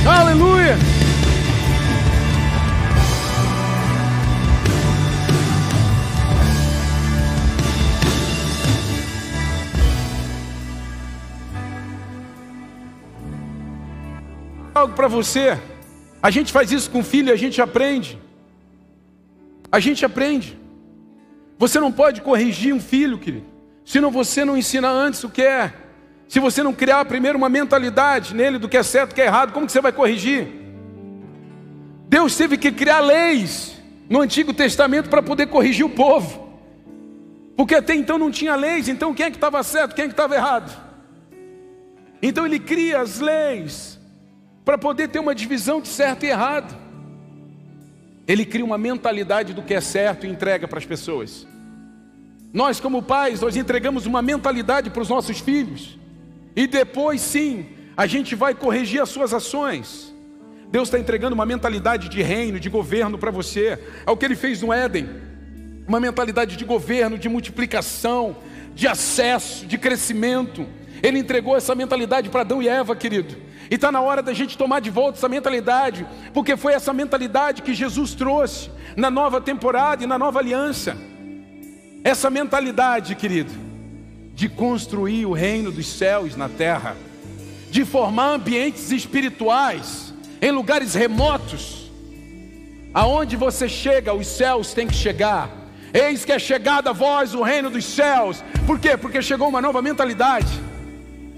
Aleluia. 0.06 0.78
Algo 14.74 14.94
para 14.94 15.08
você. 15.08 15.58
A 16.22 16.30
gente 16.30 16.50
faz 16.50 16.72
isso 16.72 16.90
com 16.90 17.00
o 17.00 17.04
filho 17.04 17.30
a 17.30 17.36
gente 17.36 17.60
aprende. 17.60 18.23
A 19.74 19.80
gente 19.80 20.04
aprende. 20.04 20.56
Você 21.58 21.80
não 21.80 21.90
pode 21.90 22.20
corrigir 22.20 22.72
um 22.72 22.78
filho, 22.78 23.18
querido, 23.18 23.46
se 23.84 24.00
não 24.00 24.08
você 24.08 24.44
não 24.44 24.56
ensina 24.56 24.88
antes 24.88 25.24
o 25.24 25.28
que 25.28 25.42
é. 25.42 25.74
Se 26.28 26.38
você 26.38 26.62
não 26.62 26.72
criar 26.72 27.04
primeiro 27.06 27.36
uma 27.36 27.48
mentalidade 27.48 28.36
nele 28.36 28.56
do 28.56 28.68
que 28.68 28.76
é 28.76 28.84
certo 28.84 29.12
que 29.12 29.20
é 29.20 29.24
errado, 29.24 29.52
como 29.52 29.66
que 29.66 29.72
você 29.72 29.80
vai 29.80 29.90
corrigir? 29.90 30.46
Deus 32.08 32.36
teve 32.36 32.56
que 32.56 32.70
criar 32.70 33.00
leis 33.00 33.76
no 34.08 34.20
Antigo 34.20 34.54
Testamento 34.54 35.10
para 35.10 35.20
poder 35.20 35.48
corrigir 35.48 35.84
o 35.84 35.90
povo. 35.90 36.56
Porque 37.56 37.74
até 37.74 37.96
então 37.96 38.16
não 38.16 38.30
tinha 38.30 38.54
leis, 38.54 38.86
então 38.86 39.12
quem 39.12 39.26
é 39.26 39.30
que 39.32 39.36
estava 39.36 39.60
certo, 39.64 39.96
quem 39.96 40.04
é 40.04 40.06
que 40.06 40.12
estava 40.12 40.36
errado? 40.36 40.70
Então 42.22 42.46
ele 42.46 42.60
cria 42.60 43.00
as 43.00 43.18
leis 43.18 43.98
para 44.64 44.78
poder 44.78 45.08
ter 45.08 45.18
uma 45.18 45.34
divisão 45.34 45.80
de 45.80 45.88
certo 45.88 46.24
e 46.26 46.28
errado. 46.28 46.83
Ele 48.26 48.44
cria 48.44 48.64
uma 48.64 48.78
mentalidade 48.78 49.52
do 49.52 49.62
que 49.62 49.74
é 49.74 49.80
certo 49.80 50.26
e 50.26 50.30
entrega 50.30 50.66
para 50.66 50.78
as 50.78 50.86
pessoas. 50.86 51.46
Nós, 52.52 52.80
como 52.80 53.02
pais, 53.02 53.40
nós 53.40 53.56
entregamos 53.56 54.06
uma 54.06 54.22
mentalidade 54.22 54.88
para 54.88 55.02
os 55.02 55.08
nossos 55.08 55.40
filhos. 55.40 55.98
E 56.54 56.66
depois, 56.66 57.20
sim, 57.20 57.66
a 57.96 58.06
gente 58.06 58.34
vai 58.34 58.54
corrigir 58.54 59.02
as 59.02 59.08
suas 59.08 59.34
ações. 59.34 60.14
Deus 60.70 60.88
está 60.88 60.98
entregando 60.98 61.34
uma 61.34 61.44
mentalidade 61.44 62.08
de 62.08 62.22
reino, 62.22 62.58
de 62.58 62.68
governo 62.68 63.18
para 63.18 63.30
você. 63.30 63.78
É 64.06 64.10
o 64.10 64.16
que 64.16 64.24
ele 64.24 64.36
fez 64.36 64.62
no 64.62 64.72
Éden. 64.72 65.08
Uma 65.86 66.00
mentalidade 66.00 66.56
de 66.56 66.64
governo, 66.64 67.18
de 67.18 67.28
multiplicação, 67.28 68.36
de 68.74 68.88
acesso, 68.88 69.66
de 69.66 69.76
crescimento. 69.76 70.66
Ele 71.02 71.18
entregou 71.18 71.56
essa 71.56 71.74
mentalidade 71.74 72.30
para 72.30 72.40
Adão 72.40 72.62
e 72.62 72.68
Eva, 72.68 72.96
querido. 72.96 73.36
E 73.70 73.76
está 73.76 73.90
na 73.90 74.00
hora 74.00 74.22
da 74.22 74.32
gente 74.32 74.58
tomar 74.58 74.80
de 74.80 74.90
volta 74.90 75.18
essa 75.18 75.28
mentalidade, 75.28 76.06
porque 76.32 76.56
foi 76.56 76.72
essa 76.72 76.92
mentalidade 76.92 77.62
que 77.62 77.74
Jesus 77.74 78.14
trouxe 78.14 78.70
na 78.96 79.10
nova 79.10 79.40
temporada 79.40 80.04
e 80.04 80.06
na 80.06 80.18
nova 80.18 80.38
aliança. 80.38 80.96
Essa 82.02 82.28
mentalidade, 82.28 83.14
querido, 83.14 83.52
de 84.34 84.48
construir 84.48 85.26
o 85.26 85.32
reino 85.32 85.72
dos 85.72 85.86
céus 85.86 86.36
na 86.36 86.48
terra, 86.48 86.96
de 87.70 87.84
formar 87.84 88.34
ambientes 88.34 88.90
espirituais 88.90 90.12
em 90.42 90.50
lugares 90.50 90.94
remotos, 90.94 91.90
aonde 92.92 93.36
você 93.36 93.68
chega, 93.68 94.12
os 94.12 94.26
céus 94.26 94.74
têm 94.74 94.86
que 94.86 94.94
chegar. 94.94 95.50
Eis 95.92 96.24
que 96.24 96.32
é 96.32 96.38
chegada 96.38 96.90
a 96.90 96.92
vós 96.92 97.34
o 97.34 97.42
reino 97.42 97.70
dos 97.70 97.84
céus. 97.84 98.42
Por 98.66 98.78
quê? 98.78 98.96
Porque 98.96 99.22
chegou 99.22 99.48
uma 99.48 99.62
nova 99.62 99.80
mentalidade. 99.80 100.73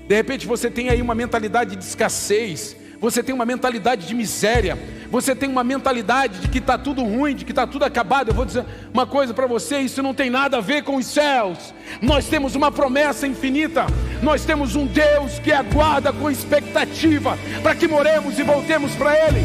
De 0.09 0.15
repente 0.15 0.47
você 0.47 0.71
tem 0.71 0.89
aí 0.89 1.03
uma 1.03 1.15
mentalidade 1.15 1.77
de 1.77 1.85
escassez, 1.85 2.77
você 3.01 3.23
tem 3.23 3.35
uma 3.35 3.45
mentalidade 3.45 4.07
de 4.07 4.15
miséria, 4.15 4.79
você 5.11 5.35
tem 5.35 5.49
uma 5.49 5.63
mentalidade 5.63 6.41
de 6.41 6.49
que 6.49 6.59
está 6.59 6.79
tudo 6.79 7.03
ruim, 7.03 7.35
de 7.35 7.45
que 7.45 7.53
está 7.53 7.67
tudo 7.67 7.85
acabado. 7.85 8.29
Eu 8.29 8.35
vou 8.35 8.45
dizer 8.45 8.65
uma 8.93 9.07
coisa 9.07 9.35
para 9.35 9.47
você: 9.47 9.81
isso 9.81 10.03
não 10.03 10.15
tem 10.15 10.31
nada 10.31 10.59
a 10.59 10.61
ver 10.61 10.83
com 10.83 10.97
os 10.97 11.07
céus. 11.07 11.75
Nós 12.01 12.27
temos 12.27 12.55
uma 12.55 12.71
promessa 12.71 13.27
infinita, 13.27 13.87
nós 14.23 14.45
temos 14.45 14.77
um 14.77 14.87
Deus 14.87 15.39
que 15.39 15.53
aguarda 15.53 16.13
com 16.13 16.31
expectativa 16.31 17.39
para 17.63 17.75
que 17.75 17.87
moremos 17.87 18.39
e 18.39 18.43
voltemos 18.43 18.95
para 18.95 19.15
Ele. 19.27 19.45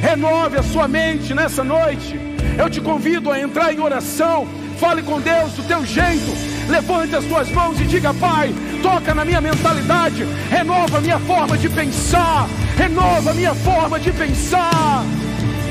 Renove 0.00 0.58
a 0.58 0.62
sua 0.62 0.86
mente 0.86 1.34
nessa 1.34 1.64
noite. 1.64 2.20
Eu 2.58 2.70
te 2.70 2.80
convido 2.80 3.30
a 3.30 3.40
entrar 3.40 3.72
em 3.72 3.80
oração. 3.80 4.46
Fale 4.78 5.02
com 5.02 5.20
Deus 5.20 5.52
do 5.52 5.62
teu 5.66 5.84
jeito 5.84 6.56
Levante 6.68 7.14
as 7.14 7.24
tuas 7.24 7.48
mãos 7.50 7.80
e 7.80 7.84
diga: 7.84 8.12
Pai, 8.14 8.52
toca 8.82 9.14
na 9.14 9.24
minha 9.24 9.40
mentalidade, 9.40 10.26
renova 10.50 10.98
a 10.98 11.00
minha 11.00 11.18
forma 11.20 11.56
de 11.56 11.68
pensar, 11.68 12.48
renova 12.76 13.30
a 13.30 13.34
minha 13.34 13.54
forma 13.54 14.00
de 14.00 14.10
pensar. 14.10 15.04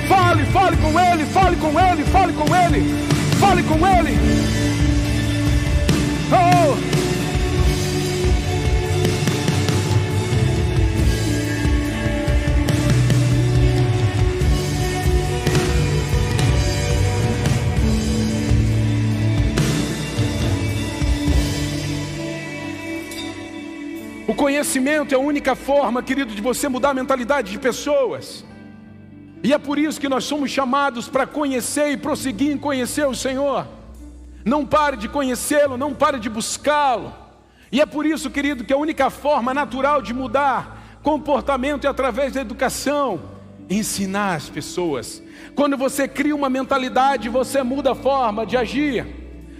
Fale, 0.07 0.45
fale 0.45 0.77
com 0.77 0.99
Ele, 0.99 1.25
fale 1.25 1.55
com 1.57 1.79
Ele, 1.79 2.03
fale 2.05 2.33
com 2.33 2.55
Ele, 2.55 3.07
fale 3.39 3.63
com 3.63 3.87
Ele. 3.87 4.17
Oh! 6.31 7.04
Conhecimento 24.35 25.13
é 25.13 25.15
a 25.15 25.19
única 25.19 25.55
forma, 25.55 26.03
querido, 26.03 26.33
de 26.35 26.41
você 26.41 26.67
mudar 26.67 26.89
a 26.89 26.93
mentalidade 26.93 27.51
de 27.51 27.57
pessoas. 27.57 28.43
E 29.41 29.53
é 29.53 29.57
por 29.57 29.77
isso 29.77 29.99
que 29.99 30.09
nós 30.09 30.25
somos 30.25 30.51
chamados 30.51 31.07
para 31.07 31.25
conhecer 31.25 31.91
e 31.91 31.97
prosseguir 31.97 32.51
em 32.51 32.57
conhecer 32.57 33.07
o 33.07 33.15
Senhor. 33.15 33.67
Não 34.43 34.65
pare 34.65 34.97
de 34.97 35.07
conhecê-lo, 35.07 35.77
não 35.77 35.93
pare 35.93 36.19
de 36.19 36.29
buscá-lo. 36.29 37.13
E 37.71 37.79
é 37.79 37.85
por 37.85 38.05
isso, 38.05 38.29
querido, 38.29 38.63
que 38.63 38.73
a 38.73 38.77
única 38.77 39.09
forma 39.09 39.53
natural 39.53 40.01
de 40.01 40.13
mudar 40.13 40.99
comportamento 41.01 41.85
é 41.85 41.87
através 41.87 42.33
da 42.33 42.41
educação, 42.41 43.21
ensinar 43.69 44.35
as 44.35 44.49
pessoas. 44.49 45.21
Quando 45.53 45.77
você 45.77 46.07
cria 46.07 46.35
uma 46.35 46.49
mentalidade, 46.49 47.29
você 47.29 47.61
muda 47.61 47.91
a 47.91 47.95
forma 47.95 48.45
de 48.45 48.57
agir. 48.57 49.05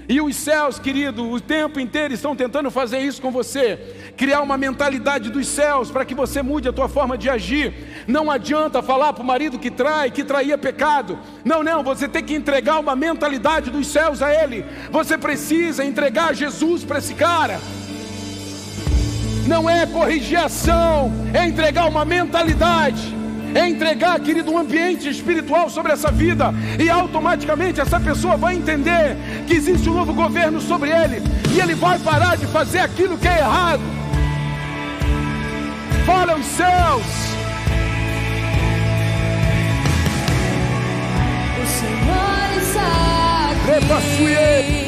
E 0.10 0.22
os 0.22 0.36
céus, 0.36 0.78
querido, 0.78 1.30
o 1.30 1.40
tempo 1.40 1.80
inteiro 1.80 2.14
estão 2.14 2.36
tentando 2.36 2.70
fazer 2.70 3.00
isso 3.00 3.22
com 3.22 3.32
você 3.32 4.05
criar 4.16 4.42
uma 4.42 4.58
mentalidade 4.58 5.30
dos 5.30 5.48
céus 5.48 5.92
para 5.92 6.06
que 6.06 6.16
você 6.16 6.42
mude 6.42 6.68
a 6.68 6.74
tua 6.74 6.88
forma 6.88 7.18
de 7.18 7.30
agir. 7.30 7.74
Não 8.08 8.32
adianta 8.32 8.82
falar 8.82 9.14
para 9.14 9.24
o 9.24 9.26
marido 9.26 9.60
que 9.60 9.70
trai, 9.70 10.12
que 10.12 10.24
traía 10.24 10.58
pecado. 10.58 11.20
Não, 11.44 11.64
não, 11.64 11.84
você 11.84 12.08
tem 12.08 12.24
que 12.24 12.34
entregar 12.34 12.80
uma 12.80 12.96
mentalidade 12.96 13.70
dos 13.70 13.88
céus 13.88 14.22
a 14.22 14.34
ele. 14.34 14.66
Você 14.92 15.18
precisa 15.18 15.84
entregar 15.84 16.34
Jesus 16.34 16.84
para 16.84 17.00
esse 17.00 17.14
cara. 17.14 17.60
Não 19.48 19.70
é 19.70 19.86
corrigir 19.86 20.40
ação, 20.40 21.12
é 21.34 21.46
entregar 21.46 21.88
uma 21.88 22.04
mentalidade 22.04 23.16
é 23.56 23.70
entregar, 23.70 24.20
querido, 24.20 24.52
um 24.52 24.58
ambiente 24.58 25.08
espiritual 25.08 25.70
sobre 25.70 25.94
essa 25.94 26.12
vida, 26.12 26.54
e 26.78 26.90
automaticamente 26.90 27.80
essa 27.80 27.98
pessoa 27.98 28.36
vai 28.36 28.54
entender 28.54 29.16
que 29.48 29.54
existe 29.54 29.90
um 29.90 29.94
novo 29.94 30.14
governo 30.14 30.60
sobre 30.60 30.90
ele, 30.90 31.24
e 31.56 31.62
ele 31.62 31.74
vai 31.74 31.98
parar 31.98 32.36
de 32.36 32.46
fazer 32.48 32.80
aquilo 32.80 33.18
que 33.18 33.30
é 33.30 33.38
errado 33.40 33.82
fora 36.06 36.38
os 36.38 36.46
céus. 36.46 37.06
O 41.62 41.66
Senhor 41.66 42.62
está 42.62 43.52
aqui. 43.98 44.85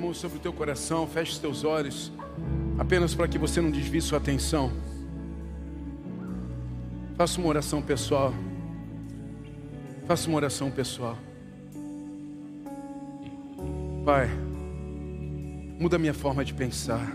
Mão 0.00 0.14
sobre 0.14 0.38
o 0.38 0.40
teu 0.40 0.52
coração, 0.52 1.06
feche 1.06 1.32
os 1.32 1.38
teus 1.38 1.62
olhos, 1.62 2.10
apenas 2.78 3.14
para 3.14 3.28
que 3.28 3.38
você 3.38 3.60
não 3.60 3.70
desvie 3.70 4.00
sua 4.00 4.18
atenção. 4.18 4.72
Faça 7.16 7.38
uma 7.38 7.48
oração 7.48 7.82
pessoal. 7.82 8.32
Faça 10.06 10.26
uma 10.26 10.36
oração 10.36 10.70
pessoal. 10.70 11.18
Pai, 14.04 14.30
muda 15.78 15.98
minha 15.98 16.14
forma 16.14 16.42
de 16.42 16.54
pensar. 16.54 17.06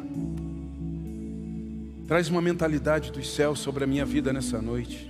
Traz 2.08 2.30
uma 2.30 2.42
mentalidade 2.42 3.12
dos 3.12 3.34
céus 3.34 3.60
sobre 3.60 3.84
a 3.84 3.88
minha 3.88 4.06
vida 4.06 4.32
nessa 4.32 4.62
noite. 4.62 5.10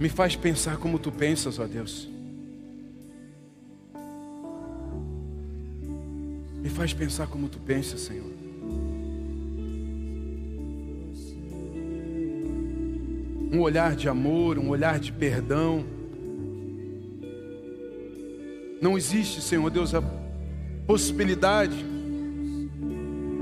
Me 0.00 0.08
faz 0.08 0.34
pensar 0.34 0.78
como 0.78 0.98
tu 0.98 1.12
pensas, 1.12 1.58
ó 1.58 1.66
Deus. 1.66 2.13
Me 6.64 6.70
faz 6.70 6.94
pensar 6.94 7.26
como 7.26 7.46
tu 7.46 7.58
pensas, 7.58 8.00
Senhor. 8.00 8.24
Um 13.52 13.60
olhar 13.60 13.94
de 13.94 14.08
amor, 14.08 14.58
um 14.58 14.70
olhar 14.70 14.98
de 14.98 15.12
perdão. 15.12 15.84
Não 18.80 18.96
existe, 18.96 19.42
Senhor 19.42 19.68
Deus, 19.68 19.94
a 19.94 20.02
possibilidade 20.86 21.84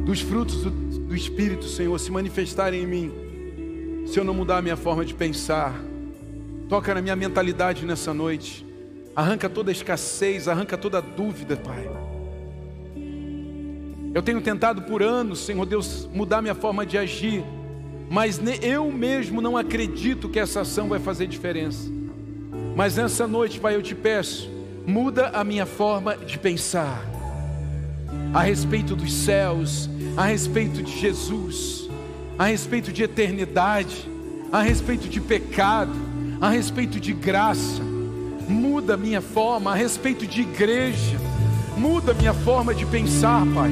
dos 0.05 0.21
frutos 0.21 0.65
do, 0.65 0.71
do 0.71 1.15
Espírito, 1.15 1.67
Senhor, 1.67 1.97
se 2.01 2.11
manifestarem 2.11 2.83
em 2.83 2.87
mim, 2.89 3.13
se 4.05 4.19
eu 4.19 4.25
não 4.25 4.35
mudar 4.35 4.59
a 4.59 4.63
minha 4.63 4.77
forma 4.77 5.05
de 5.05 5.15
pensar. 5.15 5.81
Toca 6.69 6.93
na 6.93 7.01
minha 7.01 7.15
mentalidade 7.15 7.87
nessa 7.87 8.13
noite. 8.13 8.67
Arranca 9.15 9.49
toda 9.49 9.71
escassez, 9.71 10.49
arranca 10.49 10.77
toda 10.77 11.01
dúvida, 11.01 11.57
Pai. 11.57 11.89
Eu 14.15 14.23
tenho 14.23 14.43
tentado 14.43 14.83
por 14.83 15.03
anos, 15.03 15.39
Senhor 15.41 15.65
Deus, 15.65 16.07
mudar 16.13 16.43
minha 16.43 16.55
forma 16.55 16.85
de 16.85 16.99
agir, 16.99 17.43
mas 18.11 18.39
eu 18.61 18.93
mesmo 18.93 19.41
não 19.41 19.57
acredito 19.57 20.29
que 20.29 20.39
essa 20.39 20.61
ação 20.61 20.89
vai 20.89 20.99
fazer 20.99 21.27
diferença. 21.27 21.91
Mas 22.77 22.97
nessa 22.97 23.27
noite, 23.27 23.59
Pai, 23.59 23.75
eu 23.75 23.83
te 23.83 23.95
peço, 23.95 24.51
muda 24.87 25.29
a 25.29 25.43
minha 25.43 25.65
forma 25.65 26.15
de 26.17 26.39
pensar 26.39 27.03
a 28.35 28.43
respeito 28.43 28.95
dos 28.95 29.13
céus, 29.13 29.89
a 30.15 30.27
respeito 30.27 30.83
de 30.83 30.99
Jesus, 30.99 31.89
a 32.39 32.45
respeito 32.45 32.93
de 32.93 33.03
eternidade, 33.03 34.07
a 34.51 34.61
respeito 34.61 35.09
de 35.09 35.23
pecado, 35.23 35.93
a 36.39 36.51
respeito 36.51 37.01
de 37.01 37.15
graça. 37.15 37.83
Muda 38.47 38.95
a 38.95 38.97
minha 38.99 39.23
forma 39.23 39.71
a 39.73 39.75
respeito 39.75 40.27
de 40.27 40.43
igreja 40.43 41.22
Muda 41.77 42.15
minha 42.15 42.35
forma 42.35 42.75
de 42.75 42.85
pensar, 42.87 43.45
Pai. 43.55 43.71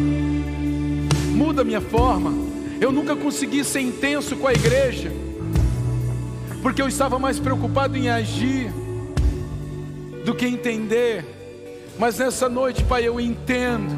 Muda 1.34 1.64
minha 1.64 1.80
forma. 1.80 2.32
Eu 2.80 2.90
nunca 2.90 3.14
consegui 3.14 3.62
ser 3.62 3.80
intenso 3.80 4.36
com 4.36 4.46
a 4.46 4.52
igreja, 4.52 5.12
porque 6.62 6.80
eu 6.80 6.88
estava 6.88 7.18
mais 7.18 7.38
preocupado 7.38 7.96
em 7.96 8.08
agir 8.08 8.72
do 10.24 10.34
que 10.34 10.46
entender. 10.46 11.24
Mas 11.98 12.18
nessa 12.18 12.48
noite, 12.48 12.82
Pai, 12.84 13.06
eu 13.06 13.20
entendo. 13.20 13.94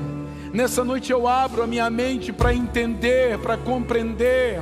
Nessa 0.53 0.82
noite 0.82 1.12
eu 1.12 1.28
abro 1.28 1.62
a 1.62 1.66
minha 1.66 1.88
mente 1.88 2.32
para 2.32 2.53
entender, 2.53 3.38
para 3.38 3.57
compreender, 3.57 4.61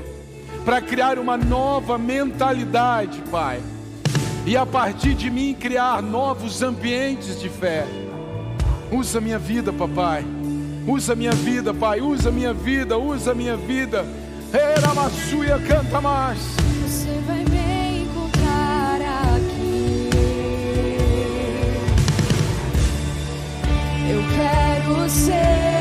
para 0.64 0.80
criar 0.80 1.18
uma 1.18 1.36
nova 1.36 1.96
mentalidade, 1.96 3.22
Pai. 3.30 3.60
E 4.46 4.56
a 4.56 4.66
partir 4.66 5.14
de 5.14 5.30
mim 5.30 5.56
criar 5.58 6.02
novos 6.02 6.62
ambientes 6.62 7.40
de 7.40 7.48
fé. 7.48 7.86
Usa 8.92 9.20
minha 9.20 9.38
vida, 9.38 9.72
papai. 9.72 10.24
Usa 10.86 11.14
minha 11.14 11.32
vida, 11.32 11.72
pai. 11.72 12.00
Usa 12.00 12.30
minha 12.30 12.52
vida, 12.52 12.98
usa 12.98 13.34
minha 13.34 13.56
vida. 13.56 14.04
Era 14.52 14.92
maçuia, 14.94 15.58
canta 15.60 16.00
mais. 16.00 16.38
Você 16.82 17.20
vai 17.26 17.44
me 17.44 18.02
encontrar 18.02 19.00
aqui. 19.36 20.10
Eu 24.10 24.22
quero 24.36 25.08
ser 25.08 25.79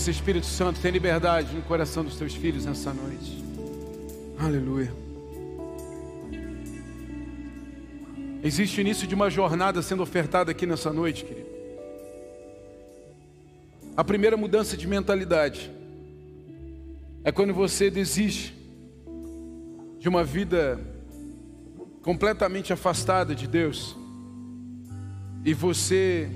doce 0.00 0.10
Espírito 0.12 0.46
Santo, 0.46 0.80
tem 0.80 0.90
liberdade 0.90 1.54
no 1.54 1.60
coração 1.60 2.02
dos 2.02 2.16
teus 2.16 2.34
filhos 2.34 2.64
nessa 2.64 2.90
noite. 2.90 3.44
Aleluia. 4.38 4.90
Existe 8.42 8.78
o 8.78 8.80
início 8.80 9.06
de 9.06 9.14
uma 9.14 9.28
jornada 9.28 9.82
sendo 9.82 10.02
ofertada 10.02 10.52
aqui 10.52 10.64
nessa 10.64 10.90
noite, 10.90 11.22
querido. 11.22 11.50
A 13.94 14.02
primeira 14.02 14.38
mudança 14.38 14.74
de 14.74 14.86
mentalidade 14.88 15.70
é 17.22 17.30
quando 17.30 17.52
você 17.52 17.90
desiste 17.90 18.56
de 19.98 20.08
uma 20.08 20.24
vida 20.24 20.80
completamente 22.00 22.72
afastada 22.72 23.34
de 23.34 23.46
Deus 23.46 23.94
e 25.44 25.52
você 25.52 26.30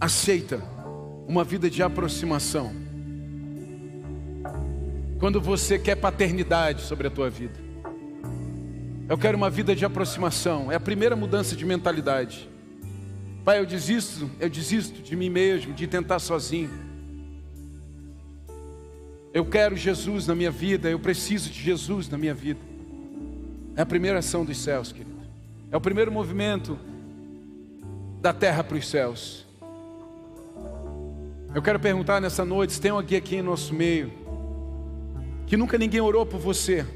aceita 0.00 0.62
uma 1.28 1.44
vida 1.44 1.68
de 1.68 1.82
aproximação. 1.82 2.88
Quando 5.20 5.38
você 5.38 5.78
quer 5.78 5.96
paternidade 5.96 6.80
sobre 6.80 7.06
a 7.06 7.10
tua 7.10 7.28
vida. 7.28 7.52
Eu 9.06 9.18
quero 9.18 9.36
uma 9.36 9.50
vida 9.50 9.76
de 9.76 9.84
aproximação. 9.84 10.72
É 10.72 10.76
a 10.76 10.80
primeira 10.80 11.14
mudança 11.14 11.54
de 11.54 11.62
mentalidade. 11.66 12.48
Pai, 13.44 13.58
eu 13.58 13.66
desisto, 13.66 14.30
eu 14.40 14.48
desisto 14.48 15.02
de 15.02 15.14
mim 15.14 15.28
mesmo, 15.28 15.74
de 15.74 15.86
tentar 15.86 16.20
sozinho. 16.20 16.70
Eu 19.34 19.44
quero 19.44 19.76
Jesus 19.76 20.26
na 20.26 20.34
minha 20.34 20.50
vida, 20.50 20.88
eu 20.88 20.98
preciso 20.98 21.50
de 21.50 21.60
Jesus 21.60 22.08
na 22.08 22.16
minha 22.16 22.32
vida. 22.32 22.60
É 23.76 23.82
a 23.82 23.86
primeira 23.86 24.20
ação 24.20 24.42
dos 24.42 24.56
céus, 24.56 24.90
querido. 24.90 25.20
É 25.70 25.76
o 25.76 25.80
primeiro 25.82 26.10
movimento 26.10 26.78
da 28.22 28.32
terra 28.32 28.64
para 28.64 28.78
os 28.78 28.88
céus. 28.88 29.46
Eu 31.54 31.60
quero 31.60 31.78
perguntar 31.78 32.22
nessa 32.22 32.44
noite 32.44 32.72
se 32.72 32.80
tem 32.80 32.90
alguém 32.90 33.18
aqui 33.18 33.36
em 33.36 33.42
nosso 33.42 33.74
meio 33.74 34.19
que 35.50 35.56
nunca 35.56 35.76
ninguém 35.76 36.00
orou 36.00 36.24
por 36.24 36.38
você, 36.38 36.86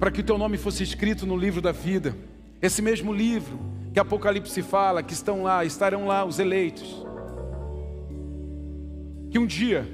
para 0.00 0.10
que 0.10 0.20
o 0.20 0.24
teu 0.24 0.36
nome 0.36 0.58
fosse 0.58 0.82
escrito 0.82 1.24
no 1.24 1.36
livro 1.36 1.62
da 1.62 1.70
vida. 1.70 2.12
Esse 2.60 2.82
mesmo 2.82 3.12
livro 3.12 3.56
que 3.92 4.00
Apocalipse 4.00 4.60
fala, 4.62 5.00
que 5.00 5.12
estão 5.12 5.44
lá, 5.44 5.64
estarão 5.64 6.08
lá 6.08 6.24
os 6.24 6.40
eleitos. 6.40 7.06
Que 9.30 9.38
um 9.38 9.46
dia 9.46 9.86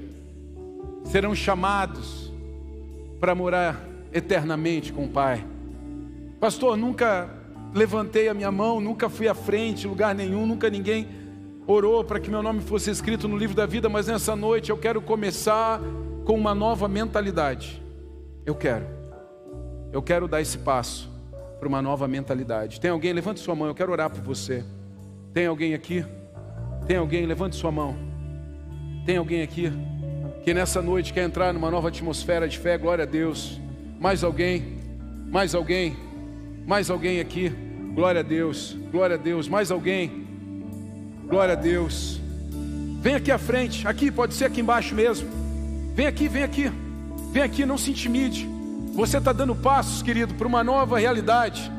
serão 1.03 1.35
chamados 1.35 2.33
para 3.19 3.35
morar 3.35 3.87
eternamente 4.11 4.91
com 4.91 5.05
o 5.05 5.09
Pai. 5.09 5.45
Pastor, 6.39 6.75
nunca 6.75 7.29
levantei 7.71 8.29
a 8.29 8.33
minha 8.33 8.51
mão, 8.51 8.81
nunca 8.81 9.09
fui 9.09 9.27
à 9.27 9.35
frente, 9.35 9.85
lugar 9.85 10.15
nenhum, 10.15 10.47
nunca 10.47 10.71
ninguém 10.71 11.07
orou 11.67 12.03
para 12.03 12.19
que 12.19 12.31
meu 12.31 12.41
nome 12.41 12.61
fosse 12.61 12.89
escrito 12.89 13.27
no 13.27 13.37
livro 13.37 13.55
da 13.55 13.67
vida, 13.67 13.87
mas 13.87 14.07
nessa 14.07 14.35
noite 14.35 14.71
eu 14.71 14.77
quero 14.77 14.99
começar 15.03 15.79
com 16.27 16.33
uma 16.33 16.53
nova 16.53 16.89
mentalidade. 16.89 17.81
Eu 18.45 18.53
quero. 18.53 18.85
Eu 19.93 20.01
quero 20.01 20.27
dar 20.27 20.41
esse 20.41 20.57
passo. 20.57 21.09
para 21.57 21.67
uma 21.67 21.81
nova 21.81 22.07
mentalidade. 22.07 22.79
Tem 22.79 22.91
alguém? 22.91 23.13
Levante 23.13 23.39
sua 23.39 23.55
mão, 23.55 23.67
eu 23.67 23.73
quero 23.73 23.91
orar 23.91 24.11
por 24.11 24.21
você. 24.21 24.63
Tem 25.33 25.47
alguém 25.47 25.73
aqui? 25.73 26.05
Tem 26.85 26.97
alguém? 26.97 27.25
Levante 27.25 27.55
sua 27.55 27.71
mão. 27.71 27.95
Tem 29.05 29.17
alguém 29.17 29.41
aqui 29.41 29.71
que 30.43 30.53
nessa 30.53 30.83
noite 30.83 31.13
quer 31.13 31.23
entrar 31.23 31.51
numa 31.51 31.71
nova 31.71 31.87
atmosfera 31.87 32.47
de 32.47 32.59
fé? 32.59 32.77
Glória 32.77 33.03
a 33.03 33.07
Deus. 33.07 33.59
Mais 33.99 34.23
alguém? 34.23 34.77
Mais 35.31 35.55
alguém? 35.55 35.95
Mais 36.67 36.91
alguém 36.91 37.19
aqui? 37.21 37.49
Glória 37.95 38.19
a 38.19 38.23
Deus. 38.23 38.77
Glória 38.91 39.15
a 39.15 39.19
Deus. 39.19 39.47
Mais 39.47 39.71
alguém? 39.71 40.27
Glória 41.27 41.53
a 41.53 41.57
Deus. 41.57 42.21
Vem 43.01 43.15
aqui 43.15 43.31
à 43.31 43.37
frente. 43.39 43.87
Aqui, 43.87 44.11
pode 44.11 44.33
ser 44.35 44.45
aqui 44.45 44.61
embaixo 44.61 44.93
mesmo. 44.93 45.46
Vem 45.97 46.05
aqui, 46.05 46.27
vem 46.27 46.43
aqui. 46.43 46.71
Vem 47.31 47.41
aqui, 47.41 47.65
não 47.65 47.75
se 47.75 47.89
intimide. 47.89 48.47
Você 48.93 49.17
está 49.17 49.33
dando 49.33 49.55
passos, 49.55 50.03
querido, 50.03 50.35
para 50.35 50.47
uma 50.47 50.63
nova 50.63 50.99
realidade. 50.99 51.71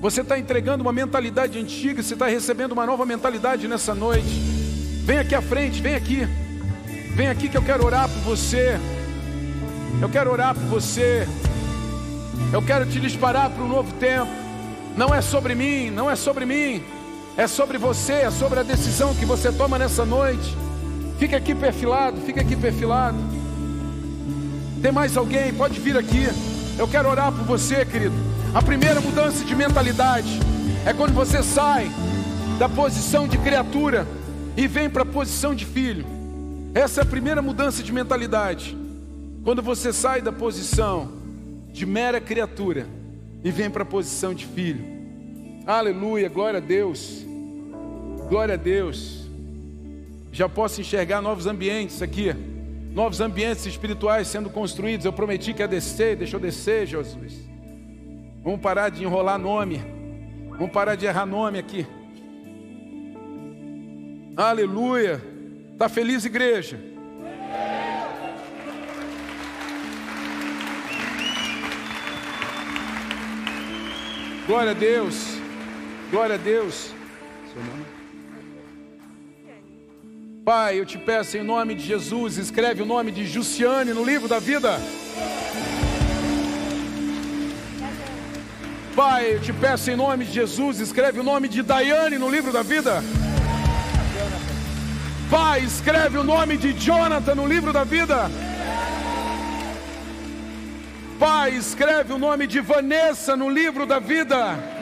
Você 0.00 0.20
está 0.20 0.38
entregando 0.38 0.84
uma 0.84 0.92
mentalidade 0.92 1.58
antiga, 1.58 2.00
você 2.00 2.14
está 2.14 2.28
recebendo 2.28 2.70
uma 2.70 2.86
nova 2.86 3.04
mentalidade 3.04 3.66
nessa 3.66 3.92
noite. 3.92 4.28
Vem 5.04 5.18
aqui 5.18 5.34
à 5.34 5.42
frente, 5.42 5.82
vem 5.82 5.96
aqui. 5.96 6.24
Vem 7.16 7.26
aqui 7.26 7.48
que 7.48 7.56
eu 7.56 7.64
quero 7.64 7.84
orar 7.84 8.08
por 8.08 8.20
você. 8.20 8.78
Eu 10.00 10.08
quero 10.08 10.30
orar 10.30 10.54
por 10.54 10.66
você. 10.66 11.26
Eu 12.52 12.62
quero 12.62 12.86
te 12.86 13.00
disparar 13.00 13.50
para 13.50 13.64
um 13.64 13.68
novo 13.68 13.92
tempo. 13.94 14.30
Não 14.96 15.12
é 15.12 15.20
sobre 15.20 15.56
mim, 15.56 15.90
não 15.90 16.08
é 16.08 16.14
sobre 16.14 16.46
mim. 16.46 16.80
É 17.36 17.48
sobre 17.48 17.76
você, 17.76 18.12
é 18.12 18.30
sobre 18.30 18.60
a 18.60 18.62
decisão 18.62 19.12
que 19.16 19.24
você 19.24 19.50
toma 19.50 19.80
nessa 19.80 20.04
noite. 20.04 20.56
Fica 21.18 21.36
aqui 21.36 21.56
perfilado, 21.56 22.20
fica 22.20 22.40
aqui 22.40 22.54
perfilado. 22.54 23.33
Tem 24.84 24.92
mais 24.92 25.16
alguém? 25.16 25.50
Pode 25.50 25.80
vir 25.80 25.96
aqui. 25.96 26.26
Eu 26.78 26.86
quero 26.86 27.08
orar 27.08 27.32
por 27.32 27.42
você, 27.44 27.86
querido. 27.86 28.14
A 28.54 28.60
primeira 28.60 29.00
mudança 29.00 29.42
de 29.42 29.54
mentalidade 29.54 30.38
é 30.84 30.92
quando 30.92 31.14
você 31.14 31.42
sai 31.42 31.90
da 32.58 32.68
posição 32.68 33.26
de 33.26 33.38
criatura 33.38 34.06
e 34.54 34.66
vem 34.66 34.90
para 34.90 35.00
a 35.00 35.06
posição 35.06 35.54
de 35.54 35.64
filho. 35.64 36.04
Essa 36.74 37.00
é 37.00 37.02
a 37.02 37.06
primeira 37.06 37.40
mudança 37.40 37.82
de 37.82 37.90
mentalidade. 37.94 38.76
Quando 39.42 39.62
você 39.62 39.90
sai 39.90 40.20
da 40.20 40.30
posição 40.30 41.12
de 41.72 41.86
mera 41.86 42.20
criatura 42.20 42.86
e 43.42 43.50
vem 43.50 43.70
para 43.70 43.84
a 43.84 43.86
posição 43.86 44.34
de 44.34 44.44
filho. 44.44 44.84
Aleluia, 45.66 46.28
glória 46.28 46.58
a 46.58 46.62
Deus. 46.62 47.24
Glória 48.28 48.52
a 48.52 48.58
Deus. 48.58 49.26
Já 50.30 50.46
posso 50.46 50.78
enxergar 50.82 51.22
novos 51.22 51.46
ambientes 51.46 52.02
aqui. 52.02 52.36
Novos 52.94 53.20
ambientes 53.20 53.66
espirituais 53.66 54.28
sendo 54.28 54.48
construídos. 54.48 55.04
Eu 55.04 55.12
prometi 55.12 55.52
que 55.52 55.60
ia 55.60 55.66
descer, 55.66 56.16
deixa 56.16 56.36
eu 56.36 56.40
descer, 56.40 56.86
Jesus. 56.86 57.44
Vamos 58.42 58.60
parar 58.60 58.88
de 58.88 59.02
enrolar 59.02 59.36
nome. 59.36 59.82
Vamos 60.50 60.70
parar 60.70 60.94
de 60.94 61.04
errar 61.04 61.26
nome 61.26 61.58
aqui. 61.58 61.84
Aleluia. 64.36 65.20
Está 65.72 65.88
feliz, 65.88 66.24
igreja? 66.24 66.78
Glória 74.46 74.70
a 74.70 74.74
Deus. 74.74 75.36
Glória 76.12 76.36
a 76.36 76.38
Deus. 76.38 76.94
Seu 77.52 77.64
nome? 77.64 78.03
Pai, 80.44 80.78
eu 80.78 80.84
te 80.84 80.98
peço 80.98 81.38
em 81.38 81.42
nome 81.42 81.74
de 81.74 81.82
Jesus, 81.82 82.36
escreve 82.36 82.82
o 82.82 82.84
nome 82.84 83.10
de 83.10 83.26
Jussiane 83.26 83.94
no 83.94 84.04
livro 84.04 84.28
da 84.28 84.38
vida. 84.38 84.78
Pai, 88.94 89.36
eu 89.36 89.40
te 89.40 89.54
peço 89.54 89.90
em 89.90 89.96
nome 89.96 90.26
de 90.26 90.32
Jesus, 90.32 90.80
escreve 90.80 91.18
o 91.18 91.22
nome 91.22 91.48
de 91.48 91.62
Daiane 91.62 92.18
no 92.18 92.28
livro 92.28 92.52
da 92.52 92.62
vida. 92.62 93.02
Pai, 95.30 95.60
escreve 95.60 96.18
o 96.18 96.22
nome 96.22 96.58
de 96.58 96.74
Jonathan 96.74 97.34
no 97.34 97.46
livro 97.46 97.72
da 97.72 97.82
vida. 97.82 98.30
Pai, 101.18 101.52
escreve 101.52 102.12
o 102.12 102.18
nome 102.18 102.46
de 102.46 102.60
Vanessa 102.60 103.34
no 103.34 103.48
livro 103.48 103.86
da 103.86 103.98
vida. 103.98 104.73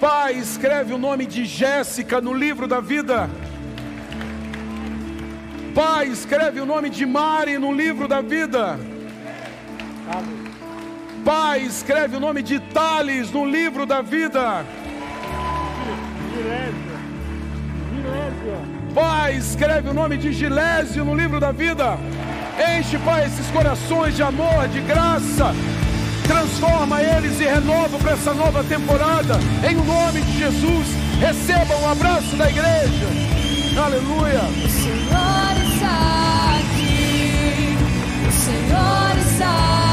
Pai, 0.00 0.34
escreve 0.34 0.92
o 0.92 0.98
nome 0.98 1.26
de 1.26 1.44
Jéssica 1.44 2.20
no 2.20 2.32
livro 2.32 2.68
da 2.68 2.80
vida. 2.80 3.28
Pai, 5.74 6.06
escreve 6.06 6.60
o 6.60 6.66
nome 6.66 6.88
de 6.88 7.04
Mari 7.04 7.58
no 7.58 7.72
livro 7.72 8.06
da 8.06 8.20
vida. 8.20 8.78
Pai, 11.24 11.62
escreve 11.62 12.16
o 12.16 12.20
nome 12.20 12.42
de 12.42 12.60
Thales 12.60 13.32
no 13.32 13.44
livro 13.44 13.84
da 13.86 14.00
vida. 14.00 14.64
Pai, 18.94 19.36
escreve 19.36 19.88
o 19.88 19.94
nome 19.94 20.16
de 20.16 20.32
Gilésio 20.32 21.04
no 21.04 21.14
livro 21.14 21.40
da 21.40 21.50
vida. 21.50 21.98
Enche, 22.78 22.98
Pai, 22.98 23.26
esses 23.26 23.50
corações 23.50 24.14
de 24.14 24.22
amor, 24.22 24.68
de 24.68 24.80
graça. 24.80 25.52
Transforma 26.28 27.02
eles 27.02 27.40
e 27.40 27.44
renova 27.44 27.98
para 27.98 28.12
essa 28.12 28.34
nova 28.34 28.62
temporada. 28.62 29.40
Em 29.68 29.74
nome 29.74 30.20
de 30.20 30.38
Jesus, 30.38 30.86
receba 31.18 31.74
um 31.76 31.90
abraço 31.90 32.36
da 32.36 32.50
igreja. 32.50 33.06
Aleluia. 33.82 34.42
O 34.42 34.68
Senhor 34.68 35.72
está 35.72 36.58
aqui. 36.58 37.76
O 38.28 38.32
Senhor 38.32 39.18
está 39.26 39.82
aqui. 39.82 39.87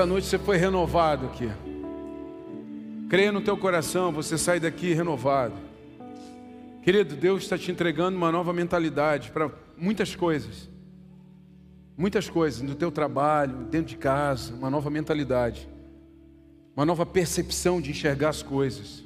Essa 0.00 0.06
noite 0.06 0.28
você 0.28 0.38
foi 0.38 0.56
renovado 0.56 1.26
aqui. 1.26 1.46
Creia 3.10 3.30
no 3.30 3.42
teu 3.42 3.54
coração, 3.54 4.10
você 4.10 4.38
sai 4.38 4.58
daqui 4.58 4.94
renovado. 4.94 5.52
Querido, 6.82 7.14
Deus 7.14 7.42
está 7.42 7.58
te 7.58 7.70
entregando 7.70 8.16
uma 8.16 8.32
nova 8.32 8.50
mentalidade 8.50 9.30
para 9.30 9.50
muitas 9.76 10.16
coisas. 10.16 10.70
Muitas 11.98 12.30
coisas, 12.30 12.62
no 12.62 12.74
teu 12.74 12.90
trabalho, 12.90 13.66
dentro 13.70 13.88
de 13.88 13.98
casa, 13.98 14.54
uma 14.54 14.70
nova 14.70 14.88
mentalidade. 14.88 15.68
Uma 16.74 16.86
nova 16.86 17.04
percepção 17.04 17.78
de 17.78 17.90
enxergar 17.90 18.30
as 18.30 18.42
coisas. 18.42 19.04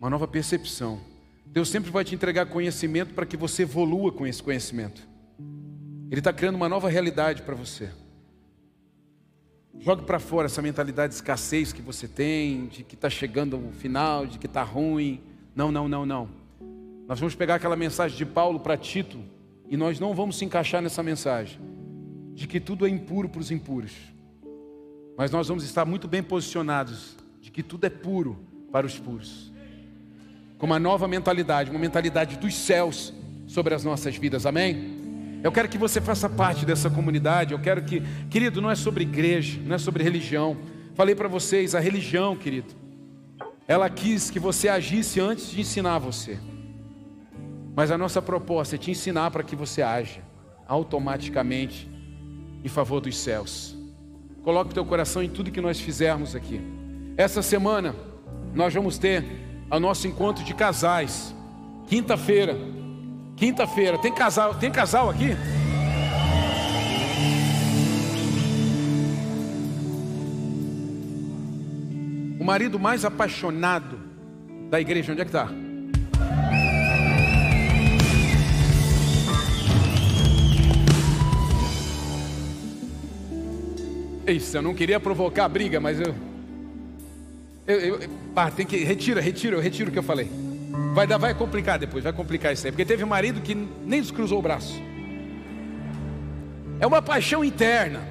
Uma 0.00 0.08
nova 0.08 0.26
percepção. 0.26 0.98
Deus 1.44 1.68
sempre 1.68 1.90
vai 1.90 2.04
te 2.04 2.14
entregar 2.14 2.46
conhecimento 2.46 3.12
para 3.12 3.26
que 3.26 3.36
você 3.36 3.64
evolua 3.64 4.10
com 4.12 4.26
esse 4.26 4.42
conhecimento. 4.42 5.06
Ele 6.10 6.20
está 6.20 6.32
criando 6.32 6.54
uma 6.54 6.70
nova 6.70 6.88
realidade 6.88 7.42
para 7.42 7.54
você. 7.54 7.90
Jogue 9.80 10.02
para 10.02 10.18
fora 10.18 10.46
essa 10.46 10.60
mentalidade 10.60 11.10
de 11.10 11.14
escassez 11.16 11.72
que 11.72 11.80
você 11.80 12.08
tem, 12.08 12.66
de 12.66 12.82
que 12.82 12.94
está 12.94 13.08
chegando 13.08 13.56
o 13.56 13.72
final, 13.72 14.26
de 14.26 14.38
que 14.38 14.46
está 14.46 14.62
ruim. 14.62 15.20
Não, 15.54 15.70
não, 15.70 15.88
não, 15.88 16.04
não. 16.04 16.28
Nós 17.06 17.20
vamos 17.20 17.34
pegar 17.34 17.54
aquela 17.54 17.76
mensagem 17.76 18.16
de 18.16 18.26
Paulo 18.26 18.60
para 18.60 18.76
Tito 18.76 19.18
e 19.68 19.76
nós 19.76 20.00
não 20.00 20.14
vamos 20.14 20.36
se 20.36 20.44
encaixar 20.44 20.82
nessa 20.82 21.02
mensagem. 21.02 21.58
de 22.34 22.46
que 22.46 22.60
tudo 22.60 22.86
é 22.86 22.88
impuro 22.88 23.28
para 23.28 23.40
os 23.40 23.50
impuros. 23.50 23.92
Mas 25.16 25.32
nós 25.32 25.48
vamos 25.48 25.64
estar 25.64 25.84
muito 25.84 26.06
bem 26.06 26.22
posicionados 26.22 27.16
de 27.40 27.50
que 27.50 27.64
tudo 27.64 27.84
é 27.84 27.90
puro 27.90 28.38
para 28.70 28.86
os 28.86 28.96
puros. 28.96 29.52
Com 30.56 30.66
uma 30.66 30.78
nova 30.78 31.08
mentalidade, 31.08 31.68
uma 31.68 31.80
mentalidade 31.80 32.36
dos 32.36 32.54
céus 32.54 33.12
sobre 33.48 33.74
as 33.74 33.82
nossas 33.82 34.16
vidas. 34.16 34.46
Amém? 34.46 34.97
Eu 35.48 35.52
quero 35.52 35.66
que 35.66 35.78
você 35.78 35.98
faça 35.98 36.28
parte 36.28 36.66
dessa 36.66 36.90
comunidade. 36.90 37.54
Eu 37.54 37.58
quero 37.58 37.82
que, 37.82 38.02
querido, 38.28 38.60
não 38.60 38.70
é 38.70 38.74
sobre 38.74 39.04
igreja, 39.04 39.58
não 39.64 39.76
é 39.76 39.78
sobre 39.78 40.04
religião. 40.04 40.58
Falei 40.94 41.14
para 41.14 41.26
vocês, 41.26 41.74
a 41.74 41.80
religião, 41.80 42.36
querido, 42.36 42.74
ela 43.66 43.88
quis 43.88 44.28
que 44.28 44.38
você 44.38 44.68
agisse 44.68 45.18
antes 45.18 45.50
de 45.50 45.62
ensinar 45.62 46.00
você. 46.00 46.38
Mas 47.74 47.90
a 47.90 47.96
nossa 47.96 48.20
proposta 48.20 48.74
é 48.74 48.78
te 48.78 48.90
ensinar 48.90 49.30
para 49.30 49.42
que 49.42 49.56
você 49.56 49.80
haja 49.80 50.20
automaticamente 50.66 51.88
em 52.62 52.68
favor 52.68 53.00
dos 53.00 53.16
céus. 53.16 53.74
Coloque 54.42 54.72
o 54.72 54.74
teu 54.74 54.84
coração 54.84 55.22
em 55.22 55.30
tudo 55.30 55.50
que 55.50 55.62
nós 55.62 55.80
fizermos 55.80 56.36
aqui. 56.36 56.60
Essa 57.16 57.40
semana 57.40 57.96
nós 58.54 58.74
vamos 58.74 58.98
ter 58.98 59.24
o 59.70 59.80
nosso 59.80 60.06
encontro 60.06 60.44
de 60.44 60.52
casais. 60.52 61.34
Quinta-feira. 61.86 62.54
Quinta-feira. 63.38 63.96
Tem 63.98 64.12
casal, 64.12 64.54
tem 64.56 64.70
casal 64.70 65.08
aqui? 65.08 65.36
O 72.40 72.44
marido 72.44 72.80
mais 72.80 73.04
apaixonado 73.04 74.00
da 74.68 74.80
igreja, 74.80 75.12
onde 75.12 75.20
é 75.20 75.24
que 75.24 75.28
está? 75.28 75.48
Isso, 84.26 84.56
eu 84.56 84.62
não 84.62 84.74
queria 84.74 84.98
provocar 84.98 85.48
briga, 85.48 85.78
mas 85.80 86.00
eu. 86.00 86.14
eu, 87.66 87.80
eu 87.80 88.10
pá, 88.34 88.50
tem 88.50 88.66
que. 88.66 88.78
Retira, 88.78 89.20
retira, 89.20 89.56
eu 89.56 89.60
retiro 89.60 89.90
o 89.90 89.92
que 89.92 89.98
eu 89.98 90.02
falei. 90.02 90.47
Vai, 90.94 91.06
dar, 91.06 91.18
vai 91.18 91.34
complicar 91.34 91.78
depois, 91.78 92.04
vai 92.04 92.12
complicar 92.12 92.52
isso 92.52 92.66
aí. 92.66 92.72
Porque 92.72 92.84
teve 92.84 93.04
um 93.04 93.08
marido 93.08 93.40
que 93.40 93.54
nem 93.54 94.00
descruzou 94.00 94.38
o 94.38 94.42
braço. 94.42 94.74
É 96.80 96.86
uma 96.86 97.02
paixão 97.02 97.44
interna. 97.44 98.02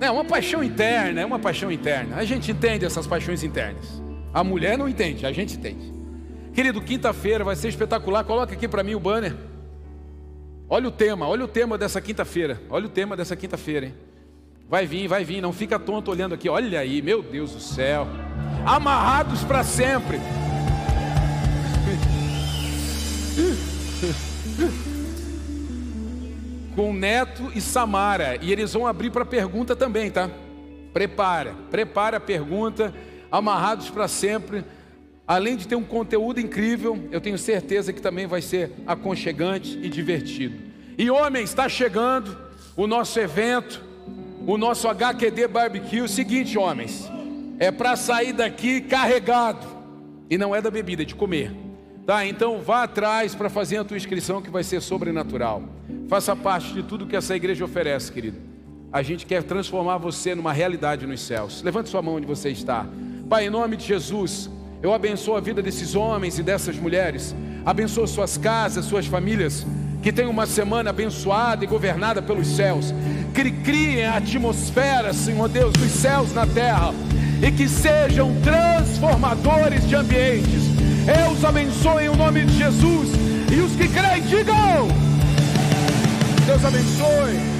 É 0.00 0.10
uma 0.10 0.24
paixão 0.24 0.62
interna, 0.62 1.20
é 1.20 1.26
uma 1.26 1.38
paixão 1.38 1.72
interna. 1.72 2.16
A 2.16 2.24
gente 2.24 2.50
entende 2.50 2.84
essas 2.84 3.06
paixões 3.06 3.42
internas. 3.42 4.02
A 4.32 4.44
mulher 4.44 4.76
não 4.76 4.88
entende, 4.88 5.24
a 5.24 5.32
gente 5.32 5.56
entende. 5.56 5.92
Querido, 6.52 6.80
quinta-feira 6.80 7.44
vai 7.44 7.56
ser 7.56 7.68
espetacular. 7.68 8.24
Coloca 8.24 8.52
aqui 8.52 8.68
para 8.68 8.82
mim 8.82 8.94
o 8.94 9.00
banner. 9.00 9.34
Olha 10.68 10.88
o 10.88 10.90
tema, 10.90 11.26
olha 11.26 11.44
o 11.44 11.48
tema 11.48 11.78
dessa 11.78 12.00
quinta-feira. 12.00 12.60
Olha 12.68 12.86
o 12.86 12.88
tema 12.88 13.16
dessa 13.16 13.36
quinta-feira, 13.36 13.86
hein? 13.86 13.94
Vai 14.68 14.84
vir, 14.84 15.06
vai 15.06 15.24
vir, 15.24 15.40
não 15.40 15.52
fica 15.52 15.78
tonto 15.78 16.10
olhando 16.10 16.34
aqui. 16.34 16.48
Olha 16.48 16.80
aí, 16.80 17.00
meu 17.00 17.22
Deus 17.22 17.52
do 17.52 17.60
céu. 17.60 18.06
Amarrados 18.66 19.44
para 19.44 19.62
sempre. 19.62 20.18
Com 26.74 26.92
Neto 26.92 27.50
e 27.54 27.60
Samara. 27.60 28.38
E 28.42 28.52
eles 28.52 28.72
vão 28.72 28.86
abrir 28.86 29.10
para 29.10 29.24
pergunta 29.24 29.74
também, 29.74 30.10
tá? 30.10 30.30
Prepara, 30.92 31.54
prepara 31.70 32.18
a 32.18 32.20
pergunta. 32.20 32.92
Amarrados 33.30 33.90
para 33.90 34.08
sempre. 34.08 34.64
Além 35.26 35.56
de 35.56 35.66
ter 35.66 35.74
um 35.74 35.84
conteúdo 35.84 36.40
incrível, 36.40 37.08
eu 37.10 37.20
tenho 37.20 37.38
certeza 37.38 37.92
que 37.92 38.00
também 38.00 38.26
vai 38.26 38.42
ser 38.42 38.72
aconchegante 38.86 39.78
e 39.82 39.88
divertido. 39.88 40.56
E 40.96 41.10
homem, 41.10 41.42
está 41.42 41.68
chegando 41.68 42.36
o 42.76 42.86
nosso 42.86 43.18
evento 43.18 43.84
o 44.46 44.56
nosso 44.56 44.88
HQD 44.88 45.48
Barbecue. 45.48 46.00
O 46.00 46.08
seguinte, 46.08 46.56
homens, 46.56 47.10
é 47.58 47.70
para 47.70 47.96
sair 47.96 48.32
daqui 48.32 48.80
carregado. 48.80 49.66
E 50.30 50.38
não 50.38 50.54
é 50.54 50.62
da 50.62 50.70
bebida, 50.70 51.02
é 51.02 51.04
de 51.04 51.14
comer. 51.14 51.65
Tá? 52.06 52.24
Então 52.24 52.62
vá 52.62 52.84
atrás 52.84 53.34
para 53.34 53.50
fazer 53.50 53.78
a 53.78 53.84
tua 53.84 53.96
inscrição 53.96 54.40
que 54.40 54.48
vai 54.48 54.62
ser 54.62 54.80
sobrenatural. 54.80 55.62
Faça 56.08 56.36
parte 56.36 56.72
de 56.72 56.82
tudo 56.82 57.06
que 57.06 57.16
essa 57.16 57.34
igreja 57.34 57.64
oferece, 57.64 58.12
querido. 58.12 58.38
A 58.92 59.02
gente 59.02 59.26
quer 59.26 59.42
transformar 59.42 59.98
você 59.98 60.34
numa 60.34 60.52
realidade 60.52 61.04
nos 61.04 61.20
céus. 61.20 61.62
Levante 61.62 61.88
sua 61.88 62.00
mão 62.00 62.14
onde 62.14 62.26
você 62.26 62.50
está. 62.50 62.86
Pai, 63.28 63.46
em 63.46 63.50
nome 63.50 63.76
de 63.76 63.84
Jesus, 63.84 64.48
eu 64.80 64.94
abençoo 64.94 65.34
a 65.34 65.40
vida 65.40 65.60
desses 65.60 65.96
homens 65.96 66.38
e 66.38 66.44
dessas 66.44 66.76
mulheres. 66.76 67.34
Abençoo 67.64 68.06
suas 68.06 68.38
casas, 68.38 68.84
suas 68.84 69.06
famílias. 69.06 69.66
Que 70.00 70.12
tenham 70.12 70.30
uma 70.30 70.46
semana 70.46 70.90
abençoada 70.90 71.64
e 71.64 71.66
governada 71.66 72.22
pelos 72.22 72.46
céus 72.46 72.94
que 73.42 73.50
criem 73.50 74.06
a 74.06 74.16
atmosfera, 74.16 75.12
Senhor 75.12 75.48
Deus, 75.48 75.72
dos 75.74 75.90
céus 75.90 76.32
na 76.32 76.46
terra 76.46 76.94
e 77.42 77.52
que 77.52 77.68
sejam 77.68 78.34
transformadores 78.42 79.86
de 79.86 79.94
ambientes. 79.94 80.75
Eu 81.06 81.30
os 81.30 81.44
abençoe 81.44 82.06
em 82.06 82.16
nome 82.16 82.44
de 82.44 82.58
Jesus 82.58 83.10
e 83.52 83.60
os 83.60 83.72
que 83.76 83.86
creem, 83.88 84.22
digam: 84.22 84.88
Deus 86.46 86.64
abençoe. 86.64 87.55